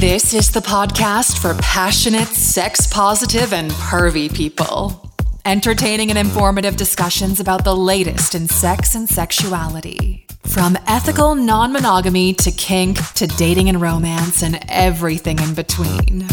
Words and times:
This 0.00 0.32
is 0.32 0.50
the 0.50 0.60
podcast 0.60 1.40
for 1.42 1.52
passionate, 1.60 2.28
sex 2.28 2.86
positive, 2.86 3.52
and 3.52 3.70
pervy 3.72 4.34
people. 4.34 5.12
Entertaining 5.44 6.08
and 6.08 6.18
informative 6.18 6.76
discussions 6.76 7.38
about 7.38 7.64
the 7.64 7.76
latest 7.76 8.34
in 8.34 8.48
sex 8.48 8.94
and 8.94 9.06
sexuality. 9.06 10.26
From 10.46 10.78
ethical 10.86 11.34
non 11.34 11.74
monogamy 11.74 12.32
to 12.32 12.50
kink 12.50 12.96
to 13.12 13.26
dating 13.26 13.68
and 13.68 13.78
romance 13.78 14.42
and 14.42 14.58
everything 14.70 15.38
in 15.38 15.52
between. 15.52 16.26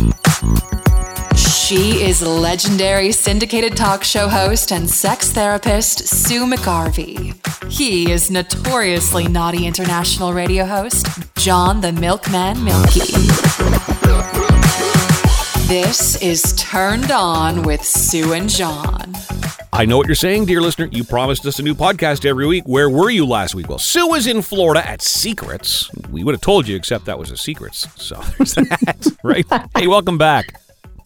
She 1.57 2.01
is 2.03 2.21
legendary 2.21 3.11
syndicated 3.11 3.75
talk 3.75 4.03
show 4.03 4.29
host 4.29 4.71
and 4.71 4.89
sex 4.89 5.31
therapist 5.31 6.07
Sue 6.07 6.45
McGarvie. 6.45 7.33
He 7.69 8.09
is 8.09 8.31
notoriously 8.31 9.27
naughty 9.27 9.65
international 9.65 10.33
radio 10.33 10.63
host 10.65 11.07
John 11.35 11.81
the 11.81 11.91
Milkman 11.91 12.63
Milky. 12.63 13.11
This 15.67 16.21
is 16.21 16.53
Turned 16.57 17.11
On 17.11 17.63
with 17.63 17.83
Sue 17.83 18.31
and 18.31 18.49
John. 18.49 19.13
I 19.73 19.83
know 19.85 19.97
what 19.97 20.05
you're 20.07 20.15
saying, 20.15 20.45
dear 20.45 20.61
listener. 20.61 20.87
You 20.91 21.03
promised 21.03 21.45
us 21.45 21.59
a 21.59 21.63
new 21.63 21.75
podcast 21.75 22.23
every 22.23 22.45
week. 22.45 22.63
Where 22.65 22.89
were 22.89 23.09
you 23.09 23.25
last 23.25 23.55
week? 23.55 23.67
Well, 23.67 23.79
Sue 23.79 24.07
was 24.07 24.25
in 24.25 24.41
Florida 24.41 24.87
at 24.87 25.01
Secrets. 25.01 25.89
We 26.11 26.23
would 26.23 26.33
have 26.33 26.41
told 26.41 26.67
you, 26.67 26.77
except 26.77 27.05
that 27.05 27.19
was 27.19 27.29
a 27.31 27.35
Secrets. 27.37 27.87
So 28.01 28.15
there's 28.37 28.53
that, 28.55 29.17
right? 29.23 29.45
Hey, 29.75 29.87
welcome 29.87 30.17
back. 30.17 30.45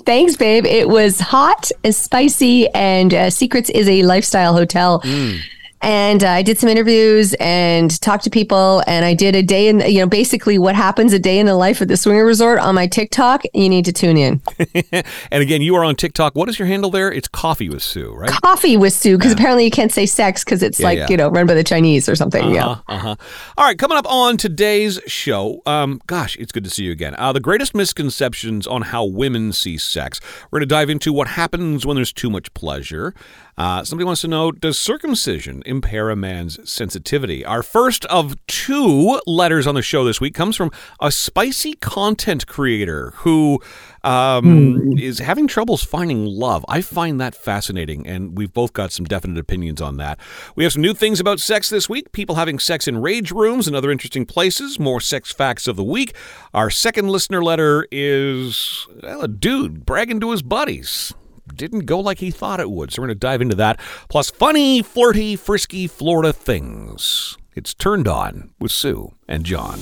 Thanks, 0.05 0.36
babe. 0.36 0.66
It 0.66 0.90
was 0.90 1.20
hot, 1.20 1.72
spicy, 1.90 2.68
and 2.70 3.14
uh, 3.14 3.30
Secrets 3.30 3.70
is 3.70 3.88
a 3.88 4.04
lifestyle 4.04 4.54
hotel. 4.54 5.02
Mm. 5.02 5.40
And 5.81 6.23
uh, 6.23 6.30
I 6.30 6.44
did 6.44 6.59
some 6.59 6.70
interviews 6.70 7.34
and 7.40 7.99
talked 8.02 8.23
to 8.26 8.30
people. 8.30 8.84
And 8.88 9.03
I 9.03 9.13
did 9.13 9.35
a 9.35 9.41
day 9.41 9.67
in, 9.67 9.80
you 9.81 9.99
know, 9.99 10.07
basically 10.07 10.59
what 10.59 10.76
happens 10.76 11.13
a 11.13 11.20
day 11.20 11.40
in 11.40 11.45
the 11.45 11.55
life 11.55 11.81
of 11.81 11.88
the 11.88 11.98
swinger 11.98 12.26
resort 12.26 12.59
on 12.59 12.76
my 12.76 12.88
TikTok. 12.88 13.44
You 13.54 13.70
need 13.70 13.85
to 13.85 13.94
tune 13.94 14.17
in. 14.17 14.41
and 15.32 15.41
again, 15.43 15.62
you 15.62 15.76
are 15.76 15.84
on 15.84 15.96
TikTok. 15.96 16.35
What 16.35 16.49
is 16.49 16.60
your 16.60 16.68
handle 16.68 16.91
there? 16.91 17.12
It's 17.12 17.27
Coffee 17.27 17.70
with 17.70 17.82
Sue, 17.82 18.13
right? 18.13 18.29
Coffee 18.29 18.77
with 18.77 18.93
Sue, 18.93 19.18
because 19.18 19.32
yeah. 19.32 19.38
apparently 19.38 19.65
you 19.65 19.71
can't 19.71 19.91
say 19.91 20.05
sex 20.05 20.43
because 20.43 20.62
it's 20.62 20.79
yeah, 20.79 20.85
like, 20.85 20.98
yeah. 20.99 21.07
you 21.10 21.18
know, 21.18 21.29
run 21.29 21.48
by 21.48 21.55
the 21.55 21.63
Chinese 21.63 22.07
or 22.07 22.16
something. 22.16 22.43
Uh-huh, 22.43 22.82
yeah. 22.88 22.95
Uh-huh. 22.95 23.16
All 23.57 23.66
right. 23.66 23.77
Coming 23.77 23.98
up 23.98 24.10
on 24.10 24.38
today's 24.38 24.99
show, 25.07 25.62
um, 25.66 25.99
gosh, 26.05 26.35
it's 26.38 26.51
good 26.51 26.63
to 26.63 26.70
see 26.70 26.84
you 26.84 26.91
again. 26.91 27.16
Uh, 27.18 27.34
the 27.34 27.40
greatest 27.40 27.73
misconceptions 27.73 28.68
on 28.68 28.84
how 28.84 29.04
women 29.04 29.51
see 29.51 29.77
sex. 29.77 30.21
We're 30.51 30.60
going 30.60 30.70
to 30.70 30.76
dive 30.76 30.90
into 30.90 31.12
what 31.12 31.29
happens 31.29 31.85
when 31.85 31.95
there's 31.95 32.13
too 32.13 32.29
much 32.29 32.54
pleasure. 32.54 33.16
Uh, 33.62 33.84
somebody 33.84 34.04
wants 34.04 34.21
to 34.21 34.27
know 34.27 34.51
Does 34.51 34.79
circumcision 34.79 35.62
impair 35.67 36.09
a 36.09 36.15
man's 36.15 36.67
sensitivity? 36.67 37.45
Our 37.45 37.62
first 37.62 38.05
of 38.05 38.35
two 38.48 39.21
letters 39.27 39.67
on 39.67 39.76
the 39.76 39.84
show 39.84 40.04
this 40.04 40.20
week 40.20 40.34
comes 40.34 40.55
from 40.55 40.71
a 40.99 41.12
spicy 41.12 41.73
content 41.73 42.48
creator 42.48 43.12
who 43.17 43.62
um, 44.04 44.79
mm. 44.79 44.99
is 44.99 45.20
having 45.20 45.48
troubles 45.48 45.84
finding 45.84 46.26
love. 46.26 46.65
I 46.67 46.82
find 46.82 47.21
that 47.21 47.35
fascinating, 47.35 48.07
and 48.07 48.35
we've 48.35 48.51
both 48.51 48.73
got 48.73 48.91
some 48.91 49.05
definite 49.05 49.37
opinions 49.37 49.79
on 49.79 49.98
that. 49.98 50.20
We 50.55 50.63
have 50.63 50.73
some 50.73 50.82
new 50.82 50.95
things 50.95 51.20
about 51.20 51.39
sex 51.39 51.70
this 51.70 51.87
week 51.87 52.12
people 52.13 52.37
having 52.37 52.57
sex 52.57 52.87
in 52.87 52.99
rage 52.99 53.29
rooms 53.29 53.67
and 53.67 53.76
other 53.76 53.91
interesting 53.91 54.26
places, 54.26 54.79
more 54.79 54.99
sex 54.99 55.32
facts 55.32 55.67
of 55.67 55.76
the 55.76 55.84
week. 55.84 56.15
Our 56.55 56.71
second 56.71 57.09
listener 57.09 57.43
letter 57.43 57.87
is 57.91 58.87
well, 59.04 59.21
a 59.21 59.27
dude 59.27 59.85
bragging 59.85 60.20
to 60.21 60.32
his 60.32 60.41
buddies 60.41 61.13
didn't 61.62 61.85
go 61.85 61.99
like 61.99 62.17
he 62.17 62.31
thought 62.31 62.59
it 62.59 62.71
would. 62.71 62.91
So 62.91 63.01
we're 63.01 63.09
going 63.09 63.15
to 63.15 63.20
dive 63.20 63.41
into 63.41 63.55
that. 63.55 63.79
Plus, 64.09 64.31
funny, 64.31 64.81
flirty, 64.81 65.35
frisky 65.35 65.85
Florida 65.85 66.34
things. 66.34 67.38
It's 67.56 67.75
Turned 67.75 68.07
On 68.07 68.50
with 68.59 68.72
Sue 68.72 69.13
and 69.28 69.45
John. 69.45 69.79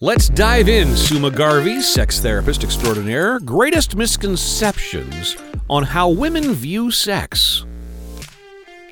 Let's 0.00 0.28
dive 0.28 0.68
in. 0.68 0.94
Sue 0.96 1.18
McGarvie, 1.18 1.80
sex 1.80 2.20
therapist 2.20 2.62
extraordinaire. 2.62 3.40
Greatest 3.40 3.96
misconceptions 3.96 5.34
on 5.70 5.82
how 5.82 6.10
women 6.10 6.52
view 6.52 6.90
sex. 6.90 7.64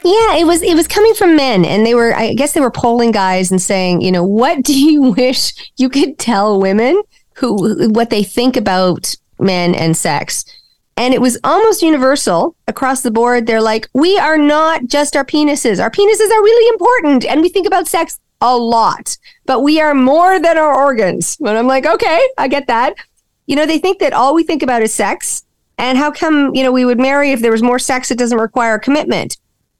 Yeah, 0.04 0.37
it 0.37 0.47
was 0.47 0.62
it 0.62 0.75
was 0.75 0.88
coming 0.88 1.15
from 1.15 1.37
men 1.37 1.65
and 1.66 1.84
they 1.84 1.94
were 1.94 2.16
I 2.16 2.32
guess 2.32 2.54
they 2.54 2.60
were 2.60 2.71
polling 2.71 3.12
guys 3.12 3.50
and 3.50 3.60
saying, 3.60 4.00
you 4.00 4.10
know, 4.10 4.25
what 4.25 4.62
do 4.62 4.72
you 4.72 5.03
wish 5.16 5.72
you 5.76 5.91
could 5.91 6.19
tell 6.19 6.59
women 6.59 7.03
who 7.42 7.91
what 7.91 8.08
they 8.08 8.22
think 8.22 8.56
about 8.56 9.14
men 9.38 9.75
and 9.75 9.97
sex. 9.97 10.44
And 10.97 11.12
it 11.12 11.20
was 11.20 11.38
almost 11.42 11.82
universal 11.82 12.54
across 12.69 13.03
the 13.03 13.10
board. 13.10 13.47
They're 13.47 13.60
like, 13.60 13.88
we 13.92 14.19
are 14.19 14.38
not 14.38 14.86
just 14.86 15.16
our 15.16 15.25
penises. 15.25 15.82
Our 15.82 15.91
penises 15.91 16.30
are 16.30 16.42
really 16.42 16.69
important. 16.69 17.25
And 17.25 17.41
we 17.41 17.48
think 17.48 17.66
about 17.66 17.88
sex 17.88 18.19
a 18.41 18.56
lot, 18.56 19.16
but 19.47 19.60
we 19.60 19.80
are 19.80 19.94
more 19.94 20.38
than 20.38 20.58
our 20.58 20.75
organs. 20.75 21.36
And 21.41 21.50
I'm 21.50 21.66
like, 21.66 21.86
okay, 21.86 22.20
I 22.38 22.47
get 22.47 22.69
that. 22.69 22.94
You 23.47 23.56
know, 23.56 23.66
they 23.66 23.78
think 23.78 23.98
that 23.98 24.12
all 24.12 24.34
we 24.34 24.44
think 24.44 24.62
about 24.62 24.82
is 24.82 24.92
sex. 24.92 25.44
And 25.78 25.98
how 25.98 26.12
come, 26.12 26.54
you 26.54 26.62
know, 26.62 26.70
we 26.70 26.84
would 26.84 27.00
marry 27.00 27.32
if 27.32 27.41
there 27.41 27.50
was 27.50 27.62
more 27.62 27.78
sex, 27.78 28.10
it 28.10 28.19
doesn't 28.19 28.38
require 28.38 28.78
commitment 28.78 29.38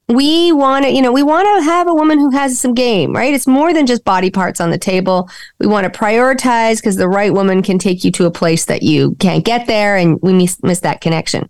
we 0.09 0.51
want 0.51 0.85
to, 0.85 0.91
you 0.91 1.01
know, 1.01 1.11
we 1.11 1.23
want 1.23 1.47
to 1.47 1.63
have 1.63 1.87
a 1.87 1.93
woman 1.93 2.19
who 2.19 2.29
has 2.31 2.59
some 2.59 2.73
game, 2.73 3.13
right? 3.13 3.33
It's 3.33 3.47
more 3.47 3.73
than 3.73 3.85
just 3.85 4.03
body 4.03 4.29
parts 4.29 4.59
on 4.59 4.69
the 4.69 4.77
table. 4.77 5.29
We 5.59 5.67
want 5.67 5.91
to 5.91 5.99
prioritize 5.99 6.77
because 6.77 6.97
the 6.97 7.07
right 7.07 7.33
woman 7.33 7.63
can 7.63 7.79
take 7.79 8.03
you 8.03 8.11
to 8.11 8.25
a 8.25 8.31
place 8.31 8.65
that 8.65 8.83
you 8.83 9.15
can't 9.19 9.45
get 9.45 9.65
there 9.65 9.95
and 9.95 10.19
we 10.21 10.33
miss, 10.33 10.61
miss 10.61 10.81
that 10.81 11.01
connection. 11.01 11.49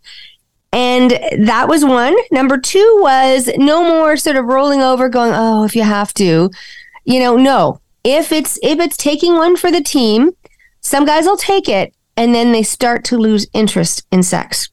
And 0.72 1.12
that 1.40 1.68
was 1.68 1.84
one. 1.84 2.16
Number 2.32 2.58
two 2.58 3.00
was 3.02 3.50
no 3.58 3.84
more 3.84 4.18
sort 4.18 4.38
of 4.38 4.46
rolling 4.46 4.82
over 4.82 5.10
going, 5.10 5.32
oh, 5.34 5.64
if 5.64 5.76
you 5.76 5.84
have 5.84 6.14
to, 6.16 6.50
you 7.06 7.20
know, 7.20 7.36
no. 7.38 7.80
If 8.04 8.32
it's 8.32 8.60
if 8.62 8.80
it's 8.80 8.98
taking 8.98 9.36
one 9.36 9.56
for 9.56 9.72
the 9.72 9.82
team, 9.82 10.32
some 10.82 11.06
guys 11.06 11.26
will 11.26 11.38
take 11.38 11.70
it 11.70 11.94
and 12.18 12.36
then 12.36 12.52
they 12.52 12.64
start 12.64 13.04
to 13.06 13.18
lose 13.18 13.48
interest 13.54 14.06
in 14.12 14.24
sex. 14.24 14.70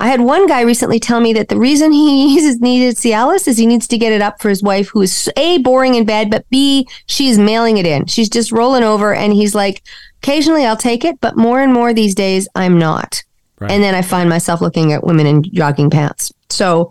I 0.00 0.08
had 0.08 0.20
one 0.20 0.46
guy 0.46 0.62
recently 0.62 0.98
tell 0.98 1.20
me 1.20 1.32
that 1.34 1.48
the 1.48 1.58
reason 1.58 1.92
he 1.92 2.34
uses 2.34 2.60
needed 2.60 2.96
Cialis 2.96 3.48
is 3.48 3.56
he 3.56 3.66
needs 3.66 3.86
to 3.88 3.98
get 3.98 4.12
it 4.12 4.20
up 4.20 4.40
for 4.40 4.48
his 4.48 4.62
wife, 4.62 4.88
who 4.88 5.02
is 5.02 5.30
A, 5.36 5.58
boring 5.58 5.94
in 5.94 6.04
bed, 6.04 6.30
but 6.30 6.48
B, 6.50 6.88
she's 7.06 7.38
mailing 7.38 7.78
it 7.78 7.86
in. 7.86 8.06
She's 8.06 8.28
just 8.28 8.52
rolling 8.52 8.82
over. 8.82 9.14
And 9.14 9.32
he's 9.32 9.54
like, 9.54 9.82
occasionally 10.22 10.66
I'll 10.66 10.76
take 10.76 11.04
it, 11.04 11.20
but 11.20 11.36
more 11.36 11.60
and 11.60 11.72
more 11.72 11.92
these 11.92 12.14
days, 12.14 12.48
I'm 12.54 12.78
not. 12.78 13.22
Right. 13.60 13.70
And 13.70 13.82
then 13.82 13.94
I 13.94 14.02
find 14.02 14.28
myself 14.28 14.60
looking 14.60 14.92
at 14.92 15.04
women 15.04 15.26
in 15.26 15.42
jogging 15.42 15.90
pants. 15.90 16.32
So, 16.50 16.90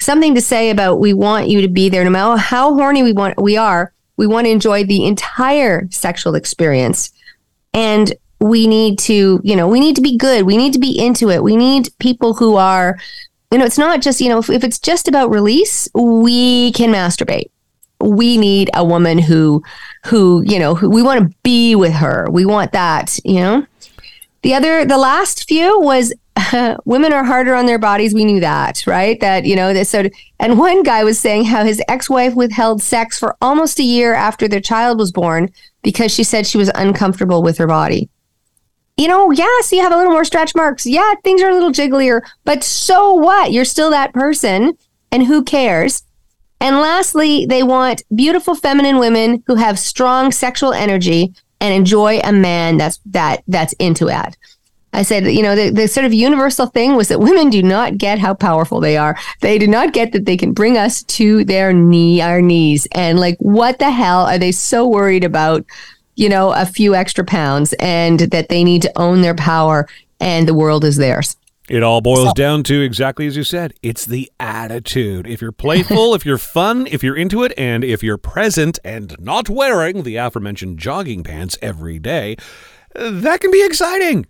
something 0.00 0.34
to 0.34 0.40
say 0.40 0.70
about 0.70 1.00
we 1.00 1.14
want 1.14 1.48
you 1.48 1.62
to 1.62 1.68
be 1.68 1.88
there 1.88 2.04
no 2.04 2.10
matter 2.10 2.36
how 2.36 2.74
horny 2.74 3.02
we 3.02 3.12
want 3.12 3.40
we 3.40 3.56
are 3.56 3.94
we 4.18 4.26
want 4.26 4.44
to 4.44 4.50
enjoy 4.50 4.84
the 4.84 5.06
entire 5.06 5.88
sexual 5.90 6.34
experience 6.34 7.10
and 7.72 8.12
we 8.44 8.66
need 8.66 8.98
to, 8.98 9.40
you 9.42 9.56
know, 9.56 9.66
we 9.66 9.80
need 9.80 9.96
to 9.96 10.02
be 10.02 10.18
good. 10.18 10.44
We 10.44 10.58
need 10.58 10.74
to 10.74 10.78
be 10.78 10.98
into 10.98 11.30
it. 11.30 11.42
We 11.42 11.56
need 11.56 11.88
people 11.98 12.34
who 12.34 12.56
are, 12.56 12.98
you 13.50 13.56
know, 13.56 13.64
it's 13.64 13.78
not 13.78 14.02
just, 14.02 14.20
you 14.20 14.28
know, 14.28 14.38
if, 14.38 14.50
if 14.50 14.62
it's 14.62 14.78
just 14.78 15.08
about 15.08 15.30
release, 15.30 15.88
we 15.94 16.72
can 16.72 16.92
masturbate. 16.92 17.50
We 18.00 18.36
need 18.36 18.68
a 18.74 18.84
woman 18.84 19.16
who, 19.16 19.62
who, 20.04 20.42
you 20.44 20.58
know, 20.58 20.74
who 20.74 20.90
we 20.90 21.00
want 21.00 21.20
to 21.22 21.36
be 21.42 21.74
with 21.74 21.94
her. 21.94 22.28
We 22.30 22.44
want 22.44 22.72
that, 22.72 23.18
you 23.24 23.40
know. 23.40 23.66
The 24.42 24.52
other, 24.52 24.84
the 24.84 24.98
last 24.98 25.48
few 25.48 25.80
was 25.80 26.12
uh, 26.36 26.76
women 26.84 27.14
are 27.14 27.24
harder 27.24 27.54
on 27.54 27.64
their 27.64 27.78
bodies. 27.78 28.12
We 28.12 28.26
knew 28.26 28.40
that, 28.40 28.86
right? 28.86 29.18
That, 29.20 29.46
you 29.46 29.56
know, 29.56 29.72
this 29.72 29.88
sort 29.88 30.04
of, 30.04 30.12
and 30.38 30.58
one 30.58 30.82
guy 30.82 31.02
was 31.02 31.18
saying 31.18 31.46
how 31.46 31.64
his 31.64 31.80
ex 31.88 32.10
wife 32.10 32.34
withheld 32.34 32.82
sex 32.82 33.18
for 33.18 33.38
almost 33.40 33.78
a 33.78 33.84
year 33.84 34.12
after 34.12 34.48
their 34.48 34.60
child 34.60 34.98
was 34.98 35.12
born 35.12 35.50
because 35.82 36.12
she 36.12 36.24
said 36.24 36.46
she 36.46 36.58
was 36.58 36.70
uncomfortable 36.74 37.42
with 37.42 37.56
her 37.56 37.66
body 37.66 38.10
you 38.96 39.08
know, 39.08 39.30
yes, 39.30 39.72
you 39.72 39.82
have 39.82 39.92
a 39.92 39.96
little 39.96 40.12
more 40.12 40.24
stretch 40.24 40.54
marks. 40.54 40.86
Yeah, 40.86 41.14
things 41.22 41.42
are 41.42 41.50
a 41.50 41.54
little 41.54 41.72
jigglier, 41.72 42.22
but 42.44 42.62
so 42.62 43.14
what? 43.14 43.52
You're 43.52 43.64
still 43.64 43.90
that 43.90 44.12
person, 44.12 44.76
and 45.10 45.26
who 45.26 45.42
cares? 45.42 46.04
And 46.60 46.76
lastly, 46.76 47.46
they 47.46 47.62
want 47.62 48.02
beautiful 48.14 48.54
feminine 48.54 48.98
women 48.98 49.42
who 49.46 49.56
have 49.56 49.78
strong 49.78 50.32
sexual 50.32 50.72
energy 50.72 51.34
and 51.60 51.74
enjoy 51.74 52.20
a 52.22 52.32
man 52.32 52.76
that's 52.76 53.00
that 53.06 53.42
that's 53.48 53.72
into 53.74 54.08
it. 54.08 54.36
I 54.94 55.02
said, 55.02 55.26
you 55.26 55.42
know, 55.42 55.56
the, 55.56 55.70
the 55.70 55.88
sort 55.88 56.06
of 56.06 56.14
universal 56.14 56.66
thing 56.66 56.94
was 56.94 57.08
that 57.08 57.18
women 57.18 57.50
do 57.50 57.62
not 57.62 57.98
get 57.98 58.20
how 58.20 58.32
powerful 58.32 58.80
they 58.80 58.96
are. 58.96 59.18
They 59.40 59.58
do 59.58 59.66
not 59.66 59.92
get 59.92 60.12
that 60.12 60.24
they 60.24 60.36
can 60.36 60.52
bring 60.52 60.78
us 60.78 61.02
to 61.02 61.44
their 61.44 61.72
knee, 61.72 62.20
our 62.20 62.40
knees. 62.40 62.86
And 62.92 63.18
like, 63.18 63.36
what 63.40 63.80
the 63.80 63.90
hell 63.90 64.26
are 64.26 64.38
they 64.38 64.52
so 64.52 64.86
worried 64.86 65.24
about 65.24 65.66
you 66.16 66.28
know, 66.28 66.52
a 66.52 66.66
few 66.66 66.94
extra 66.94 67.24
pounds 67.24 67.74
and 67.74 68.20
that 68.20 68.48
they 68.48 68.64
need 68.64 68.82
to 68.82 68.92
own 68.98 69.20
their 69.22 69.34
power 69.34 69.86
and 70.20 70.48
the 70.48 70.54
world 70.54 70.84
is 70.84 70.96
theirs. 70.96 71.36
It 71.68 71.82
all 71.82 72.02
boils 72.02 72.28
so. 72.28 72.32
down 72.34 72.62
to 72.64 72.82
exactly 72.82 73.26
as 73.26 73.36
you 73.36 73.44
said. 73.44 73.72
It's 73.82 74.04
the 74.04 74.30
attitude. 74.38 75.26
If 75.26 75.40
you're 75.40 75.52
playful, 75.52 76.14
if 76.14 76.26
you're 76.26 76.36
fun, 76.38 76.86
if 76.86 77.02
you're 77.02 77.16
into 77.16 77.42
it, 77.42 77.52
and 77.56 77.82
if 77.82 78.02
you're 78.02 78.18
present 78.18 78.78
and 78.84 79.16
not 79.18 79.48
wearing 79.48 80.02
the 80.02 80.16
aforementioned 80.16 80.78
jogging 80.78 81.24
pants 81.24 81.56
every 81.62 81.98
day, 81.98 82.36
that 82.94 83.40
can 83.40 83.50
be 83.50 83.64
exciting. 83.64 84.26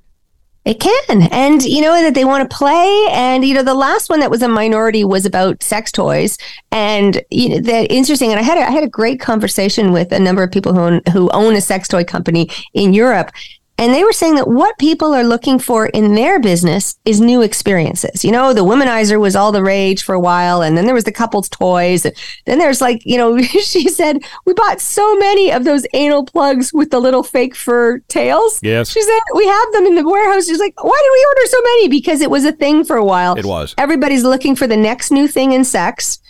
It 0.64 0.80
can. 0.80 1.22
And 1.30 1.62
you 1.62 1.82
know 1.82 1.92
that 2.00 2.14
they 2.14 2.24
want 2.24 2.48
to 2.48 2.56
play. 2.56 3.06
And 3.10 3.44
you 3.44 3.54
know, 3.54 3.62
the 3.62 3.74
last 3.74 4.08
one 4.08 4.20
that 4.20 4.30
was 4.30 4.42
a 4.42 4.48
minority 4.48 5.04
was 5.04 5.26
about 5.26 5.62
sex 5.62 5.92
toys. 5.92 6.38
And 6.70 7.22
you 7.30 7.50
know, 7.50 7.58
that 7.60 7.92
interesting. 7.92 8.30
And 8.30 8.40
I 8.40 8.42
had 8.42 8.56
a, 8.56 8.62
I 8.62 8.70
had 8.70 8.84
a 8.84 8.88
great 8.88 9.20
conversation 9.20 9.92
with 9.92 10.10
a 10.10 10.18
number 10.18 10.42
of 10.42 10.50
people 10.50 10.72
who 10.72 10.80
own, 10.80 11.02
who 11.12 11.28
own 11.30 11.54
a 11.54 11.60
sex 11.60 11.86
toy 11.86 12.04
company 12.04 12.48
in 12.72 12.94
Europe. 12.94 13.30
And 13.76 13.92
they 13.92 14.04
were 14.04 14.12
saying 14.12 14.36
that 14.36 14.46
what 14.46 14.78
people 14.78 15.12
are 15.14 15.24
looking 15.24 15.58
for 15.58 15.86
in 15.86 16.14
their 16.14 16.38
business 16.38 16.96
is 17.04 17.20
new 17.20 17.42
experiences. 17.42 18.24
You 18.24 18.30
know, 18.30 18.54
the 18.54 18.64
womanizer 18.64 19.18
was 19.18 19.34
all 19.34 19.50
the 19.50 19.64
rage 19.64 20.04
for 20.04 20.14
a 20.14 20.20
while, 20.20 20.62
and 20.62 20.76
then 20.76 20.84
there 20.84 20.94
was 20.94 21.04
the 21.04 21.12
couple's 21.12 21.48
toys. 21.48 22.04
And 22.04 22.14
then 22.44 22.58
there's 22.58 22.80
like, 22.80 23.02
you 23.04 23.18
know, 23.18 23.40
she 23.42 23.88
said, 23.88 24.22
we 24.44 24.54
bought 24.54 24.80
so 24.80 25.16
many 25.16 25.50
of 25.50 25.64
those 25.64 25.86
anal 25.92 26.24
plugs 26.24 26.72
with 26.72 26.90
the 26.90 27.00
little 27.00 27.24
fake 27.24 27.56
fur 27.56 27.98
tails. 28.08 28.60
Yes. 28.62 28.90
She 28.90 29.02
said, 29.02 29.20
we 29.34 29.46
have 29.46 29.72
them 29.72 29.86
in 29.86 29.96
the 29.96 30.08
warehouse. 30.08 30.46
She's 30.46 30.60
like, 30.60 30.82
why 30.82 31.00
did 31.02 31.12
we 31.12 31.26
order 31.28 31.46
so 31.48 31.60
many? 31.62 31.88
Because 31.88 32.20
it 32.20 32.30
was 32.30 32.44
a 32.44 32.52
thing 32.52 32.84
for 32.84 32.96
a 32.96 33.04
while. 33.04 33.34
It 33.34 33.44
was. 33.44 33.74
Everybody's 33.76 34.24
looking 34.24 34.54
for 34.54 34.68
the 34.68 34.76
next 34.76 35.10
new 35.10 35.26
thing 35.26 35.52
in 35.52 35.64
sex. 35.64 36.20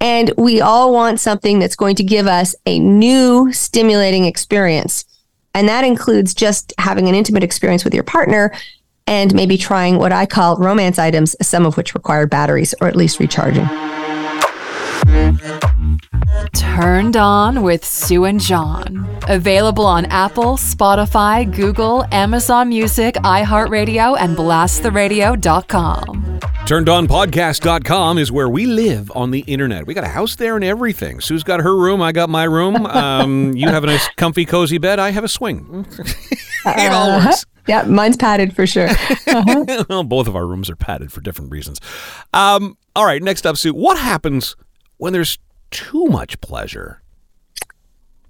And 0.00 0.30
we 0.36 0.60
all 0.60 0.92
want 0.92 1.20
something 1.20 1.58
that's 1.58 1.76
going 1.76 1.96
to 1.96 2.04
give 2.04 2.26
us 2.26 2.54
a 2.66 2.78
new 2.78 3.50
stimulating 3.52 4.26
experience. 4.26 5.05
And 5.56 5.66
that 5.70 5.84
includes 5.84 6.34
just 6.34 6.74
having 6.76 7.08
an 7.08 7.14
intimate 7.14 7.42
experience 7.42 7.82
with 7.82 7.94
your 7.94 8.02
partner 8.02 8.52
and 9.06 9.34
maybe 9.34 9.56
trying 9.56 9.96
what 9.96 10.12
I 10.12 10.26
call 10.26 10.58
romance 10.58 10.98
items, 10.98 11.34
some 11.40 11.64
of 11.64 11.78
which 11.78 11.94
require 11.94 12.26
batteries 12.26 12.74
or 12.78 12.88
at 12.88 12.94
least 12.94 13.18
recharging. 13.18 13.64
Turned 16.54 17.16
On 17.16 17.62
with 17.62 17.84
Sue 17.84 18.24
and 18.24 18.40
John. 18.40 19.08
Available 19.28 19.86
on 19.86 20.06
Apple, 20.06 20.56
Spotify, 20.56 21.50
Google, 21.54 22.04
Amazon 22.12 22.68
Music, 22.68 23.14
iHeartRadio, 23.16 24.16
and 24.18 24.36
blasttheradio.com. 24.36 26.40
TurnedOnPodcast.com 26.66 28.18
is 28.18 28.32
where 28.32 28.48
we 28.48 28.66
live 28.66 29.12
on 29.14 29.30
the 29.30 29.40
internet. 29.40 29.86
We 29.86 29.94
got 29.94 30.04
a 30.04 30.08
house 30.08 30.34
there 30.34 30.56
and 30.56 30.64
everything. 30.64 31.20
Sue's 31.20 31.44
got 31.44 31.60
her 31.60 31.76
room. 31.76 32.02
I 32.02 32.10
got 32.10 32.28
my 32.28 32.44
room. 32.44 32.86
Um, 32.86 33.52
you 33.56 33.68
have 33.68 33.84
a 33.84 33.86
nice, 33.86 34.08
comfy, 34.16 34.44
cozy 34.44 34.78
bed. 34.78 34.98
I 34.98 35.10
have 35.10 35.22
a 35.22 35.28
swing. 35.28 35.86
it 36.66 36.92
all 36.92 37.24
works. 37.24 37.46
Yeah, 37.68 37.82
mine's 37.82 38.16
padded 38.16 38.54
for 38.54 38.66
sure. 38.66 38.88
Uh-huh. 39.28 39.84
well, 39.90 40.02
both 40.02 40.28
of 40.28 40.36
our 40.36 40.46
rooms 40.46 40.70
are 40.70 40.76
padded 40.76 41.12
for 41.12 41.20
different 41.20 41.50
reasons. 41.50 41.78
Um, 42.32 42.78
all 42.94 43.04
right, 43.04 43.22
next 43.22 43.44
up, 43.44 43.58
Sue. 43.58 43.74
What 43.74 43.98
happens 43.98 44.56
when 44.96 45.12
there's 45.12 45.38
too 45.76 46.06
much 46.06 46.40
pleasure? 46.40 47.02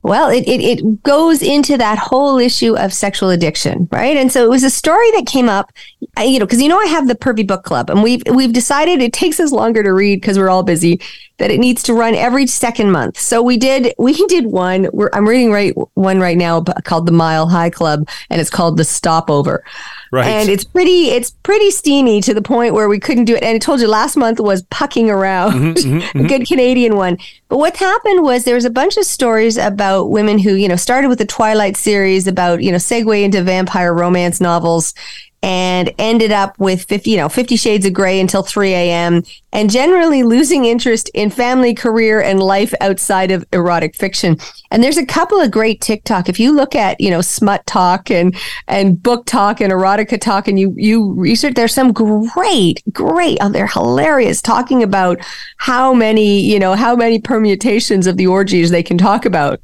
Well, 0.03 0.31
it, 0.31 0.47
it, 0.47 0.61
it 0.61 1.03
goes 1.03 1.43
into 1.43 1.77
that 1.79 1.99
whole 1.99 2.39
issue 2.39 2.77
of 2.77 2.93
sexual 2.93 3.31
addiction, 3.31 3.89
right? 3.91 4.17
And 4.17 4.31
so 4.31 4.45
it 4.45 4.49
was 4.49 4.63
a 4.63 4.71
story 4.71 5.11
that 5.13 5.27
came 5.27 5.49
up, 5.49 5.73
you 6.19 6.39
know, 6.39 6.47
because 6.47 6.63
you 6.63 6.69
know 6.69 6.79
I 6.79 6.87
have 6.87 7.09
the 7.09 7.17
Pervy 7.17 7.45
Book 7.45 7.65
Club, 7.65 7.91
and 7.91 8.05
we've 8.05 8.23
we've 8.33 8.53
decided 8.53 9.03
it 9.03 9.13
takes 9.13 9.41
us 9.41 9.51
longer 9.51 9.83
to 9.83 9.93
read 9.93 10.21
because 10.21 10.39
we're 10.39 10.49
all 10.49 10.63
busy 10.63 11.01
that 11.39 11.51
it 11.51 11.59
needs 11.59 11.83
to 11.85 11.95
run 11.95 12.15
every 12.15 12.47
second 12.47 12.93
month. 12.93 13.19
So 13.19 13.43
we 13.43 13.57
did 13.57 13.95
we 13.99 14.13
did 14.29 14.47
one. 14.47 14.89
I'm 15.13 15.29
reading 15.29 15.51
right 15.51 15.75
one 15.95 16.21
right 16.21 16.37
now 16.37 16.61
called 16.61 17.07
the 17.07 17.13
Mile 17.13 17.49
High 17.49 17.71
Club, 17.71 18.09
and 18.31 18.41
it's 18.41 18.51
called 18.51 18.77
the 18.77 18.85
Stopover. 18.85 19.65
Right. 20.13 20.27
And 20.27 20.49
it's 20.49 20.65
pretty 20.65 21.11
it's 21.11 21.31
pretty 21.31 21.71
steamy 21.71 22.21
to 22.23 22.35
the 22.35 22.43
point 22.43 22.75
where 22.75 22.89
we 22.89 23.01
couldn't 23.01 23.25
do 23.25 23.35
it. 23.35 23.43
And 23.43 23.57
I 23.57 23.59
told 23.59 23.81
you 23.81 23.89
last 23.89 24.17
month 24.17 24.39
was 24.41 24.63
pucking 24.65 25.11
around, 25.11 25.77
mm-hmm, 25.77 25.99
mm-hmm, 25.99 26.19
a 26.25 26.29
good 26.29 26.47
Canadian 26.47 26.97
one. 26.97 27.19
But 27.49 27.59
what 27.59 27.77
happened 27.77 28.23
was 28.23 28.45
there 28.45 28.55
was 28.55 28.65
a 28.65 28.71
bunch 28.71 28.97
of 28.97 29.05
stories 29.05 29.57
about 29.57 30.11
women 30.11 30.39
who 30.39 30.55
you 30.55 30.69
know 30.69 30.77
started 30.77 31.09
with 31.09 31.19
the 31.19 31.27
Twilight 31.27 31.77
series 31.77 32.27
about 32.27 32.63
you 32.63 32.71
know 32.71 32.79
segue 32.79 33.23
into 33.23 33.43
vampire 33.43 33.93
romance 33.93 34.41
novels 34.41 34.95
and 35.43 35.93
ended 35.99 36.33
up 36.33 36.59
with 36.59 36.85
50, 36.85 37.11
you 37.11 37.17
know, 37.17 37.29
50 37.29 37.57
shades 37.57 37.87
of 37.87 37.93
gray 37.93 38.19
until 38.19 38.43
3 38.43 38.73
a.m. 38.73 39.23
and 39.53 39.71
generally 39.71 40.23
losing 40.23 40.65
interest 40.65 41.11
in 41.15 41.31
family, 41.31 41.75
career, 41.75 42.21
and 42.21 42.41
life 42.41 42.75
outside 42.81 43.31
of 43.31 43.45
erotic 43.53 43.95
fiction. 43.95 44.39
And 44.71 44.83
there's 44.83 44.97
a 44.97 45.07
couple 45.07 45.41
of 45.41 45.51
great 45.51 45.81
TikTok. 45.81 46.29
If 46.29 46.41
you 46.41 46.53
look 46.53 46.75
at, 46.75 47.01
you 47.01 47.11
know, 47.11 47.21
smut 47.21 47.65
talk 47.67 48.11
and 48.11 48.35
and 48.67 49.01
book 49.01 49.27
talk 49.27 49.61
and 49.61 49.73
erotica 49.73 50.21
talk 50.21 50.49
and 50.49 50.59
you 50.59 50.75
you 50.77 51.13
research, 51.13 51.55
there's 51.55 51.75
some 51.75 51.93
great, 51.93 52.83
great, 52.93 53.39
oh, 53.41 53.49
they're 53.49 53.67
hilarious 53.67 54.43
talking 54.43 54.83
about 54.83 55.19
how 55.59 55.95
many, 55.95 56.41
you 56.41 56.59
know, 56.59 56.75
how 56.75 56.97
many 56.97 57.21
permutations 57.21 58.07
of 58.07 58.17
the 58.17 58.27
orgies 58.27 58.71
they 58.71 58.83
can 58.83 58.99
talk 58.99 59.25
about 59.25 59.61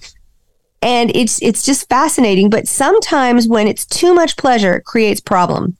and 0.82 1.14
it's 1.14 1.40
it's 1.42 1.64
just 1.64 1.88
fascinating 1.88 2.50
but 2.50 2.68
sometimes 2.68 3.48
when 3.48 3.66
it's 3.66 3.86
too 3.86 4.12
much 4.14 4.36
pleasure 4.36 4.74
it 4.74 4.84
creates 4.84 5.20
problem. 5.20 5.76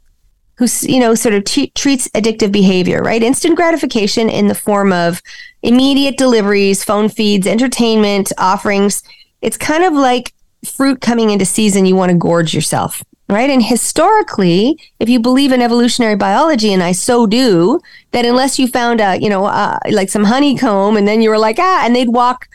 Who 0.59 0.67
you 0.83 1.01
know 1.01 1.15
sort 1.15 1.35
of 1.35 1.45
t- 1.45 1.73
treats 1.75 2.09
addictive 2.09 2.53
behavior 2.53 3.03
right? 3.03 3.23
Instant 3.23 3.57
gratification 3.57 4.29
in 4.29 4.49
the 4.49 4.55
form 4.55 4.93
of 4.93 5.21
immediate 5.63 6.17
deliveries 6.17 6.85
phone 6.85 7.09
feeds 7.09 7.47
entertainment 7.47 8.33
offerings. 8.39 9.03
It's 9.41 9.57
kind 9.57 9.85
of 9.85 9.93
like 9.93 10.33
fruit 10.65 11.01
coming 11.01 11.31
into 11.31 11.45
season 11.45 11.87
you 11.87 11.97
want 11.97 12.13
to 12.13 12.19
gorge 12.19 12.55
yourself 12.55 13.03
right? 13.29 13.51
And 13.51 13.63
historically 13.63 14.79
if 15.01 15.09
you 15.09 15.19
believe 15.19 15.53
in 15.53 15.63
evolutionary 15.63 16.17
biology 16.17 16.73
and 16.73 16.83
i 16.83 16.93
so 16.93 17.27
do 17.27 17.81
that 18.13 18.25
unless 18.27 18.59
you 18.59 18.69
found 18.69 19.01
a 19.01 19.19
you 19.21 19.29
know 19.29 19.47
uh, 19.47 19.79
like 19.91 20.11
some 20.11 20.25
honeycomb 20.25 20.97
and 20.97 21.09
then 21.09 21.23
you 21.23 21.31
were 21.31 21.39
like 21.39 21.57
ah 21.59 21.83
and 21.85 21.97
they'd 21.97 22.11
walk 22.11 22.49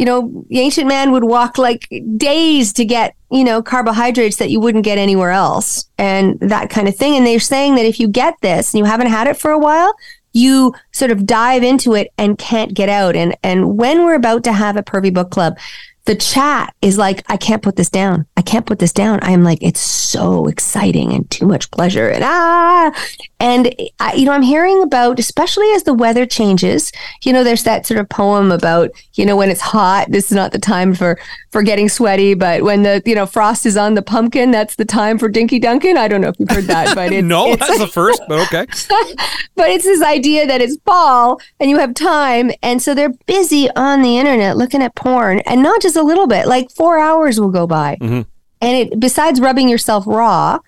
you 0.00 0.06
know, 0.06 0.46
the 0.48 0.60
ancient 0.60 0.88
man 0.88 1.12
would 1.12 1.24
walk 1.24 1.58
like 1.58 1.86
days 2.16 2.72
to 2.72 2.86
get, 2.86 3.14
you 3.30 3.44
know, 3.44 3.62
carbohydrates 3.62 4.38
that 4.38 4.48
you 4.48 4.58
wouldn't 4.58 4.82
get 4.82 4.96
anywhere 4.96 5.30
else 5.30 5.84
and 5.98 6.40
that 6.40 6.70
kind 6.70 6.88
of 6.88 6.96
thing. 6.96 7.18
And 7.18 7.26
they're 7.26 7.38
saying 7.38 7.74
that 7.74 7.84
if 7.84 8.00
you 8.00 8.08
get 8.08 8.32
this 8.40 8.72
and 8.72 8.78
you 8.78 8.86
haven't 8.86 9.08
had 9.08 9.26
it 9.26 9.36
for 9.36 9.50
a 9.50 9.58
while, 9.58 9.94
you 10.32 10.72
sort 10.92 11.10
of 11.10 11.26
dive 11.26 11.62
into 11.62 11.94
it 11.94 12.14
and 12.16 12.38
can't 12.38 12.72
get 12.72 12.88
out. 12.88 13.14
And 13.14 13.36
and 13.42 13.76
when 13.76 14.02
we're 14.02 14.14
about 14.14 14.42
to 14.44 14.54
have 14.54 14.78
a 14.78 14.82
pervy 14.82 15.12
book 15.12 15.30
club, 15.30 15.58
the 16.06 16.14
chat 16.14 16.74
is 16.82 16.98
like, 16.98 17.22
I 17.28 17.36
can't 17.36 17.62
put 17.62 17.76
this 17.76 17.90
down. 17.90 18.26
I 18.36 18.42
can't 18.42 18.66
put 18.66 18.78
this 18.78 18.92
down. 18.92 19.20
I 19.22 19.32
am 19.32 19.44
like, 19.44 19.58
it's 19.60 19.80
so 19.80 20.46
exciting 20.46 21.12
and 21.12 21.30
too 21.30 21.46
much 21.46 21.70
pleasure. 21.70 22.08
And 22.08 22.24
ah, 22.24 22.92
and 23.38 23.74
I, 23.98 24.14
you 24.14 24.24
know, 24.24 24.32
I'm 24.32 24.42
hearing 24.42 24.82
about, 24.82 25.18
especially 25.18 25.70
as 25.72 25.84
the 25.84 25.94
weather 25.94 26.26
changes. 26.26 26.90
You 27.24 27.32
know, 27.32 27.44
there's 27.44 27.64
that 27.64 27.86
sort 27.86 28.00
of 28.00 28.08
poem 28.08 28.50
about, 28.50 28.90
you 29.14 29.24
know, 29.24 29.36
when 29.36 29.50
it's 29.50 29.60
hot, 29.60 30.10
this 30.10 30.26
is 30.26 30.32
not 30.32 30.52
the 30.52 30.58
time 30.58 30.94
for 30.94 31.18
for 31.50 31.62
getting 31.62 31.88
sweaty, 31.88 32.34
but 32.34 32.62
when 32.62 32.82
the 32.82 33.02
you 33.04 33.14
know 33.14 33.26
frost 33.26 33.66
is 33.66 33.76
on 33.76 33.94
the 33.94 34.02
pumpkin, 34.02 34.50
that's 34.50 34.76
the 34.76 34.84
time 34.84 35.18
for 35.18 35.28
Dinky 35.28 35.58
Duncan. 35.58 35.96
I 35.96 36.06
don't 36.06 36.20
know 36.20 36.28
if 36.28 36.36
you've 36.38 36.50
heard 36.50 36.64
that, 36.64 36.94
but 36.94 37.12
it's, 37.12 37.26
no, 37.26 37.52
it's, 37.52 37.66
that's 37.66 37.78
the 37.78 37.88
first. 37.88 38.22
But 38.28 38.40
okay, 38.46 38.66
but 39.56 39.68
it's 39.68 39.84
this 39.84 40.02
idea 40.02 40.46
that 40.46 40.60
it's 40.60 40.76
fall 40.84 41.40
and 41.58 41.68
you 41.68 41.78
have 41.78 41.94
time, 41.94 42.52
and 42.62 42.80
so 42.80 42.94
they're 42.94 43.14
busy 43.26 43.68
on 43.74 44.02
the 44.02 44.18
internet 44.18 44.56
looking 44.56 44.82
at 44.82 44.94
porn, 44.94 45.40
and 45.40 45.62
not 45.62 45.82
just 45.82 45.89
a 45.96 46.02
little 46.02 46.26
bit. 46.26 46.46
Like 46.46 46.70
four 46.70 46.98
hours 46.98 47.40
will 47.40 47.50
go 47.50 47.66
by, 47.66 47.96
mm-hmm. 48.00 48.22
and 48.60 48.76
it 48.76 49.00
besides 49.00 49.40
rubbing 49.40 49.68
yourself 49.68 50.04
raw, 50.06 50.58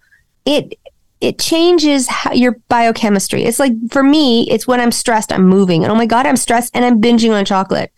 it 0.44 0.78
it 1.20 1.38
changes 1.38 2.08
how, 2.08 2.32
your 2.32 2.58
biochemistry. 2.68 3.44
It's 3.44 3.58
like 3.58 3.72
for 3.90 4.02
me, 4.02 4.48
it's 4.50 4.66
when 4.66 4.80
I'm 4.80 4.92
stressed, 4.92 5.32
I'm 5.32 5.46
moving, 5.46 5.84
and 5.84 5.92
oh 5.92 5.96
my 5.96 6.06
god, 6.06 6.26
I'm 6.26 6.36
stressed, 6.36 6.74
and 6.74 6.84
I'm 6.84 7.00
binging 7.00 7.32
on 7.32 7.44
chocolate 7.44 7.92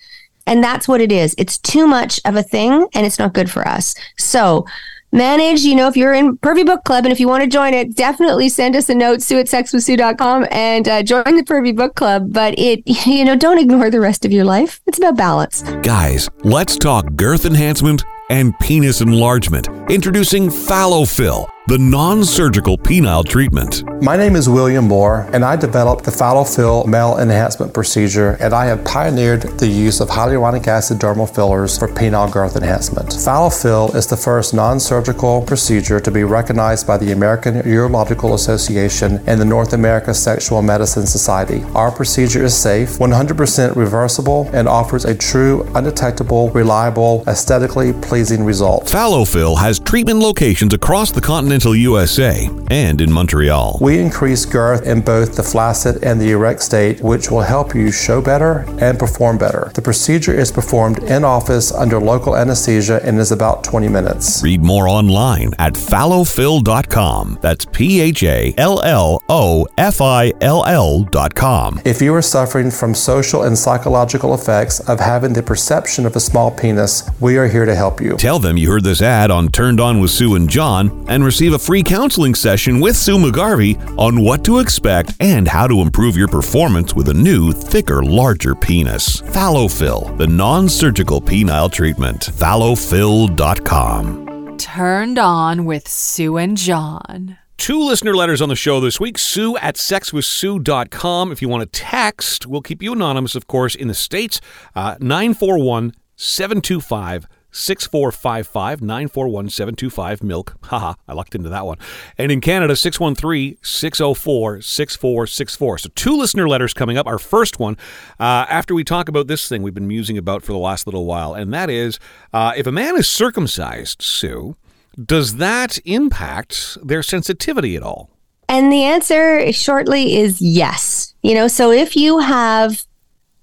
and 0.47 0.63
that's 0.63 0.87
what 0.87 1.01
it 1.01 1.11
is. 1.11 1.35
It's 1.39 1.59
too 1.59 1.87
much 1.87 2.21
of 2.25 2.37
a 2.37 2.43
thing 2.43 2.87
and 2.95 3.07
it's 3.07 3.19
not 3.19 3.33
good 3.33 3.51
for 3.51 3.67
us. 3.67 3.95
So, 4.19 4.67
manage, 5.15 5.63
you 5.63 5.75
know, 5.75 5.89
if 5.89 5.97
you're 5.97 6.13
in 6.13 6.37
Pervy 6.39 6.67
Book 6.67 6.85
Club 6.85 7.05
and 7.05 7.13
if 7.13 7.21
you 7.21 7.29
want 7.29 7.43
to 7.45 7.49
join 7.49 7.73
it, 7.73 7.95
definitely 7.95 8.49
send 8.49 8.77
us 8.77 8.89
a 8.91 8.95
note, 8.95 9.23
sue 9.23 9.39
at 9.39 9.47
sexwithsue.com 9.47 10.47
and 10.51 10.89
uh, 10.89 11.03
join 11.03 11.37
the 11.37 11.45
Pervy 11.45 11.75
Book 11.75 11.95
Club. 11.95 12.33
But 12.33 12.59
it, 12.59 12.83
you 13.07 13.25
know, 13.25 13.37
don't 13.37 13.59
ignore 13.59 13.89
the 13.89 14.01
rest 14.01 14.25
of 14.25 14.33
your 14.33 14.45
life. 14.45 14.83
It's 14.87 14.99
about 14.99 15.17
balance. 15.17 15.63
Guys, 15.83 16.29
let's 16.43 16.77
talk 16.77 17.15
girth 17.15 17.47
enhancement 17.47 18.05
and 18.29 18.59
penis 18.59 19.01
enlargement. 19.01 19.69
Introducing 19.89 20.49
Phallofill 20.49 21.49
the 21.67 21.79
non 21.79 22.23
surgical 22.23 22.77
penile 22.77 23.25
treatment. 23.27 23.85
My 24.03 24.19
name 24.19 24.37
is 24.37 24.51
William 24.51 24.87
Moore, 24.87 25.27
and 25.33 25.43
I 25.43 25.57
developed 25.57 26.05
the 26.05 26.11
Phallofill 26.11 26.87
male 26.87 27.19
enhancement 27.19 27.73
procedure, 27.73 28.37
and 28.39 28.53
I 28.53 28.67
have 28.67 28.85
pioneered 28.85 29.43
the 29.59 29.67
use 29.67 30.01
of 30.01 30.11
hyaluronic 30.11 30.67
acid 30.67 30.99
dermal 30.99 31.33
fillers 31.35 31.79
for 31.79 31.89
penile 31.89 32.31
growth 32.31 32.57
enhancement. 32.57 33.09
Phallofill 33.09 33.95
is 33.95 34.07
the 34.07 34.17
first 34.17 34.53
non 34.53 34.79
surgical 34.79 35.41
procedure 35.41 36.01
to 36.01 36.11
be 36.11 36.23
recognized 36.23 36.87
by 36.87 36.99
the 36.99 37.13
American 37.13 37.63
Urological 37.63 38.35
Association 38.35 39.23
and 39.27 39.41
the 39.41 39.47
North 39.47 39.73
America 39.73 40.13
Sexual 40.13 40.61
Medicine 40.61 41.07
Society. 41.07 41.65
Our 41.75 41.91
procedure 41.91 42.45
is 42.45 42.55
safe, 42.55 42.99
100% 42.99 43.75
reversible, 43.75 44.51
and 44.53 44.69
offers 44.69 45.07
a 45.07 45.15
true, 45.15 45.63
undetectable, 45.75 46.51
reliable, 46.51 47.25
aesthetically 47.27 47.95
pleasing 47.95 48.45
result. 48.45 48.85
Phallofill 48.85 49.57
has 49.57 49.81
treatment 49.81 50.19
locations 50.19 50.75
across 50.75 51.11
the 51.11 51.23
continent 51.23 51.54
Continental 51.55 51.77
USA 51.77 52.51
and 52.73 53.01
in 53.01 53.13
Montreal. 53.13 53.79
We 53.81 54.01
increase 54.01 54.45
girth 54.45 54.85
in 54.85 55.03
both 55.03 55.37
the 55.37 55.43
flaccid 55.45 56.03
and 56.03 56.21
the 56.21 56.33
erect 56.33 56.61
state, 56.61 57.01
which 57.01 57.31
will 57.31 57.43
help 57.43 57.77
you 57.77 57.93
show 57.93 58.21
better 58.21 58.65
and 58.81 58.99
perform 58.99 59.39
better. 59.39 59.71
The 59.73 59.81
procedure 59.81 60.35
is 60.35 60.51
performed 60.51 61.05
in 61.05 61.23
office 61.23 61.71
under 61.71 62.01
local 62.01 62.37
anesthesia 62.37 63.01
and 63.05 63.21
is 63.21 63.31
about 63.31 63.63
20 63.63 63.87
minutes. 63.87 64.43
Read 64.43 64.63
more 64.63 64.89
online 64.89 65.53
at 65.61 65.75
phallofill.com. 65.75 67.39
That's 67.41 67.67
P 67.67 68.01
H 68.01 68.25
A 68.25 68.53
L 68.59 68.83
L 68.83 69.23
O 69.29 69.69
F 69.79 70.01
I 70.01 70.33
L 70.41 70.65
L.com. 70.67 71.81
If 71.85 72.03
you 72.03 72.13
are 72.17 72.23
suffering 72.23 72.73
from 72.73 72.97
social 72.97 73.45
and 73.45 73.57
psychological 73.57 74.35
effects 74.35 74.81
of 74.89 74.99
having 74.99 75.35
the 75.35 75.43
perception 75.45 76.05
of 76.05 76.17
a 76.17 76.21
small 76.21 76.51
penis, 76.51 77.09
we 77.21 77.39
are 77.39 77.47
here 77.47 77.65
to 77.65 77.77
help 77.77 78.01
you. 78.01 78.17
Tell 78.17 78.41
them 78.41 78.57
you 78.57 78.71
heard 78.71 78.83
this 78.83 79.01
ad 79.01 79.31
on 79.31 79.53
Turned 79.53 79.79
On 79.79 80.01
with 80.01 80.11
Sue 80.11 80.35
and 80.35 80.51
John 80.51 81.05
and 81.09 81.25
receive 81.25 81.44
a 81.53 81.59
free 81.59 81.83
counseling 81.83 82.35
session 82.35 82.81
with 82.81 82.97
Sue 82.97 83.19
McGarvie 83.19 83.79
on 83.99 84.23
what 84.23 84.43
to 84.45 84.61
expect 84.61 85.15
and 85.21 85.47
how 85.47 85.67
to 85.67 85.83
improve 85.83 86.17
your 86.17 86.29
performance 86.29 86.95
with 86.95 87.11
a 87.11 87.15
new, 87.15 87.53
thicker, 87.53 88.03
larger 88.03 88.55
penis. 88.55 89.21
Phallofill, 89.21 90.17
the 90.17 90.27
non 90.27 90.71
surgical 90.71 91.21
penile 91.21 91.71
treatment. 91.71 92.21
Phallofill.com. 92.21 94.57
Turned 94.57 95.19
on 95.19 95.67
with 95.67 95.87
Sue 95.87 96.39
and 96.39 96.57
John. 96.57 97.37
Two 97.59 97.85
listener 97.85 98.17
letters 98.17 98.43
on 98.43 98.49
the 98.49 98.57
show 98.57 98.81
this 98.81 98.99
week. 98.99 99.19
Sue 99.19 99.57
at 99.59 99.77
sexwithsue.com. 99.77 101.33
If 101.33 101.43
you 101.43 101.49
want 101.49 101.63
to 101.63 101.81
text, 101.81 102.47
we'll 102.47 102.63
keep 102.63 102.83
you 102.83 102.93
anonymous, 102.93 103.35
of 103.35 103.47
course, 103.47 103.75
in 103.75 103.89
the 103.89 103.95
States. 103.95 104.41
Uh, 104.75 104.97
941 105.01 105.93
725 106.17 107.27
6455 107.55 108.83
941 108.83 109.49
725 109.49 110.23
milk. 110.23 110.57
Haha, 110.65 110.95
I 111.07 111.13
lucked 111.13 111.35
into 111.35 111.49
that 111.49 111.65
one. 111.65 111.79
And 112.19 112.33
in 112.33 112.41
Canada, 112.41 112.75
613 112.75 113.59
604 113.63 114.61
6464. 114.61 115.79
So, 115.79 115.89
two 115.95 116.17
listener 116.17 116.49
letters 116.49 116.75
coming 116.75 116.99
up. 116.99 117.07
Our 117.07 117.19
first 117.19 117.61
one, 117.61 117.77
uh, 118.19 118.47
after 118.49 118.75
we 118.75 118.83
talk 118.83 119.09
about 119.09 119.29
this 119.29 119.49
thing 119.49 119.63
we've 119.63 119.73
been 119.73 119.89
musing 119.89 120.19
about 120.19 120.43
for 120.43 120.53
the 120.53 120.59
last 120.59 120.87
little 120.87 121.07
while, 121.07 121.33
and 121.35 121.55
that 121.55 121.71
is 121.71 121.99
uh, 122.33 122.53
if 122.57 122.67
a 122.67 122.73
man 122.73 122.97
is 122.97 123.09
circumcised, 123.09 124.03
Sue, 124.03 124.57
does 125.03 125.37
that 125.37 125.79
impact 125.85 126.77
their 126.83 127.03
sensitivity 127.03 127.77
at 127.77 127.83
all? 127.83 128.11
And 128.49 128.73
the 128.73 128.85
answer 128.85 129.53
shortly 129.53 130.17
is 130.17 130.43
yes. 130.43 131.15
You 131.23 131.35
know, 131.35 131.49
so 131.49 131.71
if 131.71 131.97
you 131.97 132.19
have, 132.19 132.85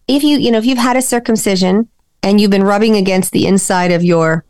if 0.08 0.24
you, 0.24 0.38
you 0.38 0.52
know, 0.52 0.58
if 0.58 0.66
you've 0.66 0.78
had 0.78 0.98
a 0.98 1.02
circumcision 1.02 1.88
and 2.24 2.40
you've 2.42 2.52
been 2.52 2.64
rubbing 2.64 2.96
against 2.96 3.32
the 3.32 3.46
inside 3.48 3.92
of 3.92 4.04
your 4.04 4.46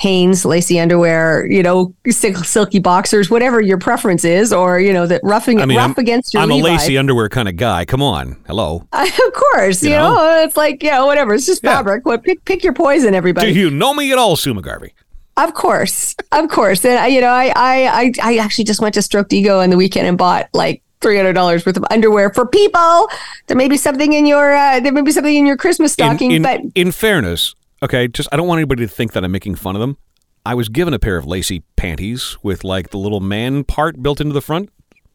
Hanes 0.00 0.44
lacy 0.44 0.80
underwear, 0.80 1.46
you 1.46 1.62
know, 1.62 1.94
silky 2.10 2.80
boxers, 2.80 3.30
whatever 3.30 3.60
your 3.60 3.78
preference 3.78 4.24
is, 4.24 4.52
or 4.52 4.80
you 4.80 4.92
know, 4.92 5.06
that 5.06 5.20
roughing 5.22 5.60
I 5.60 5.66
mean, 5.66 5.78
rough 5.78 5.96
I'm, 5.96 6.02
against 6.02 6.34
your. 6.34 6.42
I'm 6.42 6.48
Levi. 6.48 6.68
a 6.68 6.72
lacy 6.72 6.98
underwear 6.98 7.28
kind 7.28 7.48
of 7.48 7.56
guy. 7.56 7.84
Come 7.84 8.02
on, 8.02 8.36
hello. 8.48 8.88
of 8.92 9.32
course, 9.32 9.84
you, 9.84 9.90
You 9.90 9.96
know? 9.96 10.14
know? 10.16 10.42
it's 10.42 10.56
like 10.56 10.82
yeah, 10.82 11.04
whatever. 11.04 11.32
It's 11.32 11.46
just 11.46 11.62
Yeah. 11.62 11.76
fabric. 11.76 12.04
What 12.06 12.24
pick 12.24 12.44
pick 12.44 12.64
your 12.64 12.72
poison, 12.72 13.14
everybody. 13.14 13.52
Do 13.52 13.58
you 13.60 13.70
know 13.70 13.94
me 13.94 14.10
at 14.10 14.18
all, 14.18 14.34
Sue 14.34 14.52
McGarvie? 14.52 14.90
Of 15.36 15.54
course, 15.54 16.16
of 16.32 16.48
course. 16.48 16.84
And 16.84 16.98
I- 16.98 17.06
you 17.06 17.20
know, 17.20 17.28
I, 17.28 17.52
I, 17.54 17.86
I, 17.86 18.12
I 18.22 18.36
actually 18.38 18.64
just 18.64 18.80
went 18.80 18.94
to 18.94 19.02
Stroked 19.02 19.32
Ego 19.32 19.60
on 19.60 19.70
the 19.70 19.76
weekend 19.76 20.06
and 20.08 20.18
bought 20.18 20.48
like 20.54 20.82
three 21.04 21.16
hundred 21.16 21.34
dollars 21.34 21.64
worth 21.64 21.76
of 21.76 21.84
underwear 21.92 22.34
for 22.34 22.44
people. 22.46 23.08
There 23.46 23.56
may 23.56 23.68
be 23.68 23.76
something 23.76 24.12
in 24.12 24.26
your, 24.26 24.52
uh, 24.54 24.80
there 24.80 24.92
may 24.92 25.02
be 25.02 25.12
something 25.12 25.34
in 25.36 25.46
your 25.46 25.56
Christmas 25.56 25.92
stocking, 25.92 26.32
in, 26.32 26.36
in, 26.38 26.42
but 26.42 26.60
in 26.74 26.90
fairness, 26.90 27.54
okay, 27.80 28.08
just 28.08 28.28
I 28.32 28.36
don't 28.36 28.48
want 28.48 28.58
anybody 28.58 28.84
to 28.84 28.92
think 28.92 29.12
that 29.12 29.22
I'm 29.22 29.30
making 29.30 29.54
fun 29.54 29.76
of 29.76 29.80
them. 29.80 29.96
I 30.44 30.54
was 30.54 30.68
given 30.68 30.92
a 30.92 30.98
pair 30.98 31.16
of 31.16 31.26
lacy 31.26 31.62
panties 31.76 32.36
with 32.42 32.64
like 32.64 32.90
the 32.90 32.98
little 32.98 33.20
man 33.20 33.64
part 33.64 34.02
built 34.02 34.20
into 34.20 34.32
the 34.34 34.42
front. 34.42 34.70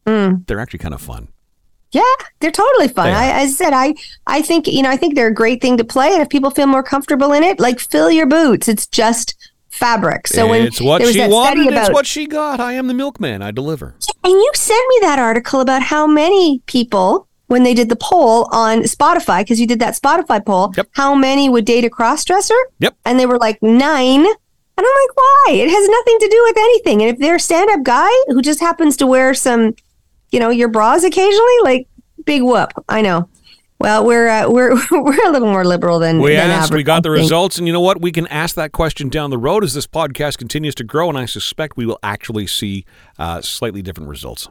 Mm. 0.05 0.48
They're 0.48 0.60
actually 0.60 0.79
kind 0.79 0.93
of 0.93 1.01
fun. 1.01 1.27
yeah, 1.91 2.01
they're 2.39 2.51
totally 2.51 2.88
fun. 2.88 3.08
They. 3.08 3.13
I, 3.13 3.41
as 3.43 3.50
I 3.50 3.53
said, 3.53 3.74
I, 3.74 3.96
I 4.27 4.41
think 4.41 4.67
you 4.67 4.81
know, 4.81 4.89
I 4.89 4.98
think 4.98 5.15
they're 5.15 5.27
a 5.27 5.34
great 5.34 5.62
thing 5.62 5.77
to 5.77 5.84
play, 5.84 6.13
and 6.13 6.22
if 6.22 6.29
people 6.29 6.51
feel 6.51 6.67
more 6.67 6.84
comfortable 6.84 7.34
in 7.34 7.43
it, 7.43 7.60
like 7.60 7.79
fill 7.79 8.12
your 8.12 8.27
boots. 8.27 8.67
It's 8.67 8.88
just 8.88 9.36
fabric. 9.70 10.28
So 10.28 10.48
when 10.48 10.64
it's 10.64 10.82
what 10.82 11.00
there 11.00 11.08
was 11.08 11.14
she 11.14 11.20
that 11.22 11.30
wanted. 11.30 11.64
study 11.64 11.78
It's 11.78 11.90
what 11.90 12.06
she 12.08 12.26
got. 12.28 12.60
I 12.60 12.74
am 12.74 12.88
the 12.88 12.94
milkman. 12.94 13.42
I 13.42 13.52
deliver. 13.52 13.96
And 14.24 14.34
you 14.34 14.52
sent 14.56 14.86
me 14.90 14.98
that 15.02 15.20
article 15.20 15.62
about 15.62 15.82
how 15.84 16.06
many 16.08 16.62
people, 16.66 17.28
when 17.48 17.64
they 17.64 17.74
did 17.74 17.90
the 17.90 17.96
poll 17.96 18.48
on 18.52 18.80
Spotify, 18.84 19.42
because 19.42 19.60
you 19.60 19.68
did 19.68 19.80
that 19.80 19.96
Spotify 19.96 20.46
poll, 20.46 20.74
Yep. 20.76 20.88
how 20.94 21.16
many 21.16 21.50
would 21.50 21.66
date 21.66 21.86
a 21.86 21.90
crossdresser? 21.90 22.58
Yep. 22.80 22.96
And 23.06 23.20
they 23.20 23.26
were 23.26 23.38
like 23.38 23.62
nine. 23.62 24.26
And 24.26 24.86
I'm 24.88 24.96
like, 25.08 25.16
why? 25.16 25.46
It 25.56 25.70
has 25.70 25.90
nothing 25.90 26.20
to 26.20 26.28
do 26.30 26.44
with 26.48 26.58
anything. 26.58 27.02
And 27.02 27.12
if 27.12 27.20
they're 27.20 27.36
a 27.36 27.40
stand 27.40 27.70
up 27.70 27.84
guy 27.84 28.10
who 28.28 28.42
just 28.42 28.60
happens 28.62 28.96
to 28.98 29.08
wear 29.08 29.34
some, 29.34 29.76
you 30.32 30.40
know, 30.40 30.50
your 30.50 30.70
bras 30.70 31.04
occasionally, 31.04 31.54
like 31.64 31.88
big 32.26 32.44
whoop. 32.44 32.72
I 32.88 33.02
know. 33.02 33.28
Well, 33.80 34.06
we're 34.06 34.28
uh, 34.28 34.50
we're 34.50 34.76
we're 34.92 35.28
a 35.28 35.32
little 35.32 35.48
more 35.48 35.66
liberal 35.66 36.00
than 36.00 36.20
We 36.20 36.36
than 36.36 36.50
asked, 36.52 36.74
we 36.74 36.84
got 36.84 37.04
the 37.04 37.12
results, 37.12 37.58
and 37.58 37.66
you 37.66 37.74
know 37.74 37.82
what? 37.82 38.02
We 38.02 38.12
can 38.12 38.28
ask 38.28 38.56
that 38.56 38.72
question 38.72 39.10
down 39.10 39.30
the 39.30 39.38
road 39.38 39.64
as 39.64 39.74
this 39.74 39.88
podcast 39.88 40.38
continues 40.38 40.76
to 40.76 40.84
grow, 40.84 41.08
and 41.10 41.18
I 41.18 41.26
suspect 41.26 41.78
we 41.78 41.86
will 41.86 42.00
actually 42.04 42.48
see 42.48 42.86
uh, 43.18 43.42
slightly 43.42 43.82
different 43.82 44.10
results. 44.10 44.50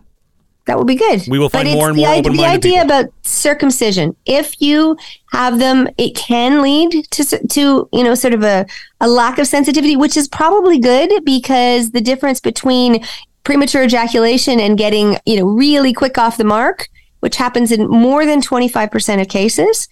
That 0.64 0.76
would 0.76 0.86
be 0.86 0.96
good. 0.96 1.22
We 1.28 1.38
will 1.38 1.48
find 1.48 1.66
it's 1.66 1.74
more 1.74 1.88
and 1.88 1.96
the 1.98 2.02
more 2.02 2.14
open-minded 2.14 2.38
The 2.38 2.44
idea 2.46 2.82
people. 2.82 2.98
about 3.00 3.12
circumcision, 3.22 4.14
if 4.26 4.60
you 4.60 4.98
have 5.32 5.58
them, 5.58 5.88
it 5.96 6.14
can 6.14 6.62
lead 6.62 7.06
to 7.10 7.24
to 7.48 7.88
you 7.92 8.04
know 8.04 8.14
sort 8.14 8.34
of 8.34 8.42
a 8.42 8.66
a 9.00 9.08
lack 9.08 9.38
of 9.38 9.46
sensitivity, 9.46 9.96
which 9.96 10.16
is 10.16 10.26
probably 10.28 10.78
good 10.78 11.24
because 11.24 11.90
the 11.90 12.00
difference 12.00 12.40
between 12.40 13.04
premature 13.44 13.82
ejaculation 13.82 14.58
and 14.60 14.76
getting 14.78 15.18
you 15.26 15.36
know 15.38 15.46
really 15.46 15.92
quick 15.92 16.16
off 16.18 16.36
the 16.36 16.44
mark, 16.44 16.88
which 17.20 17.36
happens 17.36 17.72
in 17.72 17.88
more 17.88 18.26
than 18.26 18.40
twenty 18.40 18.68
five 18.68 18.90
percent 18.90 19.20
of 19.20 19.28
cases, 19.28 19.88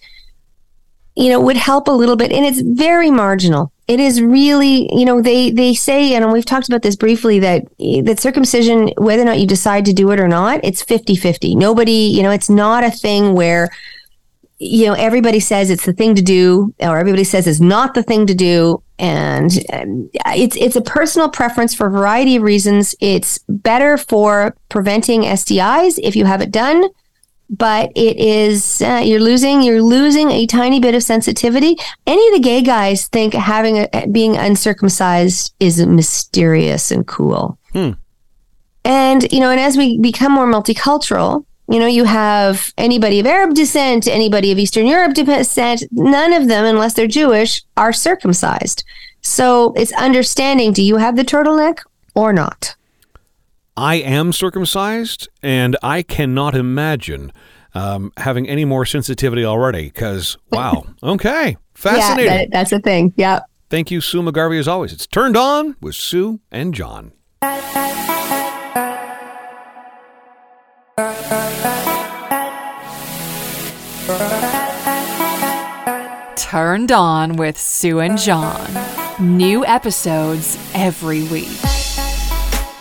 you 1.15 1.29
know, 1.29 1.39
would 1.39 1.57
help 1.57 1.87
a 1.87 1.91
little 1.91 2.15
bit, 2.15 2.31
and 2.31 2.45
it's 2.45 2.61
very 2.61 3.09
marginal. 3.09 3.71
It 3.87 3.99
is 3.99 4.21
really, 4.21 4.93
you 4.93 5.05
know, 5.05 5.21
they 5.21 5.49
they 5.49 5.73
say, 5.73 6.13
and 6.13 6.31
we've 6.31 6.45
talked 6.45 6.67
about 6.67 6.81
this 6.81 6.95
briefly 6.95 7.39
that 7.39 7.63
that 8.03 8.19
circumcision, 8.19 8.89
whether 8.97 9.21
or 9.21 9.25
not 9.25 9.39
you 9.39 9.47
decide 9.47 9.85
to 9.85 9.93
do 9.93 10.11
it 10.11 10.19
or 10.19 10.27
not, 10.27 10.59
it's 10.63 10.83
50-50. 10.83 11.55
Nobody, 11.55 11.91
you 11.91 12.21
know, 12.21 12.31
it's 12.31 12.49
not 12.49 12.83
a 12.83 12.91
thing 12.91 13.33
where 13.33 13.69
you 14.59 14.85
know 14.87 14.93
everybody 14.93 15.39
says 15.39 15.69
it's 15.69 15.85
the 15.85 15.93
thing 15.93 16.15
to 16.15 16.21
do 16.21 16.73
or 16.79 16.97
everybody 16.97 17.23
says 17.23 17.47
it's 17.47 17.59
not 17.59 17.93
the 17.93 18.01
thing 18.01 18.25
to 18.25 18.33
do 18.33 18.81
and 18.97 19.63
um, 19.71 20.09
it's 20.35 20.55
it's 20.55 20.75
a 20.75 20.81
personal 20.81 21.29
preference 21.29 21.75
for 21.75 21.87
a 21.87 21.91
variety 21.91 22.37
of 22.37 22.43
reasons 22.43 22.95
it's 22.99 23.37
better 23.47 23.97
for 23.97 24.55
preventing 24.69 25.21
STIs 25.21 25.99
if 26.01 26.15
you 26.15 26.25
have 26.25 26.41
it 26.41 26.49
done 26.49 26.83
but 27.49 27.91
it 27.95 28.17
is 28.17 28.81
uh, 28.81 29.01
you're 29.03 29.21
losing 29.21 29.61
you're 29.61 29.81
losing 29.81 30.31
a 30.31 30.45
tiny 30.45 30.79
bit 30.79 30.95
of 30.95 31.03
sensitivity. 31.03 31.75
Any 32.05 32.27
of 32.27 32.33
the 32.33 32.41
gay 32.41 32.61
guys 32.61 33.07
think 33.07 33.33
having 33.33 33.87
a, 33.93 34.07
being 34.07 34.35
uncircumcised 34.35 35.53
is 35.59 35.85
mysterious 35.85 36.91
and 36.91 37.07
cool. 37.07 37.57
Hmm. 37.73 37.91
And 38.83 39.31
you 39.31 39.39
know, 39.39 39.51
and 39.51 39.59
as 39.59 39.77
we 39.77 39.99
become 39.99 40.31
more 40.31 40.47
multicultural, 40.47 41.45
you 41.69 41.79
know, 41.79 41.87
you 41.87 42.05
have 42.05 42.73
anybody 42.77 43.19
of 43.19 43.25
Arab 43.25 43.53
descent, 43.53 44.07
anybody 44.07 44.51
of 44.51 44.57
Eastern 44.57 44.85
Europe 44.85 45.13
descent. 45.13 45.83
None 45.91 46.33
of 46.33 46.47
them, 46.47 46.63
unless 46.65 46.93
they're 46.93 47.07
Jewish, 47.07 47.63
are 47.75 47.91
circumcised. 47.91 48.83
So 49.21 49.73
it's 49.73 49.91
understanding: 49.93 50.73
do 50.73 50.83
you 50.83 50.97
have 50.97 51.15
the 51.15 51.25
turtleneck 51.25 51.79
or 52.15 52.31
not? 52.33 52.75
I 53.77 53.95
am 53.95 54.33
circumcised, 54.33 55.29
and 55.43 55.77
I 55.83 56.01
cannot 56.01 56.55
imagine 56.55 57.31
um, 57.75 58.11
having 58.17 58.49
any 58.49 58.65
more 58.65 58.85
sensitivity 58.85 59.45
already. 59.45 59.85
Because 59.85 60.35
wow, 60.51 60.87
okay, 61.03 61.55
fascinating. 61.75 62.25
Yeah, 62.31 62.37
that, 62.39 62.49
that's 62.51 62.71
a 62.71 62.79
thing. 62.79 63.13
Yeah. 63.15 63.41
Thank 63.69 63.91
you, 63.91 64.01
Sue 64.01 64.21
McGarvie, 64.21 64.59
as 64.59 64.67
always. 64.67 64.93
It's 64.93 65.05
turned 65.05 65.37
on 65.37 65.75
with 65.79 65.93
Sue 65.93 66.39
and 66.51 66.73
John. 66.73 67.11
Turned 76.37 76.93
on 76.93 77.35
with 77.35 77.59
Sue 77.59 77.99
and 77.99 78.17
John. 78.17 78.67
New 79.19 79.65
episodes 79.65 80.57
every 80.73 81.23
week. 81.25 81.76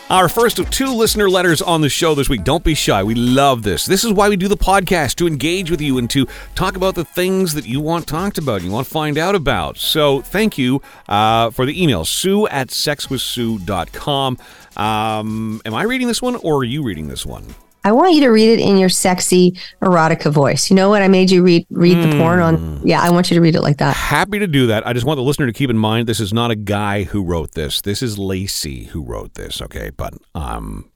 Our 0.08 0.28
first 0.28 0.60
of 0.60 0.70
two 0.70 0.94
listener 0.94 1.28
letters 1.28 1.60
on 1.60 1.80
the 1.80 1.88
show 1.88 2.14
this 2.14 2.28
week. 2.28 2.44
Don't 2.44 2.62
be 2.62 2.74
shy. 2.74 3.02
We 3.02 3.16
love 3.16 3.64
this. 3.64 3.86
This 3.86 4.04
is 4.04 4.12
why 4.12 4.28
we 4.28 4.36
do 4.36 4.46
the 4.46 4.56
podcast 4.56 5.16
to 5.16 5.26
engage 5.26 5.68
with 5.68 5.80
you 5.80 5.98
and 5.98 6.08
to 6.10 6.28
talk 6.54 6.76
about 6.76 6.94
the 6.94 7.04
things 7.04 7.54
that 7.54 7.66
you 7.66 7.80
want 7.80 8.06
talked 8.06 8.38
about, 8.38 8.62
you 8.62 8.70
want 8.70 8.86
to 8.86 8.92
find 8.92 9.18
out 9.18 9.34
about. 9.34 9.78
So 9.78 10.20
thank 10.20 10.56
you 10.58 10.80
uh, 11.08 11.50
for 11.50 11.66
the 11.66 11.82
email, 11.82 12.04
sue 12.04 12.46
at 12.46 12.68
sexwithsue.com. 12.68 14.38
Um, 14.76 15.60
am 15.64 15.74
I 15.74 15.82
reading 15.82 16.06
this 16.06 16.22
one 16.22 16.36
or 16.36 16.58
are 16.58 16.64
you 16.64 16.84
reading 16.84 17.08
this 17.08 17.26
one? 17.26 17.56
I 17.86 17.92
want 17.92 18.14
you 18.14 18.20
to 18.22 18.30
read 18.30 18.48
it 18.48 18.58
in 18.58 18.78
your 18.78 18.88
sexy 18.88 19.56
erotica 19.80 20.32
voice. 20.32 20.70
You 20.70 20.74
know 20.74 20.90
what? 20.90 21.02
I 21.02 21.08
made 21.08 21.30
you 21.30 21.44
read 21.44 21.68
read 21.70 21.96
the 22.02 22.18
porn 22.18 22.40
on. 22.40 22.84
Yeah, 22.84 23.00
I 23.00 23.10
want 23.10 23.30
you 23.30 23.36
to 23.36 23.40
read 23.40 23.54
it 23.54 23.60
like 23.60 23.76
that. 23.76 23.94
Happy 23.94 24.40
to 24.40 24.48
do 24.48 24.66
that. 24.66 24.84
I 24.84 24.92
just 24.92 25.06
want 25.06 25.18
the 25.18 25.22
listener 25.22 25.46
to 25.46 25.52
keep 25.52 25.70
in 25.70 25.78
mind 25.78 26.08
this 26.08 26.18
is 26.18 26.32
not 26.32 26.50
a 26.50 26.56
guy 26.56 27.04
who 27.04 27.22
wrote 27.22 27.52
this. 27.52 27.80
This 27.80 28.02
is 28.02 28.18
Lacey 28.18 28.86
who 28.86 29.04
wrote 29.04 29.34
this. 29.34 29.62
Okay, 29.62 29.90
but 29.96 30.14
um, 30.34 30.90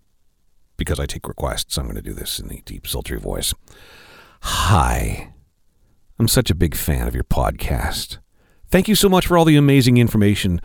because 0.78 0.99
I 0.99 1.06
take 1.06 1.28
requests, 1.28 1.78
I'm 1.78 1.85
going 1.85 1.94
to 1.94 2.02
do 2.02 2.12
this 2.12 2.40
in 2.40 2.49
the 2.49 2.61
deep, 2.62 2.88
sultry 2.88 3.20
voice. 3.20 3.54
Hi, 4.40 5.32
I'm 6.18 6.26
such 6.26 6.50
a 6.50 6.56
big 6.56 6.75
fan 6.75 7.06
of 7.06 7.14
your 7.14 7.23
podcast. 7.23 8.18
Thank 8.68 8.88
you 8.88 8.97
so 8.97 9.09
much 9.09 9.28
for 9.28 9.38
all 9.38 9.44
the 9.44 9.56
amazing 9.56 9.99
information 9.99 10.61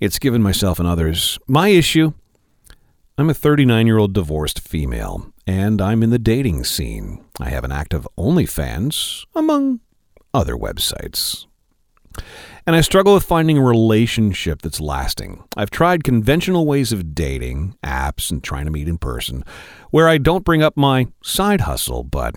it's 0.00 0.18
given 0.18 0.42
myself 0.42 0.78
and 0.78 0.86
others. 0.86 1.38
My 1.48 1.68
issue 1.68 2.12
I'm 3.18 3.28
a 3.28 3.34
39 3.34 3.86
year 3.86 3.98
old 3.98 4.14
divorced 4.14 4.58
female, 4.60 5.31
and 5.46 5.80
I'm 5.80 6.02
in 6.02 6.10
the 6.10 6.18
dating 6.18 6.64
scene. 6.64 7.24
I 7.40 7.48
have 7.48 7.64
an 7.64 7.72
active 7.72 8.06
OnlyFans, 8.18 9.24
among 9.34 9.80
other 10.32 10.56
websites. 10.56 11.46
And 12.66 12.76
I 12.76 12.80
struggle 12.80 13.14
with 13.14 13.24
finding 13.24 13.58
a 13.58 13.62
relationship 13.62 14.62
that's 14.62 14.80
lasting. 14.80 15.42
I've 15.56 15.70
tried 15.70 16.04
conventional 16.04 16.64
ways 16.64 16.92
of 16.92 17.14
dating, 17.14 17.76
apps, 17.82 18.30
and 18.30 18.42
trying 18.42 18.66
to 18.66 18.70
meet 18.70 18.86
in 18.86 18.98
person, 18.98 19.44
where 19.90 20.08
I 20.08 20.18
don't 20.18 20.44
bring 20.44 20.62
up 20.62 20.76
my 20.76 21.08
side 21.24 21.62
hustle, 21.62 22.04
but 22.04 22.36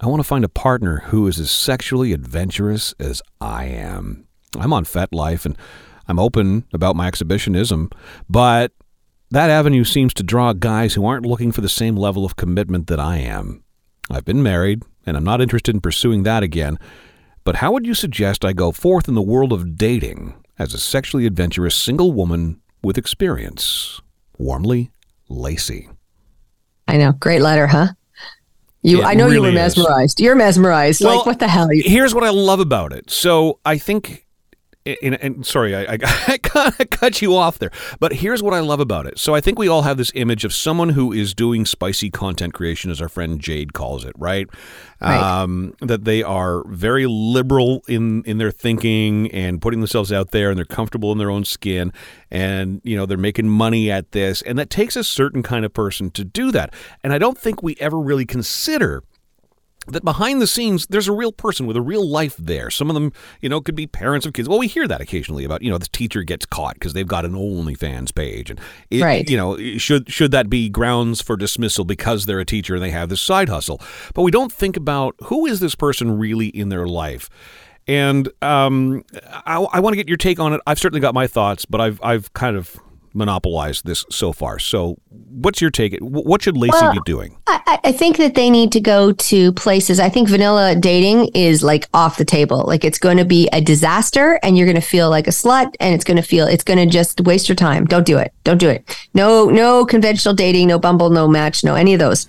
I 0.00 0.06
want 0.06 0.20
to 0.20 0.26
find 0.26 0.44
a 0.44 0.48
partner 0.48 1.02
who 1.06 1.26
is 1.28 1.38
as 1.38 1.50
sexually 1.50 2.12
adventurous 2.12 2.94
as 2.98 3.22
I 3.40 3.66
am. 3.66 4.26
I'm 4.58 4.72
on 4.72 4.84
FetLife 4.84 5.44
and 5.44 5.56
I'm 6.08 6.18
open 6.18 6.64
about 6.72 6.96
my 6.96 7.06
exhibitionism, 7.06 7.90
but 8.28 8.72
that 9.30 9.50
avenue 9.50 9.84
seems 9.84 10.12
to 10.14 10.22
draw 10.22 10.52
guys 10.52 10.94
who 10.94 11.06
aren't 11.06 11.26
looking 11.26 11.52
for 11.52 11.60
the 11.60 11.68
same 11.68 11.96
level 11.96 12.24
of 12.24 12.36
commitment 12.36 12.86
that 12.88 13.00
I 13.00 13.18
am. 13.18 13.62
I've 14.10 14.24
been 14.24 14.42
married, 14.42 14.82
and 15.06 15.16
I'm 15.16 15.24
not 15.24 15.40
interested 15.40 15.74
in 15.74 15.80
pursuing 15.80 16.24
that 16.24 16.42
again, 16.42 16.78
but 17.44 17.56
how 17.56 17.72
would 17.72 17.86
you 17.86 17.94
suggest 17.94 18.44
I 18.44 18.52
go 18.52 18.72
forth 18.72 19.08
in 19.08 19.14
the 19.14 19.22
world 19.22 19.52
of 19.52 19.76
dating 19.76 20.34
as 20.58 20.74
a 20.74 20.78
sexually 20.78 21.26
adventurous 21.26 21.74
single 21.74 22.12
woman 22.12 22.60
with 22.82 22.98
experience? 22.98 24.00
Warmly, 24.38 24.90
Lacey. 25.28 25.88
I 26.88 26.96
know. 26.96 27.12
Great 27.12 27.40
letter, 27.40 27.66
huh? 27.68 27.88
You, 28.82 29.02
It 29.02 29.04
I 29.04 29.14
know 29.14 29.26
you 29.28 29.40
were 29.40 29.46
really 29.48 29.60
is. 29.60 29.76
mesmerized. 29.76 30.20
You're 30.20 30.34
mesmerized. 30.34 31.04
Well, 31.04 31.18
like 31.18 31.26
what 31.26 31.38
the 31.38 31.48
hell? 31.48 31.72
You, 31.72 31.82
Here's 31.84 32.14
what 32.14 32.24
I 32.24 32.30
love 32.30 32.60
about 32.60 32.92
it. 32.92 33.10
So 33.10 33.60
I 33.64 33.78
think, 33.78 34.26
and, 35.02 35.14
and 35.22 35.46
sorry, 35.46 35.74
I, 35.74 35.94
I, 35.94 35.98
I 36.28 36.38
kind 36.38 36.74
of 36.78 36.90
cut 36.90 37.22
you 37.22 37.36
off 37.36 37.58
there, 37.58 37.70
but 37.98 38.12
here's 38.12 38.42
what 38.42 38.54
I 38.54 38.60
love 38.60 38.80
about 38.80 39.06
it. 39.06 39.18
So 39.18 39.34
I 39.34 39.40
think 39.40 39.58
we 39.58 39.68
all 39.68 39.82
have 39.82 39.96
this 39.96 40.12
image 40.14 40.44
of 40.44 40.52
someone 40.52 40.90
who 40.90 41.12
is 41.12 41.34
doing 41.34 41.64
spicy 41.66 42.10
content 42.10 42.54
creation, 42.54 42.90
as 42.90 43.00
our 43.00 43.08
friend 43.08 43.40
Jade 43.40 43.72
calls 43.72 44.04
it, 44.04 44.14
right? 44.18 44.48
Right. 45.00 45.42
Um, 45.42 45.74
that 45.80 46.04
they 46.04 46.22
are 46.22 46.62
very 46.68 47.06
liberal 47.06 47.82
in 47.88 48.22
in 48.24 48.38
their 48.38 48.50
thinking 48.50 49.30
and 49.30 49.62
putting 49.62 49.80
themselves 49.80 50.12
out 50.12 50.30
there, 50.30 50.50
and 50.50 50.58
they're 50.58 50.64
comfortable 50.64 51.10
in 51.12 51.18
their 51.18 51.30
own 51.30 51.44
skin, 51.44 51.92
and 52.30 52.80
you 52.84 52.96
know 52.96 53.06
they're 53.06 53.16
making 53.18 53.48
money 53.48 53.90
at 53.90 54.12
this, 54.12 54.42
and 54.42 54.58
that 54.58 54.68
takes 54.70 54.96
a 54.96 55.04
certain 55.04 55.42
kind 55.42 55.64
of 55.64 55.72
person 55.72 56.10
to 56.10 56.24
do 56.24 56.52
that. 56.52 56.74
And 57.02 57.12
I 57.12 57.18
don't 57.18 57.38
think 57.38 57.62
we 57.62 57.76
ever 57.80 57.98
really 57.98 58.26
consider 58.26 59.02
that 59.86 60.04
behind 60.04 60.40
the 60.42 60.46
scenes 60.46 60.86
there's 60.88 61.08
a 61.08 61.12
real 61.12 61.32
person 61.32 61.66
with 61.66 61.76
a 61.76 61.80
real 61.80 62.06
life 62.06 62.36
there 62.38 62.70
some 62.70 62.90
of 62.90 62.94
them 62.94 63.12
you 63.40 63.48
know 63.48 63.60
could 63.60 63.74
be 63.74 63.86
parents 63.86 64.26
of 64.26 64.32
kids 64.32 64.48
well 64.48 64.58
we 64.58 64.66
hear 64.66 64.86
that 64.86 65.00
occasionally 65.00 65.42
about 65.44 65.62
you 65.62 65.70
know 65.70 65.78
this 65.78 65.88
teacher 65.88 66.22
gets 66.22 66.44
caught 66.44 66.74
because 66.74 66.92
they've 66.92 67.08
got 67.08 67.24
an 67.24 67.32
onlyfans 67.32 68.14
page 68.14 68.50
and 68.50 68.60
it, 68.90 69.02
Right. 69.02 69.28
you 69.28 69.36
know 69.36 69.56
should 69.78 70.10
should 70.12 70.30
that 70.32 70.50
be 70.50 70.68
grounds 70.68 71.22
for 71.22 71.36
dismissal 71.36 71.84
because 71.84 72.26
they're 72.26 72.40
a 72.40 72.44
teacher 72.44 72.74
and 72.74 72.84
they 72.84 72.90
have 72.90 73.08
this 73.08 73.22
side 73.22 73.48
hustle 73.48 73.80
but 74.14 74.22
we 74.22 74.30
don't 74.30 74.52
think 74.52 74.76
about 74.76 75.14
who 75.24 75.46
is 75.46 75.60
this 75.60 75.74
person 75.74 76.18
really 76.18 76.48
in 76.48 76.68
their 76.68 76.86
life 76.86 77.30
and 77.88 78.28
um, 78.42 79.02
I, 79.46 79.56
I 79.72 79.80
want 79.80 79.94
to 79.94 79.96
get 79.96 80.06
your 80.06 80.18
take 80.18 80.38
on 80.38 80.52
it. 80.52 80.60
I've 80.66 80.78
certainly 80.78 81.00
got 81.00 81.12
my 81.12 81.26
thoughts, 81.26 81.64
but 81.64 81.80
I've 81.80 81.98
I've 82.04 82.32
kind 82.34 82.54
of 82.56 82.76
monopolized 83.12 83.86
this 83.86 84.04
so 84.10 84.32
far. 84.32 84.58
So, 84.58 84.96
what's 85.08 85.60
your 85.60 85.70
take? 85.70 85.98
What 86.00 86.42
should 86.42 86.56
Lacey 86.56 86.72
Well, 86.80 86.92
be 86.92 87.00
doing? 87.04 87.36
I, 87.46 87.78
I- 87.84 87.92
think 87.92 88.16
that 88.18 88.34
they 88.34 88.48
need 88.50 88.72
to 88.72 88.80
go 88.80 89.12
to 89.12 89.52
places. 89.52 90.00
I 90.00 90.08
think 90.08 90.28
vanilla 90.28 90.74
dating 90.74 91.28
is 91.34 91.62
like 91.62 91.86
off 91.92 92.16
the 92.18 92.24
table. 92.24 92.64
Like 92.66 92.84
it's 92.84 92.98
going 92.98 93.16
to 93.18 93.24
be 93.24 93.48
a 93.52 93.60
disaster, 93.60 94.38
and 94.42 94.56
you're 94.56 94.66
going 94.66 94.80
to 94.80 94.80
feel 94.80 95.10
like 95.10 95.26
a 95.26 95.30
slut, 95.30 95.74
and 95.80 95.94
it's 95.94 96.04
going 96.04 96.16
to 96.16 96.22
feel 96.22 96.46
it's 96.46 96.64
going 96.64 96.78
to 96.78 96.86
just 96.86 97.20
waste 97.22 97.48
your 97.48 97.56
time. 97.56 97.84
Don't 97.84 98.06
do 98.06 98.16
it. 98.16 98.32
Don't 98.44 98.58
do 98.58 98.68
it. 98.68 98.84
No, 99.12 99.46
no 99.46 99.84
conventional 99.84 100.34
dating, 100.34 100.68
no 100.68 100.78
Bumble, 100.78 101.10
no 101.10 101.28
Match, 101.28 101.62
no 101.64 101.74
any 101.74 101.92
of 101.92 101.98
those. 102.00 102.26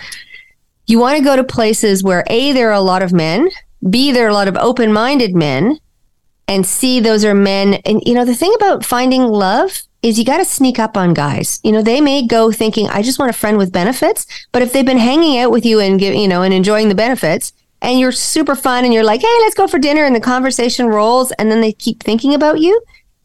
You 0.87 0.99
want 0.99 1.17
to 1.17 1.23
go 1.23 1.35
to 1.35 1.43
places 1.43 2.03
where 2.03 2.23
a 2.27 2.51
there 2.51 2.69
are 2.69 2.73
a 2.73 2.81
lot 2.81 3.03
of 3.03 3.13
men, 3.13 3.49
b 3.89 4.11
there 4.11 4.25
are 4.25 4.29
a 4.29 4.33
lot 4.33 4.47
of 4.47 4.57
open-minded 4.57 5.35
men, 5.35 5.77
and 6.47 6.65
c 6.65 6.99
those 6.99 7.23
are 7.23 7.33
men. 7.35 7.75
And 7.85 8.01
you 8.05 8.13
know 8.13 8.25
the 8.25 8.35
thing 8.35 8.53
about 8.55 8.83
finding 8.83 9.23
love 9.23 9.83
is 10.01 10.17
you 10.17 10.25
got 10.25 10.37
to 10.37 10.45
sneak 10.45 10.79
up 10.79 10.97
on 10.97 11.13
guys. 11.13 11.59
You 11.63 11.71
know 11.71 11.81
they 11.81 12.01
may 12.01 12.25
go 12.25 12.51
thinking 12.51 12.87
I 12.89 13.01
just 13.01 13.19
want 13.19 13.29
a 13.29 13.37
friend 13.37 13.57
with 13.57 13.71
benefits, 13.71 14.25
but 14.51 14.61
if 14.61 14.73
they've 14.73 14.85
been 14.85 14.97
hanging 14.97 15.39
out 15.39 15.51
with 15.51 15.65
you 15.65 15.79
and 15.79 15.99
give, 15.99 16.15
you 16.15 16.27
know 16.27 16.41
and 16.41 16.53
enjoying 16.53 16.89
the 16.89 16.95
benefits. 16.95 17.53
And 17.83 17.99
you're 17.99 18.11
super 18.11 18.53
fun, 18.53 18.85
and 18.85 18.93
you're 18.93 19.03
like, 19.03 19.21
"Hey, 19.21 19.37
let's 19.39 19.55
go 19.55 19.67
for 19.67 19.79
dinner," 19.79 20.05
and 20.05 20.15
the 20.15 20.19
conversation 20.19 20.85
rolls, 20.85 21.31
and 21.33 21.49
then 21.49 21.61
they 21.61 21.73
keep 21.73 22.03
thinking 22.03 22.35
about 22.35 22.59
you 22.59 22.79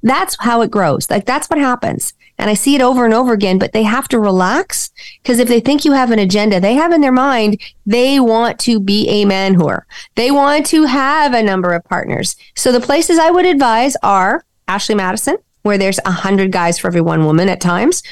that's 0.07 0.37
how 0.41 0.63
it 0.63 0.71
grows. 0.71 1.11
Like 1.11 1.27
that's 1.27 1.49
what 1.49 1.59
happens. 1.59 2.15
And 2.39 2.51
I 2.51 2.55
see 2.55 2.75
it 2.75 2.83
over 2.83 3.05
and 3.05 3.15
over 3.15 3.33
again, 3.33 3.59
but 3.59 3.73
they 3.73 3.83
have 3.83 4.09
to 4.09 4.21
relax 4.21 4.91
because 5.23 5.39
if 5.39 5.49
they 5.49 5.59
think 5.59 5.85
you 5.85 5.93
have 5.93 6.11
an 6.11 6.19
agenda, 6.19 6.61
they 6.61 6.75
have 6.75 6.93
in 6.93 7.01
their 7.01 7.13
mind, 7.13 7.61
they 7.87 8.21
want 8.21 8.59
to 8.61 8.79
be 8.79 9.09
a 9.09 9.25
man 9.25 9.57
whore. 9.57 9.83
They 10.15 10.31
want 10.31 10.67
to 10.67 10.85
have 10.85 11.33
a 11.33 11.43
number 11.43 11.73
of 11.73 11.83
partners. 11.85 12.37
So 12.55 12.73
the 12.73 12.81
places 12.81 13.19
I 13.19 13.31
would 13.31 13.47
advise 13.47 13.97
are 14.03 14.45
Ashley 14.69 14.95
Madison, 14.95 15.39
where 15.67 15.77
there's 15.77 16.01
a 16.05 16.11
hundred 16.11 16.53
guys 16.53 16.79
for 16.79 16.87
every 16.87 17.01
one 17.01 17.27
woman 17.27 17.49
at 17.49 17.61
times. 17.61 18.03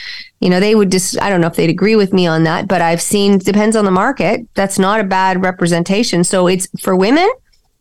You 0.40 0.50
know, 0.50 0.60
they 0.60 0.74
would 0.74 0.90
just, 0.90 1.20
I 1.22 1.30
don't 1.30 1.40
know 1.40 1.46
if 1.46 1.54
they'd 1.54 1.70
agree 1.70 1.96
with 1.96 2.12
me 2.12 2.26
on 2.26 2.42
that, 2.44 2.68
but 2.68 2.82
I've 2.82 3.00
seen, 3.00 3.38
depends 3.38 3.76
on 3.76 3.84
the 3.84 3.90
market. 3.90 4.46
That's 4.54 4.78
not 4.78 5.00
a 5.00 5.04
bad 5.04 5.42
representation. 5.42 6.24
So 6.24 6.48
it's 6.48 6.68
for 6.80 6.94
women, 6.94 7.30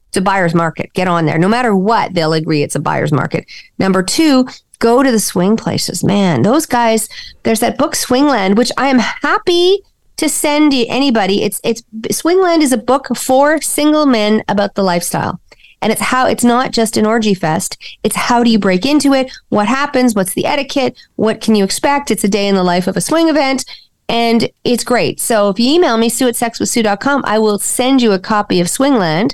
it's 0.07 0.17
a 0.17 0.21
buyer's 0.21 0.53
market. 0.53 0.93
Get 0.93 1.07
on 1.07 1.25
there. 1.25 1.39
No 1.39 1.49
matter 1.49 1.75
what, 1.75 2.13
they'll 2.13 2.33
agree 2.33 2.61
it's 2.61 2.75
a 2.75 2.79
buyer's 2.79 3.11
market. 3.11 3.45
Number 3.79 4.03
two, 4.03 4.47
go 4.79 5.01
to 5.01 5.11
the 5.11 5.19
swing 5.19 5.57
places. 5.57 6.03
Man, 6.03 6.43
those 6.43 6.65
guys, 6.67 7.09
there's 7.41 7.61
that 7.61 7.77
book 7.77 7.93
Swingland, 7.93 8.55
which 8.55 8.71
I 8.77 8.87
am 8.87 8.99
happy 8.99 9.81
to 10.17 10.29
send 10.29 10.73
anybody. 10.73 11.43
It's 11.43 11.59
it's 11.63 11.81
Swingland 12.11 12.61
is 12.61 12.71
a 12.71 12.77
book 12.77 13.07
for 13.17 13.59
single 13.61 14.05
men 14.05 14.43
about 14.47 14.75
the 14.75 14.83
lifestyle. 14.83 15.39
And 15.83 15.91
it's 15.91 16.01
how 16.01 16.25
it's 16.25 16.43
not 16.43 16.71
just 16.71 16.97
an 16.97 17.05
orgy 17.05 17.33
fest. 17.33 17.77
It's 18.03 18.15
how 18.15 18.43
do 18.43 18.49
you 18.49 18.57
break 18.57 18.85
into 18.85 19.13
it? 19.13 19.31
What 19.49 19.67
happens? 19.67 20.15
What's 20.15 20.33
the 20.33 20.45
etiquette? 20.45 20.97
What 21.17 21.41
can 21.41 21.53
you 21.53 21.63
expect? 21.63 22.09
It's 22.09 22.23
a 22.23 22.29
day 22.29 22.47
in 22.47 22.55
the 22.55 22.63
life 22.63 22.87
of 22.87 22.97
a 22.97 23.01
swing 23.01 23.29
event. 23.29 23.65
And 24.09 24.49
it's 24.63 24.83
great. 24.83 25.19
So 25.19 25.49
if 25.49 25.59
you 25.59 25.75
email 25.75 25.97
me, 25.97 26.09
sue 26.09 26.27
at 26.27 26.35
sexwithsue.com, 26.35 27.23
I 27.25 27.37
will 27.37 27.59
send 27.59 28.01
you 28.01 28.13
a 28.13 28.19
copy 28.19 28.59
of 28.59 28.67
Swingland 28.67 29.33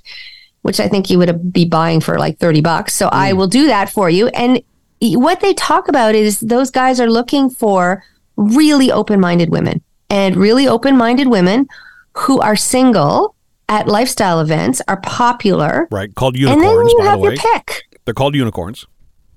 which 0.62 0.80
I 0.80 0.88
think 0.88 1.10
you 1.10 1.18
would 1.18 1.54
be 1.54 1.66
buying 1.66 2.02
for 2.02 2.20
like 2.20 2.38
30 2.38 2.62
bucks. 2.62 2.94
So 2.94 3.10
I 3.12 3.32
mm. 3.32 3.38
will 3.38 3.48
do 3.48 3.68
that 3.68 3.90
for 3.90 4.10
you. 4.10 4.28
And 4.30 4.62
what 5.02 5.40
they 5.40 5.54
talk 5.54 5.88
about 5.88 6.16
is 6.16 6.40
those 6.40 6.72
guys 6.72 7.00
are 7.00 7.10
looking 7.10 7.50
for 7.50 8.04
really 8.36 8.92
open 8.92 9.20
minded 9.20 9.50
women 9.50 9.82
and 10.10 10.36
really 10.36 10.68
open 10.68 10.98
minded 10.98 11.28
women 11.28 11.68
who 12.16 12.40
are 12.40 12.56
single 12.56 13.36
at 13.70 13.88
lifestyle 13.88 14.42
events 14.42 14.82
are 14.90 15.00
popular. 15.02 15.88
Right, 15.92 16.14
called 16.16 16.36
and 16.36 16.46
then 16.62 16.70
unicorns, 16.70 16.92
you 16.92 16.98
by 17.00 17.12
the 17.12 17.18
way. 17.20 17.30
your 17.30 17.38
pick. 17.38 17.84
They're 18.06 18.14
called 18.14 18.36
unicorns. 18.36 18.86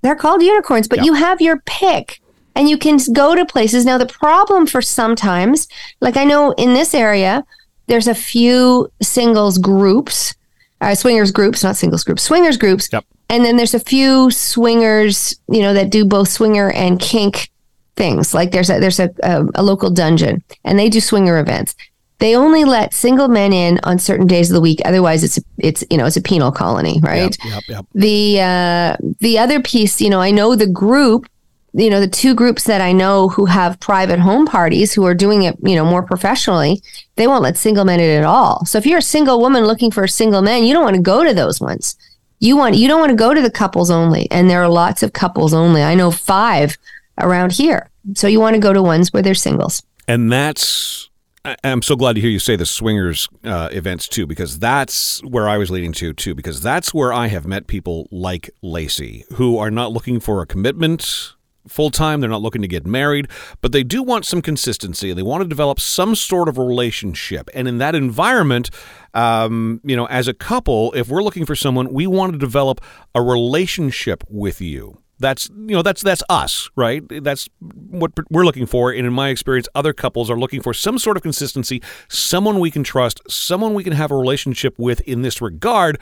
They're 0.00 0.16
called 0.16 0.42
unicorns, 0.42 0.88
but 0.88 0.98
Yeah. 1.00 1.04
you 1.04 1.14
have 1.14 1.40
your 1.40 1.58
pick 1.66 2.20
and 2.56 2.68
you 2.68 2.76
can 2.76 2.98
go 3.12 3.34
to 3.36 3.44
places. 3.46 3.84
Now, 3.84 3.98
the 3.98 4.06
problem 4.06 4.66
for 4.66 4.82
sometimes, 4.82 5.68
like 6.00 6.16
I 6.16 6.24
know 6.24 6.50
in 6.52 6.74
this 6.74 6.94
area, 6.94 7.44
there's 7.86 8.08
a 8.08 8.14
few 8.14 8.90
singles 9.02 9.58
groups, 9.58 10.34
uh, 10.80 10.94
swingers 10.94 11.30
groups, 11.30 11.62
not 11.62 11.76
singles 11.76 12.02
groups, 12.02 12.22
swingers 12.22 12.56
groups. 12.56 12.88
Yep. 12.92 13.04
And 13.28 13.44
then 13.44 13.56
there's 13.56 13.74
a 13.74 13.80
few 13.80 14.30
swingers, 14.30 15.34
you 15.48 15.60
know, 15.60 15.72
that 15.74 15.90
do 15.90 16.04
both 16.04 16.28
swinger 16.28 16.70
and 16.72 16.98
kink 16.98 17.50
things. 17.96 18.34
Like 18.34 18.50
there's 18.52 18.70
a 18.70 18.78
there's 18.80 18.98
a, 19.00 19.10
a, 19.22 19.44
a 19.56 19.62
local 19.62 19.90
dungeon 19.90 20.42
and 20.64 20.78
they 20.78 20.88
do 20.88 21.00
swinger 21.00 21.38
events. 21.38 21.74
They 22.22 22.36
only 22.36 22.64
let 22.64 22.94
single 22.94 23.26
men 23.26 23.52
in 23.52 23.80
on 23.82 23.98
certain 23.98 24.28
days 24.28 24.48
of 24.48 24.54
the 24.54 24.60
week. 24.60 24.80
Otherwise, 24.84 25.24
it's 25.24 25.40
it's 25.58 25.82
you 25.90 25.96
know 25.96 26.06
it's 26.06 26.16
a 26.16 26.22
penal 26.22 26.52
colony, 26.52 27.00
right? 27.02 27.36
Yep, 27.44 27.52
yep, 27.52 27.62
yep. 27.66 27.86
the 27.96 28.40
uh, 28.40 28.96
the 29.18 29.40
other 29.40 29.60
piece, 29.60 30.00
you 30.00 30.08
know, 30.08 30.20
I 30.20 30.30
know 30.30 30.54
the 30.54 30.68
group, 30.68 31.26
you 31.72 31.90
know, 31.90 31.98
the 31.98 32.06
two 32.06 32.36
groups 32.36 32.62
that 32.62 32.80
I 32.80 32.92
know 32.92 33.28
who 33.28 33.46
have 33.46 33.80
private 33.80 34.20
home 34.20 34.46
parties 34.46 34.92
who 34.92 35.04
are 35.04 35.14
doing 35.14 35.42
it, 35.42 35.56
you 35.64 35.74
know, 35.74 35.84
more 35.84 36.04
professionally, 36.04 36.80
they 37.16 37.26
won't 37.26 37.42
let 37.42 37.56
single 37.56 37.84
men 37.84 37.98
in 37.98 38.16
at 38.16 38.22
all. 38.22 38.64
So 38.66 38.78
if 38.78 38.86
you're 38.86 38.98
a 38.98 39.02
single 39.02 39.40
woman 39.40 39.64
looking 39.64 39.90
for 39.90 40.04
a 40.04 40.08
single 40.08 40.42
man, 40.42 40.62
you 40.62 40.74
don't 40.74 40.84
want 40.84 40.94
to 40.94 41.02
go 41.02 41.24
to 41.24 41.34
those 41.34 41.60
ones. 41.60 41.96
You 42.38 42.56
want 42.56 42.76
you 42.76 42.86
don't 42.86 43.00
want 43.00 43.10
to 43.10 43.16
go 43.16 43.34
to 43.34 43.42
the 43.42 43.50
couples 43.50 43.90
only, 43.90 44.30
and 44.30 44.48
there 44.48 44.62
are 44.62 44.68
lots 44.68 45.02
of 45.02 45.12
couples 45.12 45.52
only. 45.52 45.82
I 45.82 45.96
know 45.96 46.12
five 46.12 46.78
around 47.18 47.50
here. 47.50 47.90
So 48.14 48.28
you 48.28 48.38
want 48.38 48.54
to 48.54 48.60
go 48.60 48.72
to 48.72 48.80
ones 48.80 49.12
where 49.12 49.24
they're 49.24 49.34
singles. 49.34 49.82
And 50.06 50.30
that's 50.30 51.10
I- 51.44 51.56
I'm 51.64 51.82
so 51.82 51.96
glad 51.96 52.14
to 52.14 52.20
hear 52.20 52.30
you 52.30 52.38
say 52.38 52.56
the 52.56 52.66
swingers 52.66 53.28
uh, 53.44 53.68
events 53.72 54.06
too, 54.08 54.26
because 54.26 54.58
that's 54.58 55.20
where 55.24 55.48
I 55.48 55.58
was 55.58 55.70
leading 55.70 55.92
to 55.94 56.12
too, 56.12 56.34
because 56.34 56.60
that's 56.60 56.94
where 56.94 57.12
I 57.12 57.26
have 57.28 57.46
met 57.46 57.66
people 57.66 58.08
like 58.12 58.50
Lacey 58.62 59.24
who 59.34 59.58
are 59.58 59.70
not 59.70 59.92
looking 59.92 60.20
for 60.20 60.40
a 60.40 60.46
commitment 60.46 61.32
full 61.68 61.90
time. 61.90 62.20
They're 62.20 62.30
not 62.30 62.42
looking 62.42 62.62
to 62.62 62.68
get 62.68 62.86
married, 62.86 63.28
but 63.60 63.72
they 63.72 63.82
do 63.84 64.02
want 64.02 64.24
some 64.24 64.42
consistency 64.42 65.10
and 65.10 65.18
they 65.18 65.22
want 65.22 65.42
to 65.42 65.48
develop 65.48 65.80
some 65.80 66.14
sort 66.14 66.48
of 66.48 66.58
relationship. 66.58 67.48
And 67.54 67.66
in 67.68 67.78
that 67.78 67.94
environment, 67.94 68.70
um, 69.14 69.80
you 69.84 69.96
know, 69.96 70.06
as 70.06 70.28
a 70.28 70.34
couple, 70.34 70.92
if 70.92 71.08
we're 71.08 71.22
looking 71.22 71.46
for 71.46 71.54
someone, 71.56 71.92
we 71.92 72.06
want 72.06 72.32
to 72.32 72.38
develop 72.38 72.80
a 73.14 73.22
relationship 73.22 74.24
with 74.28 74.60
you. 74.60 75.01
That's 75.22 75.48
you 75.48 75.74
know 75.74 75.82
that's 75.82 76.02
that's 76.02 76.22
us, 76.28 76.68
right? 76.76 77.02
That's 77.08 77.48
what 77.88 78.12
we're 78.30 78.44
looking 78.44 78.66
for. 78.66 78.90
And 78.90 79.06
in 79.06 79.12
my 79.12 79.30
experience, 79.30 79.68
other 79.74 79.92
couples 79.92 80.30
are 80.30 80.38
looking 80.38 80.60
for 80.60 80.74
some 80.74 80.98
sort 80.98 81.16
of 81.16 81.22
consistency, 81.22 81.82
someone 82.08 82.60
we 82.60 82.70
can 82.70 82.84
trust, 82.84 83.20
someone 83.30 83.72
we 83.72 83.84
can 83.84 83.94
have 83.94 84.10
a 84.10 84.16
relationship 84.16 84.78
with 84.78 85.00
in 85.02 85.22
this 85.22 85.40
regard. 85.40 85.98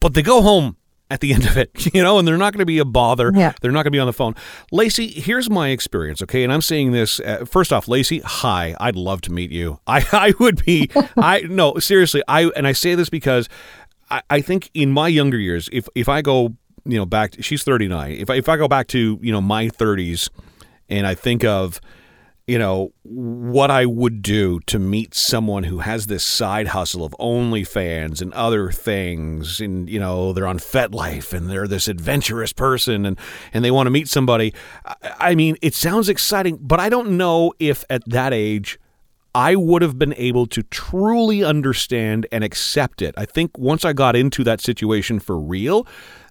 But 0.00 0.14
they 0.14 0.22
go 0.22 0.42
home 0.42 0.76
at 1.10 1.20
the 1.20 1.32
end 1.34 1.46
of 1.46 1.56
it, 1.56 1.94
you 1.94 2.02
know, 2.02 2.18
and 2.18 2.26
they're 2.26 2.36
not 2.36 2.52
going 2.52 2.60
to 2.60 2.66
be 2.66 2.78
a 2.78 2.84
bother. 2.84 3.32
Yeah. 3.34 3.52
They're 3.60 3.70
not 3.70 3.84
going 3.84 3.92
to 3.92 3.96
be 3.96 4.00
on 4.00 4.06
the 4.06 4.12
phone. 4.12 4.34
Lacey, 4.72 5.08
here's 5.08 5.48
my 5.48 5.68
experience, 5.68 6.22
okay? 6.22 6.42
And 6.42 6.52
I'm 6.52 6.62
saying 6.62 6.92
this 6.92 7.20
uh, 7.20 7.44
first 7.44 7.72
off, 7.72 7.88
Lacey, 7.88 8.20
hi, 8.20 8.74
I'd 8.80 8.96
love 8.96 9.20
to 9.22 9.32
meet 9.32 9.50
you. 9.50 9.80
I, 9.86 10.04
I 10.12 10.34
would 10.40 10.64
be, 10.64 10.90
I, 11.16 11.42
no, 11.42 11.78
seriously, 11.78 12.22
I, 12.28 12.50
and 12.56 12.66
I 12.66 12.72
say 12.72 12.94
this 12.94 13.08
because 13.08 13.48
I, 14.10 14.22
I 14.30 14.40
think 14.40 14.70
in 14.74 14.90
my 14.90 15.08
younger 15.08 15.38
years, 15.38 15.68
if, 15.72 15.88
if 15.94 16.08
I 16.08 16.22
go, 16.22 16.56
you 16.86 16.98
know, 16.98 17.06
back, 17.06 17.34
she's 17.40 17.62
39. 17.64 18.12
If 18.12 18.30
I, 18.30 18.34
if 18.36 18.48
I 18.48 18.56
go 18.56 18.68
back 18.68 18.86
to, 18.88 19.18
you 19.20 19.32
know, 19.32 19.40
my 19.40 19.68
30s 19.68 20.28
and 20.88 21.06
I 21.06 21.14
think 21.14 21.44
of, 21.44 21.80
you 22.46 22.60
know, 22.60 22.92
what 23.02 23.72
I 23.72 23.86
would 23.86 24.22
do 24.22 24.60
to 24.66 24.78
meet 24.78 25.14
someone 25.14 25.64
who 25.64 25.80
has 25.80 26.06
this 26.06 26.22
side 26.24 26.68
hustle 26.68 27.04
of 27.04 27.12
OnlyFans 27.18 28.22
and 28.22 28.32
other 28.34 28.70
things, 28.70 29.60
and 29.60 29.90
you 29.90 29.98
know, 29.98 30.32
they're 30.32 30.46
on 30.46 30.60
FetLife 30.60 31.32
and 31.32 31.50
they're 31.50 31.66
this 31.66 31.88
adventurous 31.88 32.52
person, 32.52 33.04
and 33.04 33.18
and 33.52 33.64
they 33.64 33.72
want 33.72 33.88
to 33.88 33.90
meet 33.90 34.08
somebody. 34.08 34.54
I 35.18 35.34
mean, 35.34 35.56
it 35.60 35.74
sounds 35.74 36.08
exciting, 36.08 36.58
but 36.60 36.78
I 36.78 36.88
don't 36.88 37.16
know 37.16 37.52
if 37.58 37.84
at 37.90 38.08
that 38.08 38.32
age. 38.32 38.78
I 39.34 39.54
would 39.54 39.82
have 39.82 39.98
been 39.98 40.14
able 40.16 40.46
to 40.46 40.62
truly 40.62 41.44
understand 41.44 42.26
and 42.32 42.42
accept 42.42 43.02
it. 43.02 43.14
I 43.18 43.26
think 43.26 43.58
once 43.58 43.84
I 43.84 43.92
got 43.92 44.16
into 44.16 44.42
that 44.44 44.62
situation 44.62 45.20
for 45.20 45.38
real, 45.38 45.86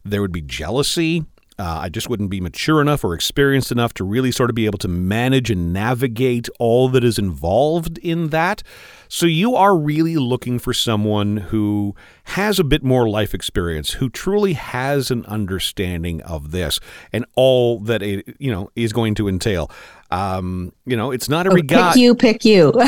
there 0.05 0.21
would 0.21 0.31
be 0.31 0.41
jealousy. 0.41 1.25
Uh, 1.57 1.79
I 1.83 1.89
just 1.89 2.09
wouldn't 2.09 2.29
be 2.29 2.41
mature 2.41 2.81
enough 2.81 3.05
or 3.05 3.13
experienced 3.13 3.71
enough 3.71 3.93
to 3.93 4.03
really 4.03 4.31
sort 4.31 4.49
of 4.49 4.55
be 4.55 4.65
able 4.65 4.77
to 4.79 4.89
manage 4.89 5.49
and 5.49 5.71
navigate 5.71 6.49
all 6.59 6.89
that 6.89 7.03
is 7.03 7.17
involved 7.17 7.97
in 7.99 8.27
that. 8.29 8.61
So 9.07 9.25
you 9.25 9.55
are 9.55 9.77
really 9.77 10.17
looking 10.17 10.59
for 10.59 10.73
someone 10.73 11.37
who 11.37 11.95
has 12.25 12.59
a 12.59 12.63
bit 12.65 12.83
more 12.83 13.07
life 13.07 13.33
experience, 13.33 13.91
who 13.91 14.09
truly 14.09 14.51
has 14.53 15.11
an 15.11 15.25
understanding 15.27 16.21
of 16.23 16.51
this 16.51 16.81
and 17.13 17.25
all 17.35 17.79
that 17.81 18.01
it 18.03 18.35
you 18.37 18.51
know 18.51 18.69
is 18.75 18.91
going 18.91 19.15
to 19.15 19.29
entail. 19.29 19.71
Um, 20.15 20.71
you 20.85 20.95
know, 20.95 21.11
it's 21.11 21.27
not 21.27 21.45
every 21.45 21.61
guy. 21.61 21.91
Pick 21.91 22.01
you, 22.01 22.15
pick 22.15 22.45
you. 22.45 22.73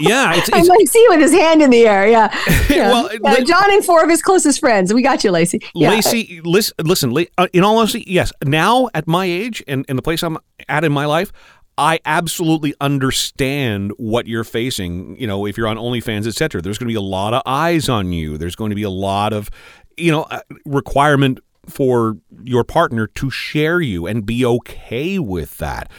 Yeah, 0.00 0.34
it's, 0.34 0.50
I 0.54 0.60
it's 0.60 0.68
like 0.68 0.88
see 0.88 1.06
with 1.10 1.20
his 1.20 1.32
hand 1.32 1.60
in 1.60 1.68
the 1.68 1.86
air. 1.86 2.08
Yeah. 2.08 2.34
yeah. 2.70 2.88
Well, 2.88 3.10
Yeah, 3.22 3.44
John 3.44 3.70
and 3.70 3.84
four 3.84 4.02
of 4.02 4.08
his 4.08 4.22
closest 4.22 4.58
friends. 4.58 4.94
We 4.94 5.02
got 5.02 5.22
you, 5.22 5.30
Lacey. 5.30 5.60
Yeah. 5.74 5.90
Lacey, 5.90 6.40
listen, 6.42 6.74
listen. 6.82 7.14
Uh, 7.36 7.48
In 7.52 7.64
all 7.64 7.76
honesty, 7.76 8.02
yes. 8.06 8.32
Now 8.42 8.88
at 8.94 9.06
my 9.06 9.26
age 9.26 9.62
and, 9.68 9.84
in 9.90 9.96
the 9.96 10.02
place 10.02 10.22
I'm 10.22 10.38
at 10.70 10.84
in 10.84 10.90
my 10.90 11.04
life, 11.04 11.32
I 11.76 12.00
absolutely 12.06 12.72
understand 12.80 13.92
what 13.98 14.26
you're 14.26 14.42
facing. 14.42 15.20
You 15.20 15.26
know, 15.26 15.44
if 15.44 15.58
you're 15.58 15.68
on 15.68 15.76
OnlyFans, 15.76 16.26
etc. 16.26 16.62
There's 16.62 16.78
going 16.78 16.88
to 16.88 16.92
be 16.92 16.98
a 16.98 17.02
lot 17.02 17.34
of 17.34 17.42
eyes 17.44 17.90
on 17.90 18.10
you. 18.10 18.38
There's 18.38 18.56
going 18.56 18.70
to 18.70 18.76
be 18.76 18.84
a 18.84 18.90
lot 18.90 19.34
of, 19.34 19.50
you 19.98 20.10
know, 20.10 20.22
uh, 20.22 20.40
requirement 20.64 21.40
for 21.68 22.16
your 22.42 22.64
partner 22.64 23.06
to 23.06 23.30
share 23.30 23.82
you 23.82 24.06
and 24.06 24.24
be 24.24 24.46
okay 24.46 25.18
with 25.18 25.58
that. 25.58 25.90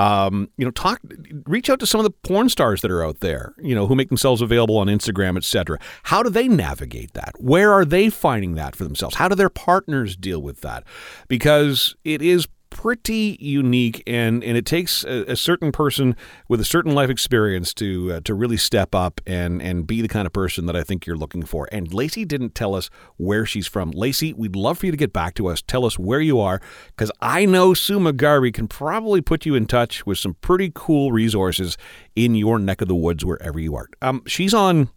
Um, 0.00 0.48
you 0.56 0.64
know, 0.64 0.70
talk, 0.70 0.98
reach 1.44 1.68
out 1.68 1.78
to 1.80 1.86
some 1.86 2.00
of 2.00 2.04
the 2.04 2.10
porn 2.10 2.48
stars 2.48 2.80
that 2.80 2.90
are 2.90 3.04
out 3.04 3.20
there, 3.20 3.54
you 3.58 3.74
know, 3.74 3.86
who 3.86 3.94
make 3.94 4.08
themselves 4.08 4.40
available 4.40 4.78
on 4.78 4.86
Instagram, 4.86 5.36
etc. 5.36 5.78
How 6.04 6.22
do 6.22 6.30
they 6.30 6.48
navigate 6.48 7.12
that? 7.12 7.34
Where 7.38 7.70
are 7.70 7.84
they 7.84 8.08
finding 8.08 8.54
that 8.54 8.74
for 8.74 8.84
themselves? 8.84 9.16
How 9.16 9.28
do 9.28 9.34
their 9.34 9.50
partners 9.50 10.16
deal 10.16 10.40
with 10.40 10.62
that? 10.62 10.84
Because 11.28 11.94
it 12.02 12.22
is 12.22 12.48
pretty 12.70 13.36
unique 13.40 14.02
and 14.06 14.42
and 14.42 14.56
it 14.56 14.64
takes 14.64 15.04
a, 15.04 15.24
a 15.32 15.36
certain 15.36 15.72
person 15.72 16.16
with 16.48 16.60
a 16.60 16.64
certain 16.64 16.94
life 16.94 17.10
experience 17.10 17.74
to 17.74 18.12
uh, 18.12 18.20
to 18.24 18.32
really 18.32 18.56
step 18.56 18.94
up 18.94 19.20
and 19.26 19.60
and 19.60 19.86
be 19.86 20.00
the 20.00 20.08
kind 20.08 20.26
of 20.26 20.32
person 20.32 20.66
that 20.66 20.76
I 20.76 20.82
think 20.82 21.06
you're 21.06 21.16
looking 21.16 21.42
for. 21.42 21.68
And 21.72 21.92
Lacey 21.92 22.24
didn't 22.24 22.54
tell 22.54 22.74
us 22.74 22.88
where 23.16 23.44
she's 23.44 23.66
from. 23.66 23.90
Lacey, 23.90 24.32
we'd 24.32 24.56
love 24.56 24.78
for 24.78 24.86
you 24.86 24.92
to 24.92 24.98
get 24.98 25.12
back 25.12 25.34
to 25.34 25.48
us. 25.48 25.60
Tell 25.62 25.84
us 25.84 25.98
where 25.98 26.20
you 26.20 26.40
are 26.40 26.60
cuz 26.96 27.10
I 27.20 27.44
know 27.44 27.74
Sue 27.74 27.98
McGarvie 27.98 28.54
can 28.54 28.68
probably 28.68 29.20
put 29.20 29.44
you 29.44 29.54
in 29.54 29.66
touch 29.66 30.06
with 30.06 30.18
some 30.18 30.34
pretty 30.40 30.70
cool 30.74 31.12
resources 31.12 31.76
in 32.14 32.34
your 32.34 32.58
neck 32.58 32.80
of 32.80 32.88
the 32.88 32.94
woods 32.94 33.24
wherever 33.24 33.58
you 33.58 33.74
are. 33.74 33.88
Um 34.00 34.22
she's 34.26 34.54
on 34.54 34.88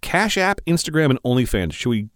Cash 0.00 0.36
App, 0.36 0.60
Instagram 0.66 1.10
and 1.10 1.22
OnlyFans. 1.22 1.72
Should 1.72 1.90
we 1.90 2.08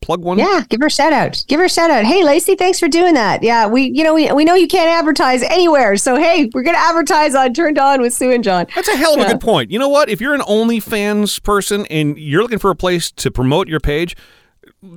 plug 0.00 0.22
one? 0.22 0.38
Yeah, 0.38 0.64
give 0.68 0.80
her 0.80 0.86
a 0.86 0.90
shout 0.90 1.12
out. 1.12 1.44
Give 1.48 1.60
her 1.60 1.66
a 1.66 1.68
shout 1.68 1.90
out. 1.90 2.04
Hey, 2.04 2.24
Lacey, 2.24 2.54
thanks 2.54 2.78
for 2.78 2.88
doing 2.88 3.14
that. 3.14 3.42
Yeah, 3.42 3.66
we, 3.66 3.90
you 3.94 4.04
know, 4.04 4.14
we, 4.14 4.30
we 4.32 4.44
know 4.44 4.54
you 4.54 4.68
can't 4.68 4.88
advertise 4.90 5.42
anywhere. 5.42 5.96
So, 5.96 6.16
hey, 6.16 6.50
we're 6.54 6.62
going 6.62 6.76
to 6.76 6.80
advertise 6.80 7.34
on 7.34 7.54
Turned 7.54 7.78
On 7.78 8.00
with 8.00 8.14
Sue 8.14 8.30
and 8.32 8.42
John. 8.44 8.66
That's 8.74 8.88
a 8.88 8.96
hell 8.96 9.14
of 9.14 9.26
a 9.26 9.30
good 9.30 9.40
point. 9.40 9.70
You 9.70 9.78
know 9.78 9.88
what? 9.88 10.08
If 10.08 10.20
you're 10.20 10.34
an 10.34 10.40
OnlyFans 10.40 11.42
person 11.42 11.86
and 11.86 12.18
you're 12.18 12.42
looking 12.42 12.58
for 12.58 12.70
a 12.70 12.76
place 12.76 13.10
to 13.12 13.30
promote 13.30 13.68
your 13.68 13.80
page, 13.80 14.16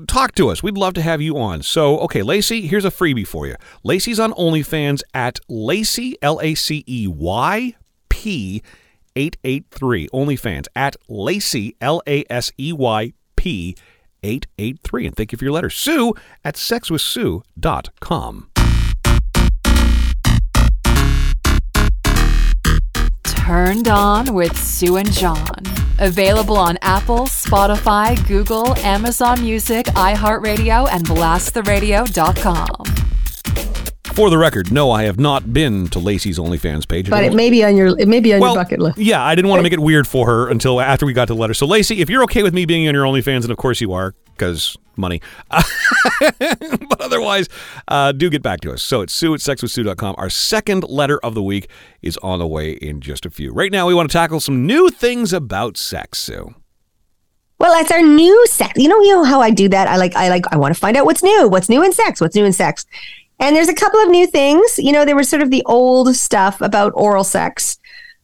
talk 0.08 0.36
to 0.36 0.50
us. 0.50 0.62
We'd 0.64 0.78
love 0.78 0.94
to 0.96 1.02
have 1.02 1.22
you 1.22 1.38
on. 1.38 1.64
So, 1.64 2.00
okay, 2.00 2.22
Lacey, 2.22 2.68
here's 2.68 2.86
a 2.86 2.92
freebie 2.92 3.28
for 3.28 3.48
you. 3.48 3.56
Lacey's 3.84 4.20
on 4.20 4.32
OnlyFans 4.34 5.02
at 5.14 5.40
Lacey, 5.48 6.18
L 6.22 6.40
A 6.42 6.56
C 6.56 6.84
E 6.88 7.08
Y 7.08 7.76
P 8.10 8.62
883. 9.16 10.08
OnlyFans 10.10 10.68
at 10.76 10.96
Lacey, 11.08 11.76
L 11.82 12.02
A 12.08 12.24
S 12.30 12.52
E 12.58 12.74
Y 12.74 13.14
P 13.36 13.76
883. 13.76 13.91
And 14.24 15.16
thank 15.16 15.32
you 15.32 15.38
for 15.38 15.46
your 15.46 15.54
letter. 15.54 15.70
Sue 15.70 16.14
at 16.44 16.56
sexwithsue.com. 16.56 18.48
Turned 23.24 23.88
On 23.88 24.34
with 24.34 24.56
Sue 24.58 24.98
and 24.98 25.12
John. 25.12 25.56
Available 26.00 26.58
on 26.58 26.78
Apple, 26.82 27.26
Spotify, 27.26 28.16
Google, 28.28 28.78
Amazon 28.80 29.42
Music, 29.42 29.88
iHeartRadio, 29.88 30.88
and 30.92 31.04
blasttheradio.com. 31.06 33.01
For 34.14 34.30
the 34.30 34.38
record, 34.38 34.72
no, 34.72 34.92
I 34.92 35.04
have 35.04 35.20
not 35.20 35.54
been 35.54 35.88
to 35.90 36.00
Lacey's 36.00 36.38
OnlyFans 36.38 36.88
page. 36.88 37.10
But 37.10 37.24
it 37.24 37.34
may 37.34 37.50
be 37.50 37.64
on 37.64 37.78
your 37.78 37.98
it 38.00 38.08
may 38.08 38.20
be 38.20 38.34
on 38.34 38.42
well, 38.42 38.54
your 38.54 38.64
bucket 38.64 38.80
list. 38.80 38.98
Yeah, 38.98 39.24
I 39.24 39.36
didn't 39.36 39.50
want 39.50 39.60
to 39.60 39.64
make 39.64 39.74
it 39.74 39.80
weird 39.80 40.08
for 40.08 40.26
her 40.28 40.50
until 40.50 40.82
after 40.82 41.06
we 41.06 41.14
got 41.14 41.28
to 41.30 41.34
the 41.34 41.40
letter. 41.40 41.54
So, 41.54 41.66
Lacey, 41.66 42.02
if 42.02 42.10
you're 42.10 42.24
okay 42.24 42.44
with 42.44 42.54
me 42.54 42.66
being 42.66 42.88
on 42.88 42.94
your 42.94 43.06
OnlyFans, 43.06 43.44
and 43.44 43.52
of 43.52 43.58
course 43.58 43.80
you 43.80 43.94
are, 43.94 44.14
because 44.34 44.78
money. 44.98 45.22
but 45.50 47.02
otherwise, 47.02 47.48
uh, 47.88 48.12
do 48.12 48.30
get 48.30 48.42
back 48.42 48.62
to 48.62 48.72
us. 48.72 48.82
So 48.82 49.02
it's 49.02 49.14
Sue 49.14 49.34
at 49.34 49.40
sexwithsue.com. 49.40 50.16
Our 50.18 50.30
second 50.30 50.84
letter 50.90 51.20
of 51.20 51.34
the 51.34 51.44
week 51.44 51.70
is 52.02 52.18
on 52.18 52.40
the 52.40 52.48
way 52.48 52.72
in 52.74 53.02
just 53.02 53.26
a 53.26 53.30
few. 53.30 53.52
Right 53.52 53.72
now, 53.72 53.88
we 53.88 53.94
want 53.94 54.10
to 54.10 54.14
tackle 54.14 54.40
some 54.40 54.66
new 54.66 54.90
things 54.90 55.34
about 55.34 55.78
sex, 55.78 56.20
Sue. 56.20 56.54
Well, 57.60 57.80
it's 57.80 57.92
our 57.92 58.02
new 58.02 58.48
sex. 58.48 58.74
You 58.76 58.88
know, 58.88 59.00
you 59.02 59.16
know 59.16 59.24
how 59.24 59.40
I 59.40 59.52
do 59.52 59.70
that. 59.70 59.88
I 59.88 59.98
like, 59.98 60.16
I 60.16 60.30
like, 60.30 60.46
I 60.52 60.58
want 60.58 60.74
to 60.74 60.80
find 60.80 60.98
out 60.98 61.06
what's 61.06 61.22
new, 61.22 61.48
what's 61.48 61.70
new 61.70 61.84
in 61.84 61.94
sex, 61.94 62.20
what's 62.20 62.36
new 62.36 62.44
in 62.44 62.54
sex. 62.54 62.88
And 63.42 63.56
there's 63.56 63.70
a 63.70 63.74
couple 63.74 64.00
of 64.00 64.10
new 64.10 64.28
things. 64.28 64.78
You 64.78 64.92
know, 64.92 65.04
there 65.04 65.16
was 65.16 65.28
sort 65.28 65.42
of 65.42 65.50
the 65.50 65.64
old 65.66 66.16
stuff 66.16 66.62
about 66.62 66.94
oral 66.96 67.24
sex, 67.24 67.80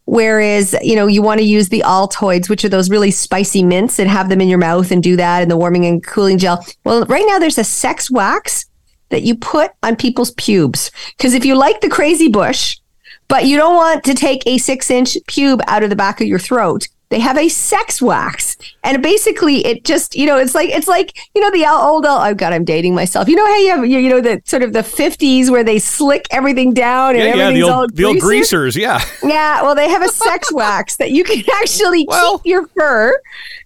whereas 0.06 0.76
you 0.82 0.96
know 0.96 1.08
you 1.08 1.24
want 1.24 1.40
to 1.40 1.46
use 1.46 1.70
the 1.70 1.84
Altoids, 1.86 2.50
which 2.50 2.64
are 2.64 2.70
those 2.70 2.92
really 2.92 3.10
spicy 3.10 3.64
mints, 3.64 3.98
and 3.98 4.10
have 4.10 4.30
them 4.30 4.40
in 4.40 4.48
your 4.48 4.60
mouth 4.60 4.92
and 4.92 5.02
do 5.02 5.16
that, 5.16 5.42
and 5.42 5.50
the 5.50 5.58
warming 5.58 5.86
and 5.86 6.06
cooling 6.06 6.38
gel. 6.38 6.64
Well, 6.84 7.04
right 7.06 7.26
now 7.28 7.40
there's 7.40 7.58
a 7.58 7.64
sex 7.64 8.12
wax 8.12 8.68
that 9.10 9.24
you 9.24 9.36
put 9.36 9.72
on 9.82 9.96
people's 9.96 10.32
pubes 10.32 10.92
because 11.18 11.34
if 11.34 11.44
you 11.44 11.56
like 11.56 11.82
the 11.82 11.90
crazy 11.90 12.28
bush, 12.28 12.78
but 13.28 13.46
you 13.46 13.58
don't 13.58 13.76
want 13.76 14.04
to 14.04 14.14
take 14.14 14.46
a 14.46 14.60
six 14.60 14.92
inch 14.92 15.18
pube 15.28 15.62
out 15.68 15.82
of 15.82 15.90
the 15.90 15.96
back 15.96 16.22
of 16.22 16.28
your 16.28 16.40
throat. 16.40 16.88
They 17.10 17.20
have 17.20 17.38
a 17.38 17.48
sex 17.48 18.02
wax, 18.02 18.58
and 18.84 19.02
basically, 19.02 19.66
it 19.66 19.86
just 19.86 20.16
you 20.16 20.26
know, 20.26 20.38
it's 20.38 20.54
like 20.54 20.70
it's 20.70 20.88
like 20.90 21.18
you 21.34 21.42
know 21.42 21.50
the 21.52 21.66
old. 21.66 22.06
Oh 22.06 22.34
God, 22.34 22.52
I'm 22.52 22.66
dating 22.66 22.96
myself. 22.96 23.30
You 23.30 23.38
know 23.38 23.46
how 23.46 23.58
you 23.58 23.70
have 23.70 23.86
you, 23.86 24.10
know 24.10 24.20
the 24.20 24.42
sort 24.44 24.62
of 24.62 24.74
the 24.74 24.82
50s 24.82 25.50
where 25.50 25.64
they 25.64 25.80
slick 25.80 26.26
everything 26.32 26.74
down 26.74 27.12
and 27.12 27.20
Yeah, 27.20 27.24
yeah, 27.24 27.44
everything's 27.44 27.66
the 27.68 27.74
all 27.74 27.88
the 27.88 28.04
old 28.04 28.20
greasers, 28.20 28.76
yeah. 28.76 29.02
Yeah, 29.24 29.62
well, 29.62 29.74
they 29.74 29.90
have 29.90 30.02
a 30.04 30.10
sex 30.10 30.52
wax 30.54 30.98
that 30.98 31.12
you 31.12 31.24
can 31.24 31.44
actually 31.62 32.06
Well- 32.08 32.40
keep 32.40 32.46
your 32.52 32.68
fur, 32.68 33.18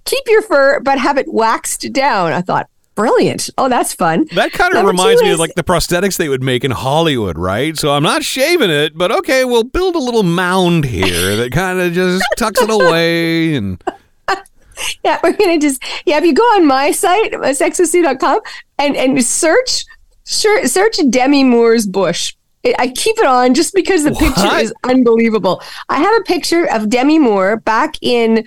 keep 0.06 0.24
your 0.28 0.44
fur, 0.44 0.80
but 0.80 1.00
have 1.00 1.18
it 1.18 1.32
waxed 1.34 1.92
down. 1.94 2.34
I 2.34 2.42
thought, 2.42 2.70
brilliant. 3.02 3.50
Oh, 3.58 3.68
that's 3.70 3.94
fun. 3.94 4.26
That 4.36 4.52
kind 4.52 4.72
of 4.72 4.76
Number 4.76 4.92
reminds 4.92 5.22
me 5.22 5.32
of 5.32 5.40
like 5.40 5.56
the 5.56 5.64
prosthetics 5.64 6.18
they 6.18 6.30
would 6.30 6.44
make 6.44 6.64
in 6.64 6.72
Hollywood, 6.72 7.38
right? 7.38 7.76
So 7.78 7.92
I'm 7.92 8.04
not 8.04 8.24
shaving 8.24 8.70
it, 8.70 8.98
but 8.98 9.12
okay, 9.12 9.44
we'll 9.46 9.64
build 9.64 9.96
a 9.96 10.00
little 10.00 10.24
mound 10.24 10.86
here 10.86 11.36
that 11.38 11.52
kind 11.52 11.80
of 11.80 11.94
just 11.94 12.24
tucks 12.38 12.62
it 12.62 12.70
away 12.70 13.56
and 13.56 13.84
Yeah, 15.04 15.20
we're 15.24 15.34
gonna 15.34 15.60
just 15.60 15.84
yeah. 16.06 16.18
If 16.18 16.24
you 16.26 16.34
go 16.34 16.44
on 16.44 16.66
my 16.66 16.92
site, 16.92 17.34
uh, 17.34 17.40
sexoc.com, 17.40 18.40
and 18.80 18.96
and 18.96 19.24
search 19.24 19.86
search, 20.24 20.68
search 20.68 20.98
Demi 21.10 21.44
Moore's 21.44 21.86
bush. 21.86 22.34
I- 22.66 22.76
I 22.78 22.88
keep 22.90 23.18
it 23.18 23.26
on 23.26 23.54
just 23.56 23.74
because 23.74 24.04
the 24.04 24.12
picture 24.12 24.56
is 24.58 24.72
unbelievable. 24.84 25.62
I 25.90 25.98
have 25.98 26.14
a 26.22 26.24
picture 26.24 26.66
of 26.72 26.90
Demi 26.90 27.18
Moore 27.20 27.58
back 27.58 27.96
in, 28.02 28.46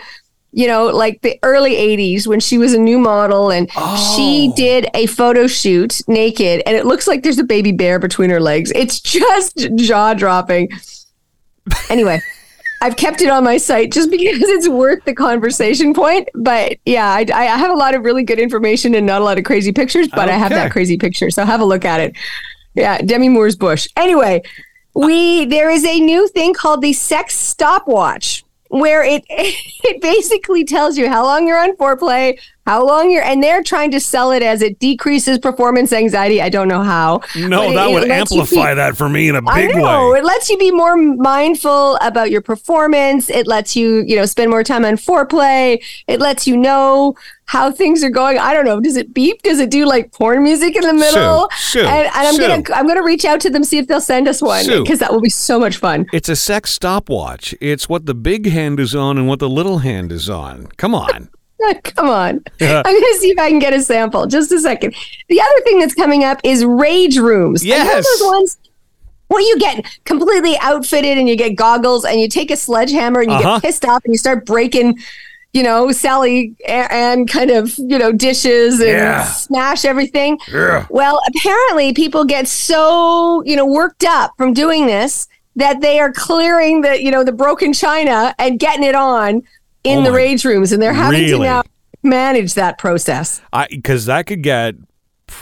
you 0.55 0.67
know, 0.67 0.87
like 0.87 1.21
the 1.23 1.39
early 1.43 1.73
80s 1.73 2.27
when 2.27 2.39
she 2.41 2.59
was 2.59 2.73
a 2.75 2.79
new 2.79 2.99
model 2.99 3.51
and 3.51 3.71
she 3.71 4.49
Oh. 4.51 4.55
did 4.57 4.89
a 4.95 5.07
photo 5.07 5.47
shoot 5.47 6.01
naked 6.09 6.63
and 6.67 6.77
it 6.77 6.87
looks 6.87 7.07
like 7.09 7.23
there's 7.23 7.39
a 7.39 7.45
baby 7.45 7.73
bear 7.73 7.99
between 7.99 8.31
her 8.31 8.41
legs. 8.41 8.71
It's 8.75 9.01
just 9.19 9.69
jaw 9.77 10.15
dropping. 10.15 10.71
Anyway. 11.91 12.21
I've 12.81 12.97
kept 12.97 13.23
it 13.23 13.31
on 13.31 13.45
my 13.45 13.57
site 13.57 13.93
just 13.93 14.11
because 14.11 14.43
it's 14.43 14.69
worth 14.69 15.03
the 15.07 15.15
conversation 15.15 15.95
point. 15.95 16.29
But 16.35 16.77
yeah, 16.85 17.07
I, 17.13 17.25
I 17.33 17.45
have 17.45 17.71
a 17.71 17.75
lot 17.75 17.95
of 17.95 18.05
really 18.05 18.25
good 18.25 18.39
information 18.39 18.95
and 18.95 19.07
not 19.07 19.23
a 19.23 19.25
lot 19.25 19.39
of 19.39 19.45
crazy 19.45 19.73
pictures, 19.73 20.07
but 20.09 20.29
I 20.29 20.33
have 20.37 20.51
that 20.51 20.71
crazy 20.71 20.99
picture. 20.99 21.31
So 21.31 21.47
have 21.47 21.63
a 21.63 21.65
look 21.65 21.87
at 21.87 22.01
it. 22.01 22.15
Yeah, 22.75 22.99
Demi 22.99 23.31
Moore's 23.31 23.57
bush. 23.57 23.89
Anyway, 23.97 24.43
we 24.95 25.47
there 25.47 25.71
is 25.71 25.83
a 25.87 25.99
new 25.99 26.29
thing 26.29 26.53
called 26.53 26.83
the 26.83 26.93
sex 26.93 27.35
stopwatch 27.39 28.44
where 28.81 29.03
it 29.05 29.25
it 29.29 30.01
basically 30.03 30.65
tells 30.65 30.99
you 30.99 31.09
how 31.09 31.23
long 31.25 31.47
you're 31.47 31.59
on 31.59 31.77
foreplay, 31.77 32.39
how 32.67 32.85
long 32.85 33.11
you're 33.11 33.23
and 33.23 33.43
they're 33.43 33.63
trying 33.63 33.91
to 33.93 34.01
sell 34.01 34.33
it 34.33 34.43
as 34.43 34.63
it 34.63 34.79
decreases 34.79 35.39
performance 35.39 35.93
anxiety. 35.93 36.43
I 36.43 36.49
don't 36.49 36.67
know 36.69 36.83
how. 36.83 37.21
no, 37.37 37.61
but 37.67 37.71
it- 37.71 37.75
that 37.77 37.89
it 37.91 37.95
would 37.95 38.11
amplify 38.11 38.71
be- 38.71 38.75
that 38.77 38.97
for 38.97 39.09
me 39.09 39.29
in 39.29 39.37
a 39.37 39.43
big 39.43 39.51
I 39.51 39.67
know. 39.79 40.11
way. 40.11 40.19
It 40.19 40.25
lets 40.25 40.51
you 40.51 40.59
be 40.59 40.71
more 40.73 40.97
mindful 40.97 41.97
about 42.01 42.31
your 42.31 42.41
performance. 42.41 43.31
It 43.31 43.47
lets 43.47 43.77
you, 43.77 44.03
you 44.07 44.17
know, 44.17 44.27
spend 44.27 44.51
more 44.51 44.65
time 44.65 44.85
on 44.85 44.95
foreplay. 44.97 45.83
It 46.09 46.21
lets 46.21 46.47
you 46.47 46.57
know 46.57 47.15
how 47.47 47.71
things 47.71 48.03
are 48.03 48.11
going. 48.11 48.39
I 48.39 48.55
don't 48.55 48.65
know. 48.65 48.81
Does 48.81 48.97
it 48.97 49.13
beep? 49.15 49.43
Does 49.43 49.59
it 49.61 49.71
do 49.71 49.85
like 49.87 50.13
porn 50.13 50.43
music 50.43 50.77
in 50.77 50.83
the 50.83 50.93
middle? 50.95 51.49
Sue, 51.57 51.81
and, 51.81 51.89
and 51.89 52.11
I'm 52.15 52.35
Sue. 52.35 52.41
gonna 52.49 52.63
I'm 52.75 52.87
gonna 52.87 53.05
reach 53.05 53.25
out 53.25 53.41
to 53.43 53.51
them 53.51 53.65
see 53.65 53.79
if 53.79 53.87
they'll 53.87 54.01
send 54.01 54.29
us 54.29 54.41
one 54.43 54.67
because 54.67 54.99
that 55.01 55.13
will 55.13 55.21
be 55.21 55.29
so 55.31 55.59
much 55.61 55.77
fun. 55.77 56.07
It's 56.13 56.29
a 56.29 56.37
sex 56.37 56.71
stopwatch. 56.71 57.55
It's 57.61 57.89
what 57.89 58.07
the 58.07 58.15
big 58.15 58.47
hand 58.47 58.81
is 58.81 58.95
on 58.95 59.19
and 59.19 59.29
what 59.29 59.39
the 59.41 59.49
little 59.49 59.79
hand 59.79 60.11
is 60.13 60.29
on. 60.31 60.67
Come 60.77 60.95
on. 60.95 61.29
Come 61.85 62.09
on. 62.11 62.43
I'm 62.61 62.83
gonna 62.83 63.15
see 63.21 63.31
if 63.31 63.39
I 63.39 63.49
can 63.51 63.59
get 63.59 63.73
a 63.73 63.81
sample. 63.83 64.27
Just 64.27 64.51
a 64.53 64.59
second. 64.61 64.95
The 65.29 65.41
other 65.41 65.61
thing 65.65 65.79
that's 65.81 65.95
coming 65.95 66.25
up 66.25 66.41
is 66.45 66.65
rage 66.65 67.17
rooms. 67.19 67.63
And 67.63 67.69
you 67.71 67.77
know 67.79 67.85
Yes. 67.85 68.19
those 68.21 68.29
ones 68.29 68.59
where 69.29 69.41
you 69.41 69.59
get 69.59 69.85
completely 70.05 70.57
outfitted 70.61 71.17
and 71.17 71.29
you 71.29 71.37
get 71.37 71.57
goggles 71.57 72.05
and 72.05 72.21
you 72.21 72.29
take 72.29 72.51
a 72.51 72.57
sledgehammer 72.57 73.21
and 73.21 73.31
you 73.31 73.37
Uh-huh. 73.37 73.55
get 73.61 73.63
pissed 73.63 73.85
off 73.87 74.03
and 74.05 74.13
you 74.13 74.19
start 74.19 74.45
breaking, 74.45 74.99
you 75.55 75.63
know, 75.63 75.91
Sally 75.93 76.55
and, 76.69 77.29
kind 77.31 77.51
of, 77.51 77.73
you 77.79 77.97
know, 77.99 78.13
dishes 78.13 78.81
and 78.81 78.89
Yeah. 78.91 79.25
smash 79.25 79.85
everything. 79.85 80.39
Yeah. 80.53 80.85
Well, 80.91 81.21
apparently 81.29 81.95
people 81.95 82.25
get 82.25 82.47
so, 82.49 83.43
you 83.45 83.55
know, 83.57 83.65
worked 83.65 84.05
up 84.05 84.33
from 84.37 84.53
doing 84.53 84.87
this 84.87 85.29
that 85.57 85.81
they 85.81 86.01
are 86.01 86.13
clearing 86.13 86.81
the, 86.81 87.01
you 87.01 87.11
know, 87.11 87.23
the 87.23 87.33
broken 87.33 87.73
china 87.73 88.35
and 88.39 88.59
getting 88.59 88.83
it 88.85 88.97
on 88.97 89.43
in 89.85 90.01
Oh 90.01 90.03
the 90.03 90.13
rage 90.13 90.45
rooms 90.45 90.73
and 90.73 90.83
they're 90.83 90.93
having 90.93 91.27
to 91.29 91.39
now 91.39 91.63
manage 92.03 92.55
that 92.55 92.77
process. 92.79 93.41
I 93.53 93.69
because 93.71 94.07
that 94.07 94.27
could 94.27 94.43
get 94.43 94.75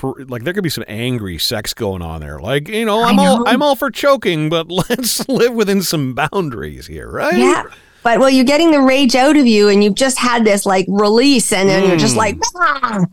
like 0.02 0.44
there 0.44 0.52
could 0.52 0.62
be 0.62 0.68
some 0.70 0.84
angry 0.88 1.38
sex 1.38 1.72
going 1.74 2.02
on 2.02 2.20
there. 2.20 2.38
Like 2.38 2.68
you 2.68 2.84
know, 2.84 3.02
I'm 3.02 3.18
I 3.18 3.26
all. 3.26 3.48
I'm 3.48 3.62
all 3.62 3.76
for 3.76 3.90
choking, 3.90 4.48
but 4.50 4.70
let's 4.90 5.26
live 5.28 5.54
within 5.54 5.82
some 5.82 6.14
boundaries 6.14 6.86
here, 6.86 7.10
right? 7.10 7.34
Yeah. 7.36 7.64
But 8.02 8.18
well, 8.18 8.30
you're 8.30 8.44
getting 8.44 8.70
the 8.72 8.80
rage 8.80 9.14
out 9.14 9.36
of 9.36 9.46
you 9.46 9.68
and 9.68 9.82
you've 9.82 9.94
just 9.94 10.18
had 10.18 10.44
this 10.44 10.66
like 10.66 10.86
release 10.88 11.52
and 11.52 11.68
then 11.68 11.88
you're 11.88 11.98
just 11.98 12.16
like, 12.16 12.36
"Ah." 12.56 13.04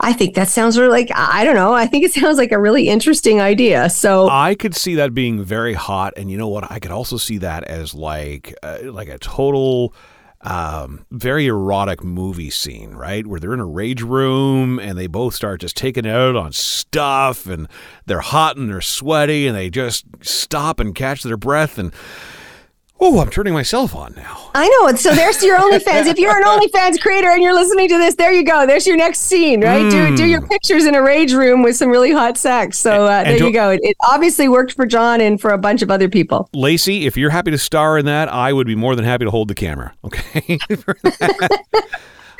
I 0.00 0.12
think 0.12 0.34
that 0.36 0.48
sounds 0.48 0.78
really 0.78 0.92
like, 0.92 1.10
I 1.10 1.40
I 1.40 1.44
don't 1.44 1.56
know. 1.56 1.72
I 1.72 1.86
think 1.86 2.04
it 2.04 2.12
sounds 2.12 2.38
like 2.38 2.52
a 2.52 2.58
really 2.58 2.88
interesting 2.88 3.40
idea. 3.40 3.90
So 3.90 4.28
I 4.28 4.54
could 4.54 4.74
see 4.74 4.94
that 4.94 5.12
being 5.12 5.42
very 5.42 5.74
hot, 5.74 6.14
and 6.16 6.30
you 6.30 6.38
know 6.38 6.48
what? 6.48 6.70
I 6.70 6.78
could 6.78 6.92
also 6.92 7.16
see 7.16 7.38
that 7.38 7.64
as 7.64 7.94
like 7.94 8.54
uh, 8.62 8.78
like 8.84 9.08
a 9.08 9.18
total. 9.18 9.94
Um, 10.40 11.04
very 11.10 11.48
erotic 11.48 12.04
movie 12.04 12.48
scene, 12.50 12.92
right? 12.92 13.26
Where 13.26 13.40
they're 13.40 13.52
in 13.54 13.58
a 13.58 13.66
rage 13.66 14.02
room 14.02 14.78
and 14.78 14.96
they 14.96 15.08
both 15.08 15.34
start 15.34 15.60
just 15.62 15.76
taking 15.76 16.04
it 16.04 16.12
out 16.12 16.36
on 16.36 16.52
stuff 16.52 17.46
and 17.46 17.66
they're 18.06 18.20
hot 18.20 18.56
and 18.56 18.70
they're 18.70 18.80
sweaty 18.80 19.48
and 19.48 19.56
they 19.56 19.68
just 19.68 20.04
stop 20.20 20.78
and 20.78 20.94
catch 20.94 21.24
their 21.24 21.36
breath 21.36 21.76
and 21.76 21.92
oh, 23.00 23.20
I'm 23.20 23.30
turning 23.30 23.52
myself 23.52 23.94
on 23.94 24.14
now. 24.16 24.50
I 24.54 24.68
know. 24.68 24.94
So 24.96 25.14
there's 25.14 25.42
your 25.42 25.58
OnlyFans. 25.58 26.06
if 26.06 26.18
you're 26.18 26.36
an 26.36 26.44
OnlyFans 26.44 27.00
creator 27.00 27.28
and 27.30 27.42
you're 27.42 27.54
listening 27.54 27.88
to 27.88 27.98
this, 27.98 28.14
there 28.16 28.32
you 28.32 28.44
go. 28.44 28.66
There's 28.66 28.86
your 28.86 28.96
next 28.96 29.20
scene, 29.20 29.62
right? 29.62 29.90
Do, 29.90 30.16
do 30.16 30.26
your 30.26 30.42
pictures 30.46 30.84
in 30.84 30.94
a 30.94 31.02
rage 31.02 31.32
room 31.32 31.62
with 31.62 31.76
some 31.76 31.88
really 31.88 32.12
hot 32.12 32.36
sex. 32.36 32.78
So 32.78 33.06
uh, 33.06 33.22
And 33.24 33.38
there 33.38 33.46
you 33.46 33.52
go. 33.52 33.70
It, 33.70 33.80
it 33.82 33.96
obviously 34.02 34.48
worked 34.48 34.72
for 34.72 34.86
John 34.86 35.20
and 35.20 35.40
for 35.40 35.50
a 35.50 35.58
bunch 35.58 35.82
of 35.82 35.90
other 35.90 36.08
people. 36.08 36.48
Lacey, 36.52 37.06
if 37.06 37.16
you're 37.16 37.30
happy 37.30 37.50
to 37.50 37.58
star 37.58 37.98
in 37.98 38.06
that, 38.06 38.28
I 38.28 38.52
would 38.52 38.66
be 38.66 38.74
more 38.74 38.96
than 38.96 39.04
happy 39.04 39.24
to 39.24 39.30
hold 39.30 39.48
the 39.48 39.54
camera. 39.54 39.94
Okay. 40.04 40.58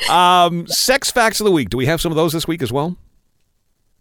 Um, 0.08 0.66
sex 0.68 1.10
facts 1.10 1.40
of 1.40 1.44
the 1.44 1.50
week. 1.50 1.70
Do 1.70 1.76
we 1.76 1.86
have 1.86 2.00
some 2.00 2.12
of 2.12 2.16
those 2.16 2.32
this 2.32 2.46
week 2.46 2.62
as 2.62 2.72
well? 2.72 2.96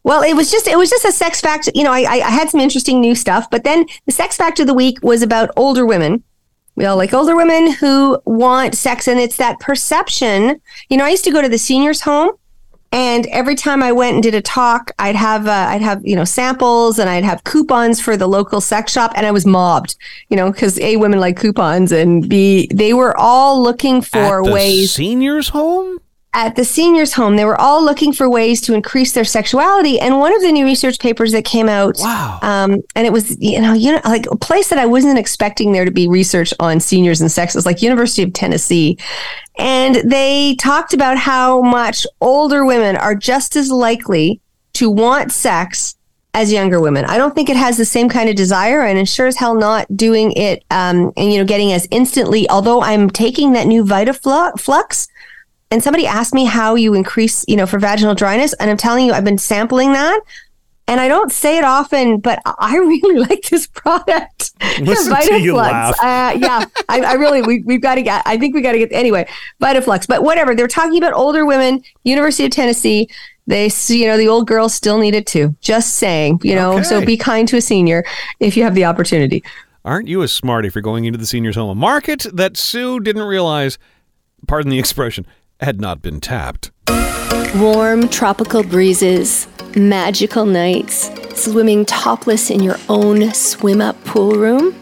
Well, 0.03 0.21
it 0.21 0.35
was 0.35 0.49
just 0.49 0.67
it 0.67 0.77
was 0.77 0.89
just 0.89 1.03
a 1.03 1.11
sex 1.11 1.41
fact. 1.41 1.69
You 1.73 1.83
know, 1.83 1.91
I 1.91 2.01
I 2.01 2.29
had 2.29 2.49
some 2.49 2.61
interesting 2.61 3.01
new 3.01 3.15
stuff, 3.15 3.49
but 3.49 3.63
then 3.63 3.85
the 4.05 4.11
sex 4.11 4.37
fact 4.37 4.59
of 4.59 4.67
the 4.67 4.73
week 4.73 4.99
was 5.01 5.21
about 5.21 5.49
older 5.57 5.85
women. 5.85 6.23
We 6.77 6.85
all 6.85 6.95
like 6.95 7.11
older 7.11 7.35
women 7.35 7.71
who 7.71 8.21
want 8.25 8.75
sex, 8.75 9.07
and 9.07 9.19
it's 9.19 9.37
that 9.37 9.59
perception. 9.59 10.61
You 10.89 10.97
know, 10.97 11.05
I 11.05 11.09
used 11.09 11.23
to 11.23 11.31
go 11.31 11.41
to 11.41 11.49
the 11.49 11.57
seniors' 11.57 12.01
home, 12.01 12.33
and 12.91 13.25
every 13.27 13.55
time 13.55 13.81
I 13.81 13.91
went 13.91 14.13
and 14.13 14.21
did 14.21 14.35
a 14.35 14.41
talk, 14.41 14.91
I'd 14.99 15.15
have 15.15 15.47
uh, 15.47 15.65
I'd 15.69 15.81
have 15.81 16.05
you 16.05 16.15
know 16.15 16.23
samples, 16.23 16.99
and 16.99 17.09
I'd 17.09 17.23
have 17.23 17.43
coupons 17.43 17.99
for 17.99 18.15
the 18.15 18.27
local 18.27 18.61
sex 18.61 18.91
shop, 18.91 19.11
and 19.15 19.25
I 19.25 19.31
was 19.31 19.43
mobbed. 19.43 19.95
You 20.29 20.37
know, 20.37 20.51
because 20.51 20.79
a 20.79 20.97
women 20.97 21.19
like 21.19 21.35
coupons, 21.35 21.91
and 21.91 22.29
b 22.29 22.69
they 22.71 22.93
were 22.93 23.17
all 23.17 23.59
looking 23.59 24.03
for 24.03 24.43
ways 24.43 24.91
Seniors 24.91 25.49
home? 25.49 25.97
At 26.37 26.55
the 26.55 26.63
seniors 26.63 27.13
home 27.13 27.35
they 27.35 27.43
were 27.43 27.59
all 27.59 27.83
looking 27.83 28.13
for 28.13 28.29
ways 28.29 28.61
to 28.61 28.73
increase 28.75 29.11
their 29.11 29.25
sexuality 29.25 29.99
and 29.99 30.19
one 30.19 30.33
of 30.35 30.41
the 30.41 30.51
new 30.51 30.63
research 30.65 30.99
papers 30.99 31.31
that 31.31 31.43
came 31.43 31.67
out 31.67 31.95
Wow. 31.99 32.39
um, 32.43 32.81
and 32.95 33.05
it 33.07 33.11
was 33.11 33.35
you 33.41 33.59
know 33.59 33.73
you 33.73 33.91
know 33.91 33.99
like 34.05 34.27
a 34.31 34.35
place 34.37 34.69
that 34.69 34.77
i 34.79 34.85
wasn't 34.85 35.17
expecting 35.17 35.71
there 35.71 35.83
to 35.83 35.91
be 35.91 36.07
research 36.07 36.53
on 36.59 36.79
seniors 36.79 37.19
and 37.21 37.31
sex 37.31 37.55
it 37.55 37.57
was 37.57 37.65
like 37.65 37.81
university 37.81 38.21
of 38.23 38.31
tennessee 38.33 38.97
and 39.57 39.95
they 40.09 40.55
talked 40.55 40.93
about 40.93 41.17
how 41.17 41.61
much 41.61 42.05
older 42.21 42.63
women 42.65 42.95
are 42.95 43.15
just 43.15 43.55
as 43.55 43.71
likely 43.71 44.39
to 44.73 44.91
want 44.91 45.31
sex 45.31 45.95
as 46.35 46.53
younger 46.53 46.79
women. 46.79 47.03
I 47.05 47.17
don't 47.17 47.33
think 47.33 47.49
it 47.49 47.55
has 47.57 47.77
the 47.77 47.85
same 47.85 48.09
kind 48.09 48.29
of 48.29 48.35
desire, 48.35 48.83
and 48.83 48.99
it's 48.99 49.11
sure 49.11 49.25
as 49.25 49.35
hell 49.37 49.55
not 49.55 49.87
doing 49.97 50.31
it 50.33 50.63
um, 50.69 51.11
and 51.17 51.33
you 51.33 51.39
know 51.39 51.45
getting 51.45 51.73
as 51.73 51.87
instantly. 51.89 52.47
Although 52.47 52.83
I'm 52.83 53.09
taking 53.09 53.53
that 53.53 53.65
new 53.65 53.83
VitaFlux, 53.83 55.07
and 55.71 55.83
somebody 55.83 56.07
asked 56.07 56.33
me 56.33 56.45
how 56.45 56.75
you 56.75 56.93
increase, 56.93 57.43
you 57.47 57.55
know, 57.55 57.65
for 57.65 57.79
vaginal 57.79 58.15
dryness, 58.15 58.53
and 58.53 58.69
I'm 58.69 58.77
telling 58.77 59.05
you, 59.05 59.13
I've 59.13 59.25
been 59.25 59.37
sampling 59.37 59.93
that. 59.93 60.21
And 60.89 61.01
I 61.01 61.09
don't 61.09 61.33
say 61.33 61.57
it 61.57 61.65
often, 61.65 62.19
but 62.19 62.41
I 62.45 62.77
really 62.77 63.19
like 63.19 63.43
this 63.49 63.67
product. 63.67 64.51
Listen 64.79 65.13
to 65.13 65.41
you 65.41 65.55
laugh. 65.55 65.99
Uh, 65.99 66.37
yeah, 66.37 66.63
I, 66.87 67.01
I 67.01 67.13
really, 67.13 67.41
we, 67.41 67.61
we've 67.65 67.81
got 67.81 67.95
to 67.95 68.01
get, 68.01 68.23
I 68.25 68.37
think 68.37 68.55
we 68.55 68.61
got 68.61 68.71
to 68.71 68.77
get, 68.77 68.93
anyway, 68.93 69.27
Vitaflux. 69.61 70.07
But 70.07 70.23
whatever, 70.23 70.55
they're 70.55 70.67
talking 70.67 70.97
about 70.97 71.13
older 71.13 71.45
women, 71.45 71.83
University 72.05 72.45
of 72.45 72.51
Tennessee. 72.51 73.09
They, 73.47 73.69
you 73.87 74.07
know, 74.07 74.17
the 74.17 74.27
old 74.27 74.47
girls 74.47 74.73
still 74.73 74.97
need 74.97 75.13
it 75.13 75.25
too. 75.25 75.55
Just 75.59 75.95
saying, 75.95 76.39
you 76.43 76.55
know, 76.55 76.81
so 76.81 77.03
be 77.05 77.17
kind 77.17 77.47
to 77.49 77.57
a 77.57 77.61
senior 77.61 78.05
if 78.39 78.55
you 78.55 78.63
have 78.63 78.75
the 78.75 78.85
opportunity. 78.85 79.43
Aren't 79.85 80.09
you 80.09 80.21
a 80.21 80.27
smarty 80.27 80.69
for 80.69 80.81
going 80.81 81.05
into 81.05 81.17
the 81.17 81.25
seniors 81.25 81.55
home? 81.55 81.69
A 81.69 81.75
market 81.75 82.25
that 82.33 82.57
Sue 82.57 82.99
didn't 82.99 83.23
realize, 83.23 83.77
pardon 84.45 84.69
the 84.69 84.79
expression, 84.79 85.25
had 85.59 85.81
not 85.81 86.01
been 86.01 86.19
tapped. 86.19 86.71
Warm 87.55 88.07
tropical 88.09 88.63
breezes, 88.63 89.47
magical 89.75 90.45
nights, 90.45 91.09
swimming 91.35 91.85
topless 91.85 92.49
in 92.49 92.61
your 92.61 92.77
own 92.89 93.33
swim 93.33 93.81
up 93.81 94.01
pool 94.05 94.31
room. 94.31 94.75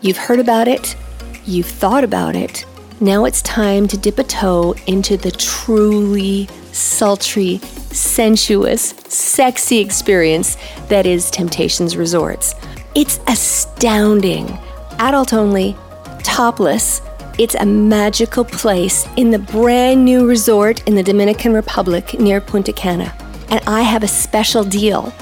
You've 0.00 0.16
heard 0.16 0.40
about 0.40 0.68
it, 0.68 0.96
you've 1.44 1.66
thought 1.66 2.04
about 2.04 2.36
it. 2.36 2.64
Now 3.00 3.24
it's 3.24 3.42
time 3.42 3.88
to 3.88 3.98
dip 3.98 4.18
a 4.18 4.24
toe 4.24 4.74
into 4.86 5.16
the 5.16 5.32
truly 5.32 6.48
sultry, 6.70 7.58
sensuous, 7.90 8.94
sexy 9.08 9.78
experience 9.78 10.56
that 10.88 11.06
is 11.06 11.30
Temptations 11.30 11.96
Resorts. 11.96 12.54
It's 12.94 13.18
astounding. 13.26 14.58
Adult 14.98 15.32
only, 15.32 15.76
topless. 16.22 17.00
It's 17.38 17.54
a 17.54 17.64
magical 17.64 18.44
place 18.44 19.08
in 19.16 19.30
the 19.30 19.38
brand 19.38 20.04
new 20.04 20.26
resort 20.28 20.86
in 20.86 20.94
the 20.94 21.02
Dominican 21.02 21.54
Republic 21.54 22.18
near 22.20 22.40
Punta 22.40 22.72
Cana. 22.72 23.14
And 23.48 23.60
I 23.66 23.82
have 23.82 24.02
a 24.02 24.08
special 24.08 24.64
deal. 24.64 25.12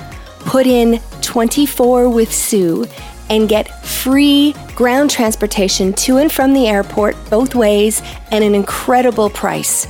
Put 0.41 0.67
in 0.67 1.01
24 1.23 2.09
with 2.09 2.33
Sue 2.33 2.87
and 3.29 3.49
get 3.49 3.69
free 3.85 4.55
ground 4.75 5.11
transportation 5.11 5.93
to 5.93 6.19
and 6.19 6.33
from 6.33 6.53
the 6.53 6.67
airport 6.67 7.17
both 7.31 7.55
ways 7.55 8.03
and 8.33 8.43
an 8.43 8.55
incredible 8.55 9.31
price 9.31 9.87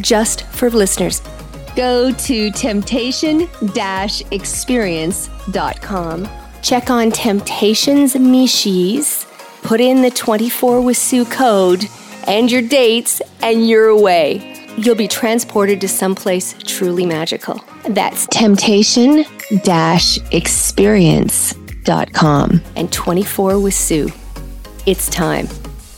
just 0.00 0.44
for 0.46 0.70
listeners. 0.70 1.20
Go 1.74 2.12
to 2.12 2.50
temptation 2.52 3.48
experience.com. 4.30 6.28
Check 6.62 6.90
on 6.90 7.10
Temptations 7.10 8.14
Miches, 8.14 9.25
put 9.66 9.80
in 9.80 10.02
the 10.02 10.10
24 10.10 10.80
with 10.80 10.96
Sue 10.96 11.24
code 11.24 11.84
and 12.28 12.52
your 12.52 12.62
dates, 12.62 13.20
and 13.42 13.68
you're 13.68 13.88
away. 13.88 14.54
You'll 14.76 14.94
be 14.94 15.08
transported 15.08 15.80
to 15.80 15.88
someplace 15.88 16.54
truly 16.64 17.04
magical. 17.04 17.60
That's 17.88 18.28
temptation 18.28 19.24
experience.com 20.30 22.62
and 22.76 22.92
24 22.92 23.58
with 23.60 23.74
Sue. 23.74 24.08
It's 24.86 25.10
time. 25.10 25.48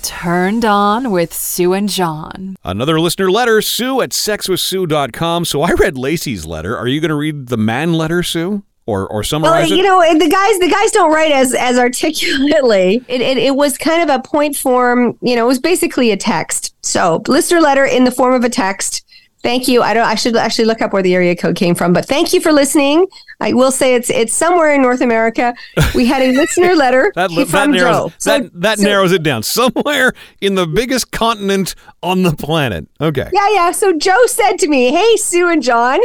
Turned 0.02 0.64
on 0.64 1.10
with 1.10 1.34
Sue 1.34 1.74
and 1.74 1.90
John. 1.90 2.56
Another 2.64 2.98
listener 3.00 3.30
letter, 3.30 3.60
Sue 3.60 4.00
at 4.00 4.10
sexwithsue.com. 4.10 5.44
So 5.44 5.62
I 5.62 5.72
read 5.72 5.98
Lacey's 5.98 6.46
letter. 6.46 6.76
Are 6.76 6.88
you 6.88 7.00
going 7.00 7.10
to 7.10 7.14
read 7.14 7.48
the 7.48 7.58
man 7.58 7.92
letter, 7.92 8.22
Sue? 8.22 8.62
Or, 8.88 9.06
or 9.12 9.22
summarize 9.22 9.68
well, 9.68 9.78
you 9.78 9.84
know 9.84 10.00
the 10.18 10.30
guys 10.30 10.58
the 10.60 10.70
guys 10.70 10.90
don't 10.92 11.12
write 11.12 11.30
as 11.30 11.54
as 11.54 11.78
articulately 11.78 13.04
it, 13.06 13.20
it, 13.20 13.36
it 13.36 13.54
was 13.54 13.76
kind 13.76 14.02
of 14.02 14.08
a 14.08 14.22
point 14.22 14.56
form 14.56 15.18
you 15.20 15.36
know 15.36 15.44
it 15.44 15.48
was 15.48 15.58
basically 15.58 16.10
a 16.10 16.16
text 16.16 16.74
so 16.82 17.22
listener 17.28 17.60
letter 17.60 17.84
in 17.84 18.04
the 18.04 18.10
form 18.10 18.32
of 18.32 18.44
a 18.44 18.48
text 18.48 19.04
Thank 19.40 19.68
you. 19.68 19.82
I 19.82 19.94
don't. 19.94 20.04
I 20.04 20.16
should 20.16 20.36
actually 20.36 20.64
look 20.64 20.82
up 20.82 20.92
where 20.92 21.02
the 21.02 21.14
area 21.14 21.36
code 21.36 21.54
came 21.54 21.76
from. 21.76 21.92
But 21.92 22.06
thank 22.06 22.32
you 22.32 22.40
for 22.40 22.50
listening. 22.50 23.06
I 23.40 23.52
will 23.52 23.70
say 23.70 23.94
it's 23.94 24.10
it's 24.10 24.32
somewhere 24.32 24.74
in 24.74 24.82
North 24.82 25.00
America. 25.00 25.54
We 25.94 26.06
had 26.06 26.22
a 26.22 26.32
listener 26.40 26.74
letter 26.74 27.12
that, 27.14 27.30
from 27.30 27.44
that 27.46 27.70
narrows, 27.70 27.96
Joe. 27.96 28.08
That, 28.24 28.42
So- 28.44 28.50
that 28.54 28.78
so- 28.78 28.84
narrows 28.84 29.12
it 29.12 29.22
down. 29.22 29.44
Somewhere 29.44 30.12
in 30.40 30.56
the 30.56 30.66
biggest 30.66 31.12
continent 31.12 31.76
on 32.02 32.24
the 32.24 32.32
planet. 32.32 32.88
Okay. 33.00 33.30
Yeah, 33.32 33.48
yeah. 33.52 33.70
So 33.70 33.96
Joe 33.96 34.26
said 34.26 34.56
to 34.58 34.66
me, 34.68 34.90
"Hey, 34.90 35.16
Sue 35.16 35.48
and 35.48 35.62
John, 35.62 36.00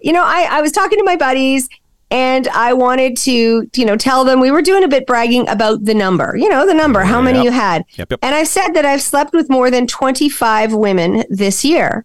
you 0.00 0.14
know, 0.14 0.24
I 0.24 0.46
I 0.50 0.62
was 0.62 0.72
talking 0.72 0.98
to 0.98 1.04
my 1.04 1.16
buddies." 1.16 1.68
And 2.14 2.46
I 2.48 2.72
wanted 2.74 3.16
to, 3.18 3.68
you 3.74 3.84
know, 3.84 3.96
tell 3.96 4.22
them 4.24 4.38
we 4.38 4.52
were 4.52 4.62
doing 4.62 4.84
a 4.84 4.88
bit 4.88 5.04
bragging 5.04 5.48
about 5.48 5.84
the 5.84 5.94
number, 5.94 6.36
you 6.36 6.48
know, 6.48 6.64
the 6.64 6.72
number, 6.72 7.00
how 7.00 7.20
many 7.20 7.42
you 7.42 7.50
had. 7.50 7.82
Yep, 7.96 8.12
yep. 8.12 8.20
And 8.22 8.36
I've 8.36 8.46
said 8.46 8.68
that 8.74 8.84
I've 8.86 9.02
slept 9.02 9.32
with 9.34 9.50
more 9.50 9.68
than 9.68 9.88
25 9.88 10.72
women 10.74 11.24
this 11.28 11.64
year. 11.64 12.04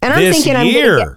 And 0.00 0.12
I'm 0.12 0.20
this 0.20 0.36
thinking 0.36 0.54
I'm 0.54 0.66
year. 0.68 0.98
get 0.98 1.08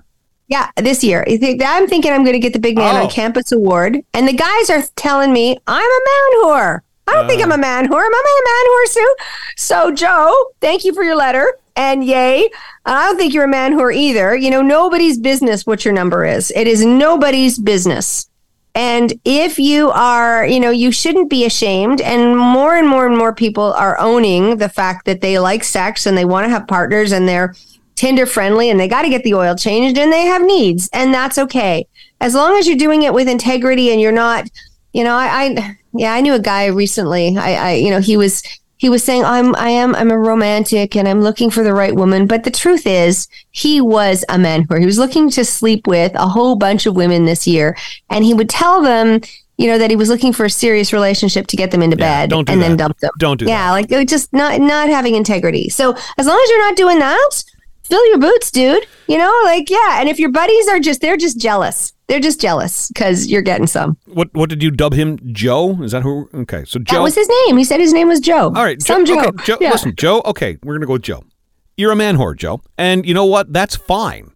Yeah, 0.47 0.71
this 0.77 1.04
year. 1.04 1.23
I 1.27 1.58
I'm 1.63 1.88
thinking 1.88 2.12
I'm 2.12 2.23
going 2.23 2.34
to 2.34 2.39
get 2.39 2.54
the 2.54 2.60
Big 2.60 2.77
Man 2.77 2.95
Oh. 2.95 3.04
on 3.04 3.10
Campus 3.12 3.51
award, 3.51 3.99
and 4.15 4.27
the 4.27 4.34
guys 4.34 4.69
are 4.71 4.82
telling 4.95 5.32
me 5.34 5.60
I'm 5.67 5.86
a 5.86 6.01
man 6.10 6.43
whore. 6.43 6.80
I 7.08 7.13
don't 7.13 7.25
Uh. 7.25 7.27
think 7.27 7.43
I'm 7.43 7.51
a 7.51 7.58
man 7.60 7.86
whore. 7.88 8.04
Am 8.04 8.12
I 8.13 8.41
a 8.41 8.47
man 8.49 8.65
whore, 8.71 8.88
Sue? 8.88 9.15
So, 9.56 9.91
Joe, 9.91 10.34
thank 10.62 10.84
you 10.84 10.93
for 10.95 11.04
your 11.04 11.15
letter, 11.15 11.54
and 11.75 12.04
yay. 12.04 12.49
I 12.88 13.06
don't 13.06 13.17
think 13.17 13.36
you're 13.36 13.45
a 13.45 13.47
man 13.47 13.73
whore 13.73 13.93
either. 13.93 14.36
You 14.36 14.49
know, 14.49 14.63
nobody's 14.63 15.19
business 15.19 15.67
what 15.67 15.86
your 15.86 15.93
number 15.93 16.25
is. 16.25 16.51
It 16.56 16.67
is 16.67 16.84
nobody's 16.84 17.60
business. 17.60 18.27
And 18.74 19.14
if 19.26 19.60
you 19.60 19.92
are, 19.92 20.46
you 20.46 20.60
know, 20.60 20.70
you 20.70 20.92
shouldn't 20.92 21.30
be 21.30 21.46
ashamed. 21.46 22.02
And 22.02 22.38
more 22.38 22.76
and 22.76 22.88
more 22.88 23.06
and 23.06 23.18
more 23.18 23.34
people 23.34 23.74
are 23.74 24.00
owning 24.00 24.58
the 24.58 24.70
fact 24.70 25.06
that 25.06 25.22
they 25.22 25.40
like 25.40 25.64
sex 25.64 26.06
and 26.06 26.18
they 26.18 26.26
want 26.26 26.46
to 26.46 26.50
have 26.50 26.68
partners 26.68 27.12
and 27.12 27.28
they're 27.28 27.54
Tinder 27.96 28.26
friendly 28.26 28.70
and 28.70 28.80
they 28.80 28.88
got 28.88 29.04
to 29.04 29.10
get 29.10 29.24
the 29.24 29.34
oil 29.36 29.56
changed 29.56 29.98
and 29.98 30.12
they 30.12 30.26
have 30.26 30.42
needs. 30.42 30.90
And 30.94 31.14
that's 31.14 31.38
okay. 31.38 31.86
As 32.20 32.34
long 32.34 32.56
as 32.58 32.68
you're 32.68 32.78
doing 32.78 33.04
it 33.04 33.14
with 33.14 33.28
integrity 33.28 33.92
and 33.92 34.00
you're 34.00 34.12
not, 34.12 34.50
you 34.94 35.04
know, 35.04 35.16
I, 35.16 35.28
I 35.44 35.78
yeah, 35.94 36.14
I 36.14 36.22
knew 36.22 36.34
a 36.34 36.40
guy 36.40 36.68
recently. 36.68 37.38
I, 37.38 37.54
I, 37.54 37.74
you 37.74 37.90
know, 37.92 38.00
he 38.00 38.18
was, 38.18 38.42
he 38.82 38.89
was 38.89 39.04
saying, 39.04 39.24
I'm, 39.24 39.56
I 39.58 39.70
am, 39.70 39.94
I'm 39.94 40.10
a 40.10 40.17
romantic 40.17 40.96
and 40.96 41.08
I'm 41.08 41.22
looking 41.22 41.52
for 41.52 41.63
the 41.63 41.72
right 41.72 41.94
woman. 41.94 42.26
But 42.26 42.46
the 42.46 42.50
truth 42.50 42.88
is, 42.88 43.28
he 43.52 43.80
was 43.80 44.26
a 44.28 44.39
man 44.39 44.65
whore. 44.65 44.80
He 44.80 44.88
was 44.88 44.98
looking 44.98 45.30
to 45.30 45.46
sleep 45.46 45.86
with 45.86 46.15
a 46.15 46.28
whole 46.28 46.56
bunch 46.56 46.88
of 46.88 46.96
women 46.96 47.26
this 47.26 47.46
year. 47.46 47.78
And 48.10 48.26
he 48.26 48.34
would 48.34 48.50
tell 48.50 48.82
them, 48.82 49.22
you 49.60 49.67
know, 49.67 49.78
that 49.78 49.91
he 49.91 49.96
was 49.96 50.10
looking 50.10 50.34
for 50.34 50.46
a 50.46 50.50
serious 50.50 50.94
relationship 50.94 51.46
to 51.46 51.56
get 51.56 51.70
them 51.70 51.84
into 51.84 51.96
Yeah, 51.96 52.26
bed 52.26 52.30
do 52.32 52.39
and 52.39 52.60
then 52.60 52.76
dump 52.76 52.98
them. 52.98 53.12
Don't 53.20 53.38
do 53.38 53.46
yeah, 53.46 53.67
that. 53.67 53.91
like 53.91 54.08
just 54.08 54.34
not, 54.34 54.60
not 54.60 54.89
having 54.89 55.13
integrity. 55.13 55.70
So 55.70 55.96
as 56.17 56.26
long 56.26 56.41
as 56.44 56.50
you're 56.50 56.67
not 56.67 56.76
doing 56.76 56.98
that, 56.98 57.44
fill 57.91 58.08
your 58.08 58.19
boots, 58.19 58.49
dude. 58.51 58.88
You 59.08 59.17
know, 59.17 59.41
like, 59.43 59.69
yeah. 59.69 59.99
And 59.99 60.08
if 60.08 60.17
your 60.17 60.32
buddies 60.32 60.67
are 60.69 60.80
just, 60.80 61.01
they're 61.01 61.17
just 61.17 61.38
jealous. 61.38 61.93
They're 62.08 62.21
just 62.21 62.39
jealous 62.39 62.88
because 62.88 63.27
you're 63.27 63.41
getting 63.41 63.67
some. 63.67 63.97
What 64.06 64.34
what 64.34 64.49
did 64.49 64.62
you 64.63 64.71
dub 64.71 64.93
him? 64.93 65.17
Joe? 65.34 65.82
Is 65.82 65.91
that 65.91 66.04
who? 66.04 66.30
Okay, 66.34 66.65
so 66.65 66.80
Joe. 66.80 66.97
That 66.97 67.01
was 67.04 67.15
his 67.15 67.30
name. 67.47 67.58
He 67.58 67.63
said 67.63 67.80
his 67.80 67.93
name 67.93 68.08
was 68.10 68.19
Joe. 68.19 68.45
All 68.45 68.63
right, 68.63 68.82
Some 68.82 69.06
Joe. 69.06 69.15
Joe. 69.15 69.27
Okay, 69.30 69.43
Joe 69.45 69.58
Yeah. 69.62 69.71
Listen, 69.71 69.95
Joe. 69.95 70.21
Okay, 70.25 70.58
we're 70.63 70.75
gonna 70.75 70.88
go 70.88 70.93
with 70.93 71.04
Joe. 71.04 71.23
You're 71.77 71.93
a 71.93 71.95
man 71.95 72.17
whore, 72.17 72.36
Joe, 72.36 72.62
and 72.77 73.06
you 73.06 73.13
know 73.13 73.25
what? 73.25 73.54
That's 73.54 73.75
fine. 73.77 74.31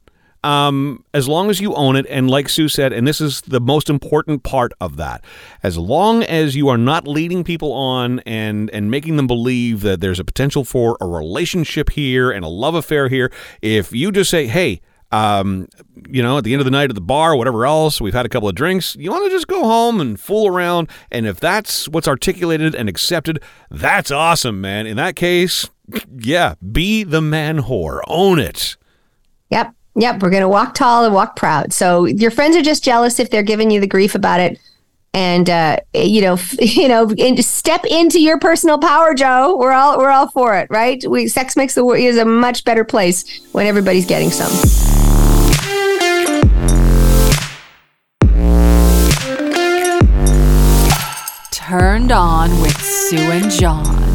Um, 0.45 1.03
as 1.11 1.27
long 1.27 1.49
as 1.49 1.59
you 1.59 1.73
own 1.73 1.95
it, 1.95 2.05
and 2.07 2.29
like 2.29 2.49
Sue 2.49 2.67
said, 2.67 2.93
and 2.93 3.07
this 3.07 3.19
is 3.19 3.41
the 3.41 3.59
most 3.59 3.89
important 3.89 4.43
part 4.43 4.73
of 4.79 4.95
that, 4.97 5.23
as 5.63 5.75
long 5.75 6.21
as 6.21 6.55
you 6.55 6.67
are 6.69 6.77
not 6.77 7.07
leading 7.07 7.43
people 7.43 7.73
on 7.73 8.19
and 8.27 8.69
and 8.69 8.91
making 8.91 9.15
them 9.15 9.25
believe 9.25 9.81
that 9.81 10.01
there's 10.01 10.19
a 10.19 10.23
potential 10.23 10.63
for 10.63 10.97
a 11.01 11.07
relationship 11.07 11.89
here 11.89 12.29
and 12.29 12.45
a 12.45 12.47
love 12.47 12.75
affair 12.75 13.09
here. 13.09 13.31
If 13.63 13.91
you 13.91 14.11
just 14.11 14.29
say, 14.29 14.45
"Hey," 14.45 14.81
um, 15.11 15.67
you 16.07 16.21
know, 16.21 16.37
at 16.37 16.43
the 16.43 16.53
end 16.53 16.61
of 16.61 16.65
the 16.65 16.71
night 16.71 16.89
at 16.89 16.95
the 16.95 17.01
bar, 17.01 17.35
whatever 17.35 17.65
else, 17.65 17.99
we've 17.99 18.13
had 18.13 18.27
a 18.27 18.29
couple 18.29 18.47
of 18.47 18.53
drinks. 18.53 18.95
You 18.99 19.09
want 19.09 19.25
to 19.25 19.31
just 19.31 19.47
go 19.47 19.63
home 19.63 19.99
and 19.99 20.19
fool 20.19 20.47
around. 20.47 20.89
And 21.09 21.25
if 21.25 21.39
that's 21.39 21.87
what's 21.87 22.07
articulated 22.07 22.75
and 22.75 22.87
accepted, 22.87 23.41
that's 23.71 24.11
awesome, 24.11 24.61
man. 24.61 24.85
In 24.85 24.97
that 24.97 25.15
case, 25.15 25.69
yeah, 26.15 26.53
be 26.71 27.03
the 27.03 27.21
man 27.21 27.63
whore. 27.63 28.01
Own 28.07 28.37
it. 28.37 28.77
Yep. 29.49 29.73
Yep. 29.95 30.21
We're 30.21 30.29
going 30.29 30.41
to 30.41 30.49
walk 30.49 30.73
tall 30.73 31.05
and 31.05 31.13
walk 31.13 31.35
proud. 31.35 31.71
So 31.73 32.05
your 32.05 32.31
friends 32.31 32.55
are 32.55 32.61
just 32.61 32.83
jealous 32.83 33.19
if 33.19 33.29
they're 33.29 33.43
giving 33.43 33.71
you 33.71 33.79
the 33.79 33.87
grief 33.87 34.13
about 34.15 34.39
it. 34.39 34.59
And 35.13 35.49
uh, 35.49 35.77
you 35.93 36.21
know, 36.21 36.37
you 36.59 36.89
know, 36.89 37.07
step 37.37 37.85
into 37.85 38.19
your 38.19 38.37
personal 38.37 38.77
power, 38.77 39.13
Joe. 39.13 39.55
We're 39.57 39.71
all 39.71 39.97
we're 39.97 40.09
all 40.09 40.29
for 40.29 40.55
it, 40.57 40.67
right? 40.69 41.01
We 41.07 41.29
sex 41.29 41.55
makes 41.55 41.73
the 41.73 41.85
world 41.85 41.99
is 41.99 42.17
a 42.17 42.25
much 42.25 42.65
better 42.65 42.83
place 42.83 43.41
when 43.53 43.65
everybody's 43.65 44.05
getting 44.05 44.29
some. 44.29 44.51
Turned 51.51 52.11
on 52.11 52.61
with 52.61 52.79
Sue 52.79 53.17
and 53.17 53.49
John. 53.49 54.14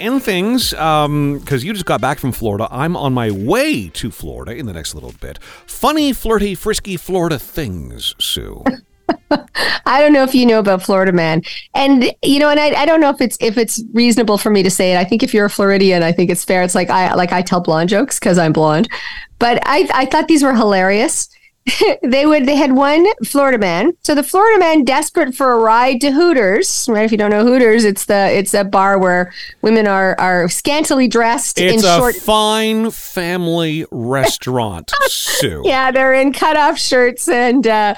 End 0.00 0.22
things 0.22 0.72
um, 0.74 1.38
because 1.38 1.62
you 1.62 1.72
just 1.72 1.84
got 1.84 2.00
back 2.00 2.18
from 2.18 2.32
Florida. 2.32 2.66
I'm 2.70 2.96
on 2.96 3.12
my 3.12 3.30
way 3.30 3.88
to 3.90 4.10
Florida 4.10 4.56
in 4.56 4.66
the 4.66 4.72
next 4.72 4.94
little 4.94 5.12
bit. 5.20 5.38
Funny, 5.66 6.12
flirty, 6.12 6.54
frisky 6.54 6.96
Florida 6.96 7.38
things, 7.38 8.14
Sue. 8.18 8.64
I 9.86 10.00
don't 10.00 10.12
know 10.12 10.22
if 10.22 10.34
you 10.34 10.46
know 10.46 10.58
about 10.58 10.82
Florida 10.82 11.12
Man, 11.12 11.42
and 11.74 12.12
you 12.22 12.38
know, 12.38 12.48
and 12.48 12.58
I, 12.58 12.68
I 12.80 12.86
don't 12.86 13.00
know 13.00 13.10
if 13.10 13.20
it's 13.20 13.36
if 13.40 13.58
it's 13.58 13.82
reasonable 13.92 14.38
for 14.38 14.50
me 14.50 14.62
to 14.62 14.70
say 14.70 14.92
it. 14.92 14.96
I 14.96 15.04
think 15.04 15.22
if 15.22 15.34
you're 15.34 15.46
a 15.46 15.50
Floridian, 15.50 16.02
I 16.02 16.12
think 16.12 16.30
it's 16.30 16.44
fair. 16.44 16.62
It's 16.62 16.74
like 16.74 16.90
I 16.90 17.14
like 17.14 17.32
I 17.32 17.42
tell 17.42 17.60
blonde 17.60 17.90
jokes 17.90 18.18
because 18.18 18.38
I'm 18.38 18.52
blonde, 18.52 18.88
but 19.38 19.60
I 19.66 19.88
I 19.92 20.06
thought 20.06 20.28
these 20.28 20.42
were 20.42 20.54
hilarious. 20.54 21.28
they 22.02 22.26
would 22.26 22.46
they 22.46 22.56
had 22.56 22.72
one 22.72 23.06
Florida 23.24 23.58
man. 23.58 23.92
So 24.02 24.14
the 24.14 24.22
Florida 24.22 24.58
man 24.58 24.84
desperate 24.84 25.34
for 25.34 25.52
a 25.52 25.58
ride 25.58 26.00
to 26.00 26.10
Hooters, 26.10 26.88
right? 26.88 27.04
If 27.04 27.12
you 27.12 27.18
don't 27.18 27.30
know 27.30 27.44
Hooters, 27.44 27.84
it's 27.84 28.06
the 28.06 28.30
it's 28.30 28.54
a 28.54 28.64
bar 28.64 28.98
where 28.98 29.32
women 29.62 29.86
are 29.86 30.18
are 30.18 30.48
scantily 30.48 31.06
dressed 31.06 31.58
It's 31.58 31.82
in 31.82 31.88
a 31.88 31.96
short 31.98 32.14
fine 32.16 32.90
family 32.90 33.84
restaurant, 33.90 34.92
Sue. 35.08 35.62
yeah, 35.64 35.90
they're 35.90 36.14
in 36.14 36.32
cutoff 36.32 36.78
shirts 36.78 37.28
and 37.28 37.66
uh, 37.66 37.94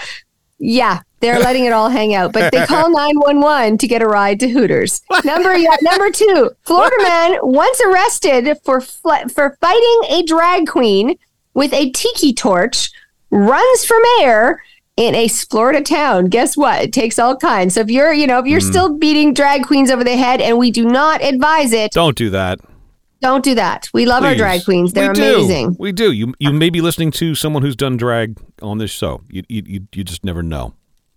yeah, 0.59 1.01
they're 1.20 1.38
letting 1.38 1.64
it 1.64 1.72
all 1.72 1.88
hang 1.88 2.14
out. 2.14 2.33
But 2.33 2.53
they 2.53 2.66
call 2.66 2.90
911 2.90 3.79
to 3.79 3.87
get 3.87 4.03
a 4.03 4.07
ride 4.07 4.40
to 4.40 4.48
Hooters. 4.48 5.03
Number 5.25 5.57
yeah, 5.57 5.77
number 5.83 6.11
two, 6.11 6.51
Florida 6.64 6.96
man 7.03 7.38
once 7.42 7.81
arrested 7.87 8.59
for 8.64 8.81
fl- 8.81 9.29
for 9.33 9.57
fighting 9.61 10.01
a 10.09 10.25
drag 10.27 10.66
queen 10.66 11.16
with 11.55 11.72
a 11.72 11.90
tiki 11.90 12.33
torch 12.33 12.90
runs 13.33 13.85
for 13.85 13.97
mayor 14.18 14.62
in 14.97 15.14
a 15.14 15.27
Florida 15.27 15.83
town. 15.83 16.27
Guess 16.27 16.57
what? 16.57 16.83
It 16.83 16.92
takes 16.92 17.18
all 17.18 17.37
kinds. 17.37 17.75
So 17.75 17.81
if 17.81 17.90
you're, 17.90 18.12
you 18.12 18.27
know, 18.27 18.38
if 18.38 18.47
you're 18.47 18.61
hmm. 18.61 18.66
still 18.66 18.99
beating 18.99 19.35
drag 19.35 19.64
queens 19.64 19.90
over 19.90 20.05
the 20.05 20.16
head, 20.16 20.40
and 20.40 20.59
we 20.59 20.71
do 20.71 20.85
not 20.85 21.23
advise 21.25 21.73
it, 21.73 21.90
Don't 21.92 22.16
do 22.16 22.31
that. 22.31 22.61
don't 23.21 23.42
do 23.42 23.55
that. 23.55 23.88
We 23.92 24.07
love 24.07 24.25
our 24.25 24.35
drag 24.35 24.64
queens. 24.64 24.92
They're 24.92 25.12
we 25.12 25.18
amazing. 25.18 25.77
We 25.79 25.92
do. 25.92 26.12
You 26.12 26.35
you 26.38 26.53
may 26.53 26.71
be 26.71 26.81
listening 26.81 27.11
to 27.12 27.35
someone 27.35 27.62
who's 27.62 27.77
done 27.77 27.97
drag 27.97 28.38
on 28.61 28.79
this 28.79 28.90
show. 28.90 29.23
You 29.29 29.42
you 29.49 29.62
you, 29.64 29.88
you 29.92 30.05
just 30.05 30.25
never 30.25 30.42
know. 30.42 30.75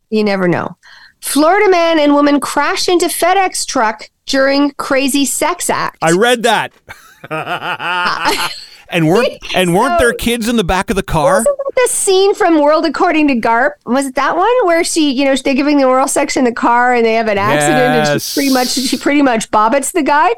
You 0.10 0.24
never 0.24 0.48
know. 0.48 0.78
Florida 1.22 1.70
man 1.70 2.00
and 2.00 2.14
woman 2.14 2.40
crash 2.40 2.88
into 2.88 3.08
FedEx 3.08 3.66
truck 3.66 4.10
during 4.28 4.72
crazy 4.72 5.26
sex 5.26 5.70
act. 5.70 5.98
I 6.02 6.12
read 6.12 6.44
that. 6.44 6.72
And 8.90 9.08
weren't 9.08 9.56
and 9.56 9.74
weren't 9.74 10.00
there 10.00 10.14
kids 10.14 10.48
in 10.48 10.56
the 10.58 10.64
back 10.64 10.90
of 10.90 10.96
the 10.96 11.04
car? 11.04 11.44
The 11.44 11.88
scene 11.90 12.34
from 12.36 12.62
World 12.62 12.86
According 12.86 13.28
to 13.30 13.36
Garp? 13.36 13.72
Was 13.86 14.06
it 14.08 14.16
that 14.16 14.38
one 14.38 14.54
where 14.66 14.84
she, 14.84 15.12
you 15.12 15.26
know, 15.26 15.36
they're 15.36 15.54
giving 15.54 15.78
the 15.78 15.84
oral 15.84 16.08
sex 16.08 16.38
in 16.38 16.44
the 16.46 16.54
car 16.54 16.94
and 16.94 17.06
they 17.06 17.16
have 17.16 17.28
an 17.28 17.38
accident 17.38 18.10
and 18.10 18.22
she 18.22 18.34
pretty 18.34 18.54
much 18.54 18.70
she 18.70 18.98
pretty 18.98 19.22
much 19.22 19.52
bobbits 19.52 19.92
the 19.92 20.04
guy. 20.04 20.34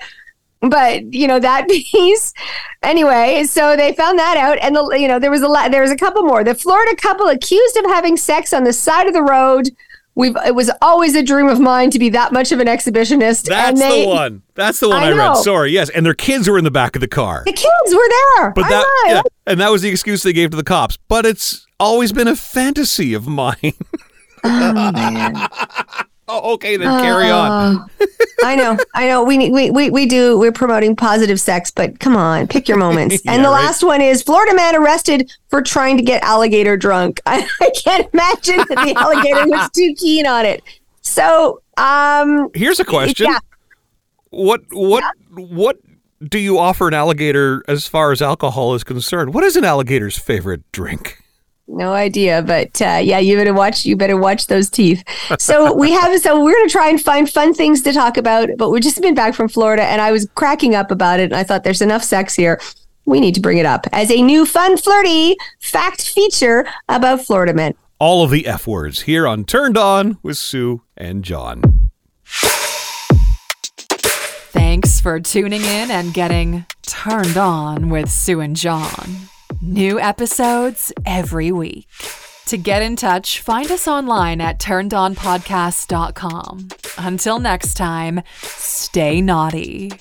But 0.61 1.13
you 1.13 1.27
know 1.27 1.39
that 1.39 1.67
piece. 1.69 2.33
Anyway, 2.81 3.43
so 3.43 3.75
they 3.75 3.93
found 3.93 4.17
that 4.17 4.37
out, 4.37 4.57
and 4.59 4.75
the 4.75 4.97
you 4.99 5.07
know 5.07 5.19
there 5.19 5.29
was 5.31 5.41
a 5.43 5.47
lot. 5.47 5.71
There 5.71 5.83
was 5.83 5.91
a 5.91 5.95
couple 5.95 6.23
more. 6.23 6.43
The 6.43 6.55
Florida 6.55 6.95
couple 6.95 7.27
accused 7.27 7.77
of 7.77 7.85
having 7.85 8.17
sex 8.17 8.53
on 8.53 8.63
the 8.63 8.73
side 8.73 9.07
of 9.07 9.13
the 9.13 9.21
road. 9.21 9.69
We've 10.17 10.35
it 10.47 10.55
was 10.55 10.71
always 10.81 11.15
a 11.15 11.21
dream 11.21 11.47
of 11.47 11.59
mine 11.59 11.91
to 11.91 11.99
be 11.99 12.09
that 12.09 12.33
much 12.33 12.51
of 12.51 12.59
an 12.59 12.65
exhibitionist. 12.65 13.43
That's 13.43 13.69
and 13.69 13.77
they, 13.77 14.01
the 14.01 14.07
one. 14.07 14.41
That's 14.55 14.79
the 14.79 14.89
one 14.89 15.03
I 15.03 15.09
I, 15.09 15.11
read. 15.11 15.35
Sorry, 15.35 15.71
yes. 15.71 15.91
And 15.91 16.03
their 16.03 16.15
kids 16.15 16.49
were 16.49 16.57
in 16.57 16.63
the 16.63 16.71
back 16.71 16.95
of 16.95 17.01
the 17.01 17.07
car. 17.07 17.43
The 17.45 17.53
kids 17.53 17.95
were 17.95 18.09
there. 18.39 18.49
But 18.49 18.63
I 18.63 18.69
that 18.69 18.81
know. 19.05 19.13
yeah, 19.13 19.21
and 19.45 19.59
that 19.59 19.69
was 19.69 19.83
the 19.83 19.89
excuse 19.89 20.23
they 20.23 20.33
gave 20.33 20.49
to 20.49 20.57
the 20.57 20.63
cops. 20.63 20.97
But 21.07 21.27
it's 21.27 21.67
always 21.79 22.13
been 22.13 22.27
a 22.27 22.35
fantasy 22.35 23.13
of 23.13 23.27
mine. 23.27 23.73
Oh, 24.43 24.91
man. 24.91 25.33
oh, 25.35 25.47
okay, 26.53 26.77
then 26.77 26.87
carry 27.01 27.29
on. 27.29 27.89
Oh, 27.99 28.05
I 28.43 28.55
know, 28.55 28.77
I 28.93 29.07
know. 29.07 29.23
We, 29.23 29.49
we 29.49 29.71
we 29.71 29.89
we 29.89 30.05
do. 30.05 30.37
We're 30.37 30.51
promoting 30.51 30.95
positive 30.95 31.39
sex, 31.39 31.71
but 31.71 31.99
come 31.99 32.15
on, 32.15 32.47
pick 32.47 32.67
your 32.67 32.77
moments. 32.77 33.21
Yeah, 33.23 33.31
and 33.35 33.43
the 33.43 33.49
right. 33.49 33.63
last 33.63 33.83
one 33.83 34.01
is 34.01 34.21
Florida 34.23 34.55
man 34.55 34.75
arrested 34.75 35.31
for 35.49 35.61
trying 35.61 35.97
to 35.97 36.03
get 36.03 36.23
alligator 36.23 36.77
drunk. 36.77 37.21
I, 37.25 37.47
I 37.61 37.71
can't 37.71 38.07
imagine 38.13 38.57
that 38.57 38.85
the 38.85 38.93
alligator 38.95 39.47
was 39.47 39.69
too 39.71 39.93
keen 39.97 40.27
on 40.27 40.45
it. 40.45 40.63
So, 41.01 41.61
um, 41.77 42.49
Here's 42.53 42.79
a 42.79 42.85
question. 42.85 43.27
yeah. 43.27 43.39
What 44.29 44.61
what 44.71 45.03
what 45.33 45.77
do 46.27 46.39
you 46.39 46.57
offer 46.57 46.87
an 46.87 46.93
alligator 46.93 47.63
as 47.67 47.87
far 47.87 48.11
as 48.11 48.21
alcohol 48.21 48.73
is 48.75 48.83
concerned? 48.83 49.33
What 49.33 49.43
is 49.43 49.55
an 49.55 49.63
alligator's 49.63 50.17
favorite 50.17 50.69
drink? 50.71 51.21
No 51.69 51.91
idea, 51.91 52.41
but 52.41 52.81
uh, 52.81 52.99
yeah, 53.03 53.19
you 53.19 53.35
better 53.35 53.53
watch. 53.53 53.85
You 53.85 53.97
better 53.97 54.15
watch 54.15 54.47
those 54.47 54.69
teeth. 54.69 55.03
So 55.37 55.73
we 55.73 55.91
have. 55.99 56.19
So 56.21 56.41
we're 56.41 56.53
gonna 56.53 56.69
try 56.69 56.87
and 56.89 57.01
find 57.01 57.29
fun 57.29 57.53
things 57.53 57.81
to 57.81 57.91
talk 57.93 58.15
about. 58.17 58.49
But 58.57 58.69
we've 58.69 58.81
just 58.81 59.01
been 59.01 59.15
back 59.15 59.35
from 59.35 59.49
Florida, 59.49 59.83
and 59.83 59.99
I 59.99 60.11
was 60.11 60.29
cracking 60.35 60.75
up 60.75 60.91
about 60.91 61.19
it. 61.19 61.25
And 61.25 61.35
I 61.35 61.43
thought 61.43 61.63
there's 61.65 61.81
enough 61.81 62.03
sex 62.03 62.33
here. 62.35 62.61
We 63.05 63.19
need 63.19 63.35
to 63.35 63.41
bring 63.41 63.57
it 63.57 63.65
up 63.65 63.85
as 63.91 64.09
a 64.11 64.21
new 64.21 64.45
fun, 64.45 64.77
flirty 64.77 65.35
fact 65.59 66.09
feature 66.09 66.65
about 66.87 67.25
Florida 67.25 67.53
men. 67.53 67.73
All 67.99 68.23
of 68.23 68.31
the 68.31 68.47
F 68.47 68.65
words 68.67 69.01
here 69.01 69.27
on 69.27 69.43
Turned 69.43 69.77
On 69.77 70.17
with 70.23 70.37
Sue 70.37 70.83
and 70.95 71.23
John. 71.23 71.89
Thanks 74.51 75.01
for 75.01 75.19
tuning 75.19 75.61
in 75.61 75.91
and 75.91 76.13
getting 76.13 76.65
turned 76.83 77.37
on 77.37 77.89
with 77.89 78.09
Sue 78.09 78.39
and 78.39 78.55
John. 78.55 79.29
New 79.61 79.99
episodes 79.99 80.93
every 81.05 81.51
week. 81.51 81.87
To 82.47 82.57
get 82.57 82.81
in 82.81 82.95
touch, 82.95 83.41
find 83.41 83.69
us 83.71 83.87
online 83.87 84.39
at 84.39 84.59
turnedonpodcast.com. 84.59 86.67
Until 86.97 87.39
next 87.39 87.73
time, 87.73 88.21
stay 88.41 89.19
naughty. 89.19 89.91